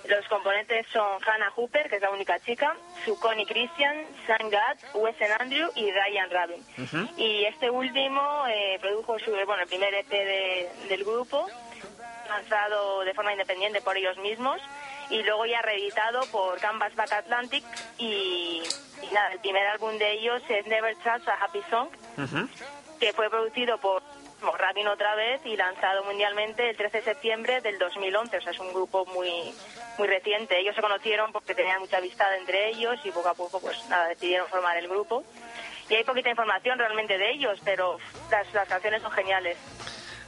Los 0.07 0.27
componentes 0.27 0.87
son 0.91 1.19
Hannah 1.25 1.51
Hooper, 1.55 1.87
que 1.89 1.97
es 1.97 2.01
la 2.01 2.09
única 2.09 2.39
chica, 2.39 2.75
su 3.05 3.17
Connie 3.19 3.45
Christian, 3.45 4.05
Sam 4.27 4.49
Gadd, 4.49 4.77
Wesen 4.95 5.31
Andrew 5.39 5.69
y 5.75 5.91
Ryan 5.91 6.29
Rabin. 6.31 6.65
Y 7.17 7.45
este 7.45 7.69
último 7.69 8.45
eh, 8.49 8.77
produjo 8.81 9.19
su, 9.19 9.31
bueno, 9.31 9.61
el 9.61 9.67
primer 9.67 9.93
EP 9.93 10.09
de- 10.09 10.69
del 10.89 11.03
grupo, 11.03 11.47
lanzado 12.27 13.01
de 13.01 13.13
forma 13.13 13.31
independiente 13.31 13.81
por 13.81 13.95
ellos 13.97 14.17
mismos, 14.17 14.59
y 15.09 15.21
luego 15.23 15.45
ya 15.45 15.61
reeditado 15.61 16.21
por 16.31 16.59
Canvas 16.59 16.95
Back 16.95 17.11
Atlantic. 17.13 17.63
Y, 17.97 18.63
y 19.01 19.13
nada, 19.13 19.31
el 19.33 19.39
primer 19.39 19.67
álbum 19.67 19.97
de 19.97 20.11
ellos 20.13 20.41
es 20.49 20.65
Never 20.67 20.95
Trust 20.97 21.27
a 21.27 21.35
Happy 21.35 21.61
Song, 21.69 21.89
que 22.99 23.13
fue 23.13 23.29
producido 23.29 23.77
por 23.79 24.01
por 24.41 24.59
Rabin 24.59 24.87
otra 24.87 25.15
vez 25.15 25.41
y 25.45 25.55
lanzado 25.55 26.03
mundialmente 26.03 26.69
el 26.69 26.77
13 26.77 26.97
de 26.97 27.03
septiembre 27.03 27.61
del 27.61 27.77
2011. 27.77 28.37
O 28.37 28.41
sea, 28.41 28.51
es 28.51 28.59
un 28.59 28.73
grupo 28.73 29.05
muy 29.05 29.53
muy 29.97 30.07
reciente. 30.07 30.59
Ellos 30.59 30.75
se 30.75 30.81
conocieron 30.81 31.31
porque 31.31 31.55
tenían 31.55 31.79
mucha 31.79 31.97
amistad 31.97 32.35
entre 32.35 32.69
ellos 32.69 32.99
y 33.03 33.11
poco 33.11 33.29
a 33.29 33.33
poco, 33.33 33.59
pues 33.59 33.77
nada, 33.89 34.07
decidieron 34.09 34.47
formar 34.47 34.77
el 34.77 34.87
grupo. 34.87 35.23
Y 35.89 35.95
hay 35.95 36.03
poquita 36.03 36.29
información 36.29 36.79
realmente 36.79 37.17
de 37.17 37.31
ellos, 37.31 37.59
pero 37.63 37.97
las, 38.29 38.51
las 38.53 38.67
canciones 38.67 39.01
son 39.01 39.11
geniales. 39.11 39.57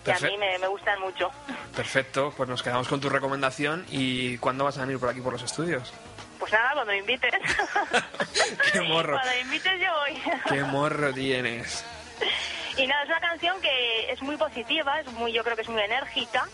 Y 0.06 0.12
a 0.12 0.20
mí 0.20 0.38
me, 0.38 0.58
me 0.60 0.68
gustan 0.68 1.00
mucho. 1.00 1.32
Perfecto, 1.76 2.34
pues 2.36 2.50
nos 2.50 2.62
quedamos 2.62 2.88
con 2.88 3.00
tu 3.00 3.10
recomendación 3.10 3.86
y 3.90 4.38
¿cuándo 4.38 4.66
vas 4.66 4.78
a 4.78 4.82
venir 4.82 5.00
por 5.00 5.10
aquí 5.10 5.22
por 5.22 5.34
los 5.34 5.44
estudios? 5.44 5.94
Pues 6.38 6.52
nada, 6.52 6.74
cuando 6.74 6.92
me 6.92 6.98
invites. 6.98 7.34
¡Qué 8.74 8.82
morro! 8.82 9.14
cuando 9.14 9.32
me 9.32 9.40
invites 9.40 9.80
yo 9.80 9.88
voy. 9.94 10.22
¡Qué 10.50 10.64
morro 10.64 11.14
tienes! 11.14 11.86
Y 12.78 12.88
nada, 12.88 13.04
es 13.04 13.10
una 13.10 13.20
canción 13.20 13.62
que 13.62 14.12
es 14.12 14.20
muy 14.24 14.36
positiva, 14.36 15.00
es 15.00 15.06
muy, 15.14 15.32
yo 15.32 15.44
creo 15.44 15.56
que 15.56 15.62
es 15.62 15.70
muy 15.70 15.82
enérgica. 15.84 16.48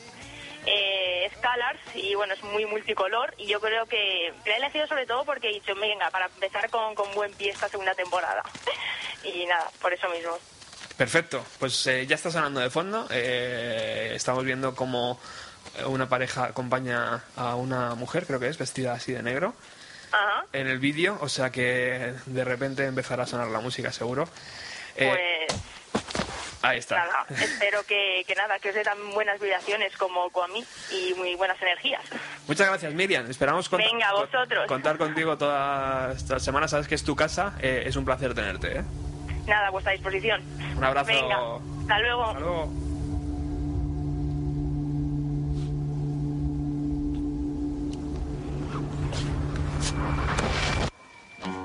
Eh, 0.66 1.26
es 1.26 1.34
Colors 1.38 1.80
y 1.96 2.14
bueno, 2.14 2.34
es 2.34 2.44
muy 2.44 2.66
multicolor. 2.66 3.34
Y 3.38 3.48
yo 3.48 3.62
creo 3.62 3.86
que 3.86 4.34
la 4.46 4.54
he 4.54 4.58
elegido 4.58 4.86
sobre 4.88 5.06
todo 5.06 5.24
porque 5.24 5.48
he 5.50 5.54
dicho, 5.54 5.74
venga, 5.76 6.10
para 6.12 6.26
empezar 6.26 6.70
con, 6.70 6.94
con 6.94 7.10
buen 7.14 7.32
pie 7.34 7.52
esta 7.52 7.70
segunda 7.70 7.94
temporada. 7.96 8.44
Y 9.24 9.46
nada, 9.46 9.70
por 9.82 9.92
eso 9.94 10.08
mismo. 10.10 10.38
Perfecto, 10.98 11.44
pues 11.60 11.86
eh, 11.88 12.06
ya 12.08 12.16
está 12.16 12.32
sonando 12.32 12.60
de 12.62 12.70
fondo. 12.70 13.06
eh, 13.12 14.12
estamos 14.16 14.44
viendo 14.46 14.76
cómo 14.76 15.20
una 15.86 16.08
pareja 16.10 16.46
acompaña 16.46 17.24
a 17.36 17.56
una 17.56 17.96
mujer, 17.96 18.26
creo 18.26 18.40
que 18.40 18.48
es, 18.48 18.58
vestida 18.58 18.94
así 18.94 19.12
de 19.14 19.22
negro, 19.24 19.54
Ajá. 20.12 20.46
en 20.54 20.68
el 20.68 20.80
vídeo, 20.80 21.18
o 21.22 21.30
sea 21.30 21.50
que 21.52 22.14
de 22.26 22.44
repente 22.44 22.86
empezará 22.86 23.24
a 23.24 23.28
sonar 23.28 23.48
la 23.48 23.60
música, 23.60 23.92
seguro. 23.92 24.28
Eh, 24.96 25.08
Pues 25.10 25.39
ahí 26.62 26.80
está. 26.80 26.98
nada, 26.98 27.26
espero 27.30 27.84
que, 27.84 28.24
que 28.28 28.36
nada, 28.36 28.60
que 28.60 28.70
os 28.70 28.76
dé 28.76 28.84
tan 28.84 28.98
buenas 29.14 29.40
vibraciones 29.40 29.96
como, 29.98 30.30
como 30.30 30.46
a 30.46 30.48
mí 30.50 30.64
y 30.92 31.14
muy 31.16 31.36
buenas 31.36 31.62
energías. 31.62 32.02
Muchas 32.48 32.68
gracias, 32.68 32.94
Miriam. 32.94 33.30
Esperamos 33.30 33.70
cont- 33.72 33.78
Venga, 33.78 34.12
con- 34.12 34.22
vosotros. 34.26 34.68
contar 34.68 34.98
contigo 34.98 35.38
toda 35.38 36.12
esta 36.14 36.40
semana. 36.40 36.68
Sabes 36.68 36.88
que 36.88 36.96
es 36.96 37.04
tu 37.04 37.16
casa. 37.16 37.54
eh, 37.62 37.84
es 37.86 37.96
un 37.96 38.06
placer 38.06 38.34
tenerte. 38.34 38.80
¿eh? 38.80 38.84
Nada, 39.48 39.68
a 39.68 39.72
vuestra 39.72 39.94
disposición. 39.94 40.42
Un 40.78 40.84
abrazo. 40.84 41.08
Venga, 41.08 41.38
hasta 41.82 42.00
luego. 42.00 42.24
Hasta 42.26 42.40
luego. 42.40 42.70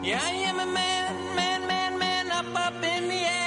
Yeah, 0.03 0.20
I 0.22 0.32
am 0.51 0.61
a 0.61 0.66
man, 0.66 1.34
man, 1.36 1.66
man, 1.66 1.99
man, 1.99 2.26
up, 2.30 2.55
up 2.55 2.84
in 2.84 3.09
the 3.09 3.14
air. 3.14 3.43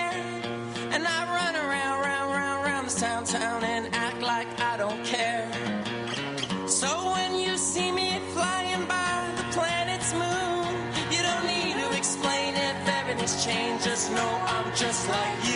Round, 3.01 3.15
round 3.15 3.25
town, 3.27 3.41
town 3.41 3.63
and 3.63 3.95
act 3.95 4.21
like 4.21 4.47
I 4.59 4.77
don't 4.77 5.03
care. 5.03 5.49
So 6.67 6.87
when 7.13 7.35
you 7.35 7.57
see 7.57 7.91
me 7.91 8.19
flying 8.33 8.85
by 8.85 9.33
the 9.37 9.43
planet's 9.53 10.13
moon, 10.13 10.75
you 11.11 11.21
don't 11.21 11.45
need 11.45 11.75
to 11.75 11.97
explain 11.97 12.55
if 12.55 12.87
everything's 12.87 13.43
changed. 13.43 13.83
Just 13.83 14.11
know 14.11 14.41
I'm 14.47 14.75
just 14.75 15.07
like 15.09 15.45
you. 15.45 15.46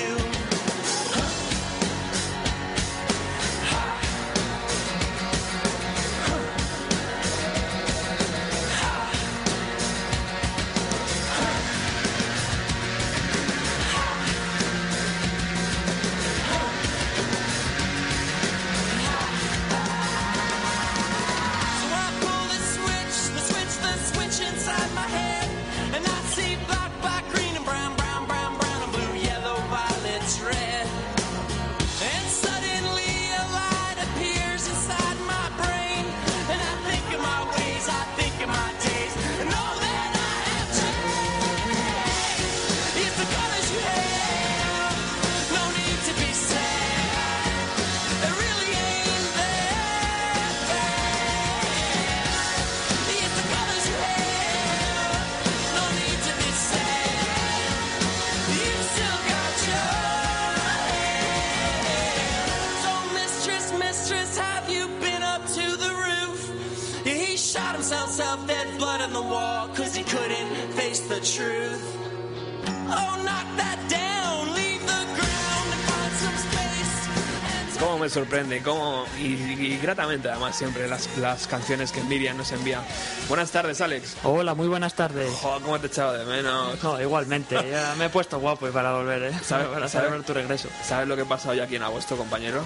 Cómo 77.79 77.99
me 77.99 78.09
sorprende, 78.09 78.61
cómo 78.61 79.05
y, 79.19 79.77
gratamente 79.77 80.29
además 80.29 80.55
siempre 80.55 80.87
las, 80.87 81.17
las 81.17 81.47
canciones 81.47 81.91
que 81.91 82.03
Miriam 82.03 82.37
nos 82.37 82.51
envía. 82.51 82.83
Buenas 83.31 83.49
tardes, 83.51 83.79
Alex. 83.79 84.17
Hola, 84.23 84.55
muy 84.55 84.67
buenas 84.67 84.93
tardes. 84.93 85.31
Joder, 85.35 85.61
cómo 85.61 85.79
te 85.79 85.87
he 85.87 85.89
echado 85.89 86.11
de 86.17 86.25
menos. 86.25 86.83
No, 86.83 86.99
igualmente, 87.01 87.55
ya 87.71 87.95
me 87.97 88.07
he 88.07 88.09
puesto 88.09 88.37
guapo 88.41 88.67
para 88.71 88.91
volver, 88.93 89.23
¿eh? 89.23 89.31
¿Sabes- 89.41 89.67
para 89.67 89.87
celebrar 89.87 90.21
tu 90.23 90.33
regreso. 90.33 90.67
¿Sabes 90.83 91.07
lo 91.07 91.15
que 91.15 91.23
pasa 91.23 91.51
hoy 91.51 91.61
aquí 91.61 91.77
en 91.77 91.83
agosto, 91.83 92.17
compañero? 92.17 92.61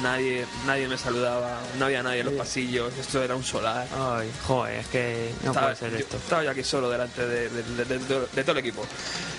Nadie, 0.00 0.46
nadie 0.66 0.88
me 0.88 0.96
saludaba, 0.96 1.58
no 1.78 1.84
había 1.84 2.02
nadie 2.02 2.20
en 2.20 2.24
los 2.28 2.34
pasillos, 2.36 2.90
esto 2.98 3.22
era 3.22 3.36
un 3.36 3.44
solar. 3.44 3.86
Ay, 3.94 4.30
joder, 4.46 4.76
es 4.80 4.86
que 4.86 5.30
no 5.42 5.50
Estaba- 5.50 5.66
puede 5.66 5.76
ser 5.76 5.90
yo 5.92 5.98
esto. 5.98 6.16
Estaba 6.16 6.42
yo 6.44 6.50
aquí 6.52 6.64
solo 6.64 6.88
delante 6.88 7.26
de, 7.26 7.50
de- 7.50 7.84
de- 7.84 7.98
de- 8.34 8.42
todo 8.44 8.52
el 8.52 8.58
equipo. 8.58 8.86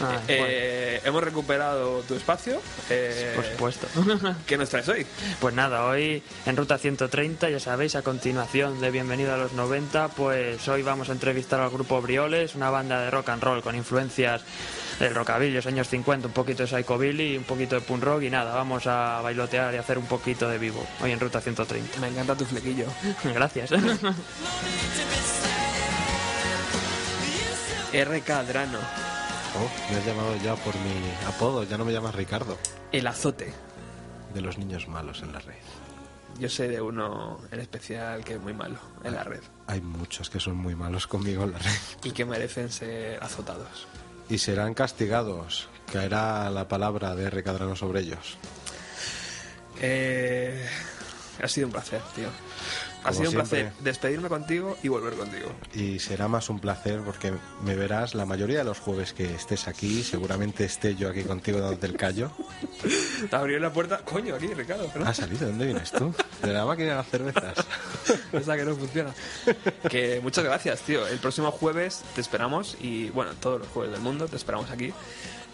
Ah, 0.02 0.20
Eh, 0.28 1.02
Hemos 1.04 1.24
recuperado 1.24 2.02
tu 2.02 2.14
espacio. 2.14 2.62
eh, 2.92 3.34
Por 3.36 3.44
supuesto. 3.46 3.88
¿Qué 4.46 4.56
nos 4.60 4.70
traes 4.70 4.88
hoy? 4.88 5.08
Pues 5.42 5.56
nada, 5.56 5.86
hoy 5.88 6.22
en 6.46 6.56
Ruta 6.56 6.78
130, 6.78 7.50
ya 7.50 7.60
sabéis, 7.60 7.96
a 7.96 8.04
continuación 8.04 8.80
de 8.82 8.92
Bienvenido 8.92 9.34
a 9.34 9.38
los 9.38 9.54
90, 9.54 10.10
pues 10.10 10.43
hoy 10.68 10.82
vamos 10.84 11.10
a 11.10 11.12
entrevistar 11.14 11.60
al 11.60 11.70
grupo 11.70 12.02
Brioles, 12.02 12.56
una 12.56 12.70
banda 12.70 13.02
de 13.02 13.12
rock 13.12 13.30
and 13.30 13.44
roll 13.44 13.62
con 13.62 13.76
influencias 13.76 14.42
del 15.00 15.14
rockabilly, 15.16 15.54
los 15.56 15.66
años 15.66 15.88
50, 15.90 16.28
un 16.28 16.34
poquito 16.34 16.64
de 16.64 16.68
psychobilly, 16.70 17.38
un 17.38 17.44
poquito 17.44 17.76
de 17.76 17.82
punk 17.82 18.04
rock 18.04 18.22
y 18.24 18.30
nada, 18.30 18.54
vamos 18.56 18.86
a 18.88 19.22
bailotear 19.22 19.74
y 19.74 19.78
hacer 19.78 19.98
un 19.98 20.06
poquito 20.06 20.48
de 20.50 20.58
vivo 20.58 20.86
hoy 21.02 21.12
en 21.12 21.20
Ruta 21.20 21.42
130. 21.42 22.00
Me 22.00 22.08
encanta 22.10 22.36
tu 22.36 22.46
flequillo. 22.46 22.86
Gracias. 23.24 23.72
RK 27.94 28.28
Drano, 28.48 28.80
Oh, 29.56 29.70
me 29.92 29.98
has 30.00 30.06
llamado 30.06 30.36
ya 30.44 30.56
por 30.56 30.74
mi 30.78 30.96
apodo, 31.28 31.64
ya 31.64 31.78
no 31.78 31.86
me 31.86 31.92
llamas 31.94 32.16
Ricardo. 32.16 32.58
el 32.92 33.06
azote. 33.06 33.54
De 34.34 34.42
los 34.42 34.58
niños 34.58 34.88
malos 34.88 35.22
en 35.22 35.32
la 35.32 35.40
red. 35.40 35.54
Yo 36.40 36.50
sé 36.50 36.68
de 36.68 36.82
uno 36.82 37.40
en 37.52 37.60
especial 37.60 38.24
que 38.24 38.34
es 38.34 38.42
muy 38.42 38.54
malo 38.54 38.78
en 39.04 39.14
la 39.14 39.24
red 39.24 39.42
Hay 39.68 39.82
muchos 39.82 40.30
que 40.30 40.40
son 40.40 40.58
muy 40.58 40.76
malos 40.76 41.08
conmigo 41.08 41.44
en 41.44 41.52
la 41.54 41.60
red. 41.60 41.72
y 42.04 42.12
que 42.12 42.26
merecen 42.26 42.72
ser 42.72 43.22
azotados. 43.24 43.88
Y 44.30 44.38
serán 44.38 44.74
castigados. 44.74 45.70
Caerá 45.92 46.50
la 46.50 46.68
palabra 46.68 47.14
de 47.16 47.26
R. 47.26 47.44
Cadrano 47.44 47.76
sobre 47.76 48.02
ellos. 48.02 48.38
Eh, 49.82 50.66
ha 51.42 51.48
sido 51.48 51.68
un 51.68 51.74
placer, 51.74 52.02
tío. 52.16 52.30
Ha 53.04 53.12
sido 53.12 53.26
un 53.26 53.32
siempre. 53.32 53.64
placer 53.64 53.74
despedirme 53.84 54.30
contigo 54.30 54.78
y 54.84 54.88
volver 54.88 55.14
contigo. 55.14 55.52
Y 55.74 56.00
será 56.00 56.28
más 56.28 56.50
un 56.50 56.60
placer 56.60 57.02
porque 57.06 57.34
me 57.64 57.76
verás 57.76 58.16
la 58.16 58.26
mayoría 58.26 58.60
de 58.60 58.64
los 58.64 58.80
jueves 58.80 59.14
que 59.14 59.34
estés 59.36 59.68
aquí. 59.68 60.04
Seguramente 60.04 60.66
esté 60.66 60.96
yo 60.96 61.10
aquí 61.10 61.24
contigo 61.24 61.60
dándote 61.60 61.88
el 61.88 61.98
callo. 61.98 62.32
Te 63.30 63.36
abrió 63.36 63.60
la 63.60 63.72
puerta. 63.72 64.00
Coño, 64.00 64.36
aquí, 64.36 64.48
Ricardo. 64.48 64.90
¿no? 64.96 65.06
¿Has 65.06 65.18
salido? 65.18 65.40
¿De 65.40 65.46
dónde 65.48 65.66
vienes 65.66 65.92
tú? 65.92 66.14
De 66.42 66.54
la 66.54 66.66
máquina 66.66 66.90
de 66.90 66.96
las 66.96 67.08
cervezas. 67.08 67.66
Esa 68.34 68.56
que 68.56 68.66
no 68.66 68.76
funciona. 68.76 69.14
Que 69.90 70.20
muchas 70.22 70.44
gracias, 70.44 70.82
tío. 70.82 71.08
El 71.08 71.20
próximo 71.20 71.52
jueves 71.52 72.04
te 72.16 72.22
esperamos 72.22 72.78
y, 72.82 73.10
bueno, 73.10 73.32
todos 73.40 73.60
los 73.60 73.68
jueves 73.70 73.92
del 73.92 74.02
mundo 74.02 74.28
te 74.28 74.36
esperamos 74.36 74.70
aquí. 74.72 74.94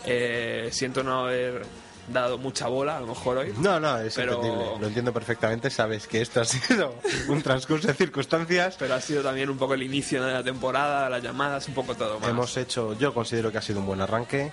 Eh, 0.06 0.70
siento 0.72 1.04
no 1.04 1.22
haber 1.26 1.66
dado 2.12 2.38
mucha 2.38 2.68
bola, 2.68 2.97
a 2.97 2.99
lo 3.01 3.07
mejor 3.07 3.38
hoy. 3.38 3.53
No, 3.57 3.80
no, 3.80 3.97
es 3.99 4.16
Pero- 4.16 4.36
entendible. 4.36 4.66
Lo 4.80 4.88
entiendo 4.88 5.14
perfectamente. 5.14 5.70
Sabes 5.70 6.07
que 6.07 6.22
esto 6.22 6.41
ha 6.41 6.45
sido 6.45 6.95
un 7.28 7.41
transcurso 7.41 7.88
de 7.88 7.93
circunstancias. 7.93 8.76
Pero 8.80 8.93
ha 8.95 9.01
sido 9.01 9.22
también 9.24 9.49
un 9.49 9.57
poco 9.57 9.74
el 9.74 9.84
inicio 9.84 10.24
de 10.24 10.34
la 10.34 10.43
temporada, 10.43 11.10
las 11.10 11.22
llamadas, 11.24 11.68
un 11.68 11.74
poco 11.74 11.95
todo 11.95 12.20
más. 12.20 12.30
Hemos 12.30 12.55
hecho, 12.57 12.93
yo 12.97 13.14
considero 13.14 13.51
que 13.51 13.57
ha 13.57 13.62
sido 13.62 13.80
un 13.80 13.86
buen 13.86 14.01
arranque. 14.01 14.45
Eh, 14.45 14.51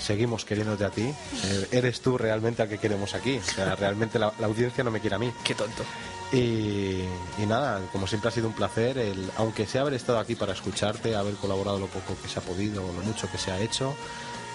seguimos 0.00 0.44
queriéndote 0.44 0.84
a 0.84 0.90
ti. 0.90 1.02
Eh, 1.44 1.68
eres 1.72 2.00
tú 2.00 2.16
realmente 2.18 2.62
al 2.62 2.68
que 2.68 2.78
queremos 2.78 3.14
aquí. 3.14 3.38
O 3.38 3.42
sea, 3.42 3.74
realmente 3.76 4.18
la, 4.18 4.32
la 4.38 4.46
audiencia 4.46 4.82
no 4.84 4.90
me 4.90 5.00
quiere 5.00 5.16
a 5.16 5.18
mí. 5.18 5.32
Qué 5.44 5.54
tonto. 5.54 5.84
Y, 6.30 7.04
y 7.38 7.46
nada, 7.46 7.80
como 7.90 8.06
siempre 8.06 8.28
ha 8.28 8.30
sido 8.30 8.48
un 8.48 8.52
placer, 8.54 8.98
el, 8.98 9.30
aunque 9.38 9.66
sea 9.66 9.80
haber 9.80 9.94
estado 9.94 10.18
aquí 10.18 10.34
para 10.34 10.52
escucharte, 10.52 11.16
haber 11.16 11.34
colaborado 11.36 11.78
lo 11.78 11.86
poco 11.86 12.14
que 12.20 12.28
se 12.28 12.38
ha 12.38 12.42
podido, 12.42 12.82
lo 12.82 13.02
mucho 13.02 13.30
que 13.30 13.38
se 13.38 13.50
ha 13.50 13.58
hecho, 13.58 13.94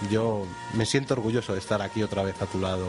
yo 0.09 0.45
me 0.73 0.85
siento 0.85 1.13
orgulloso 1.13 1.53
de 1.53 1.59
estar 1.59 1.81
aquí 1.81 2.03
otra 2.03 2.23
vez 2.23 2.41
a 2.41 2.45
tu 2.45 2.59
lado, 2.59 2.87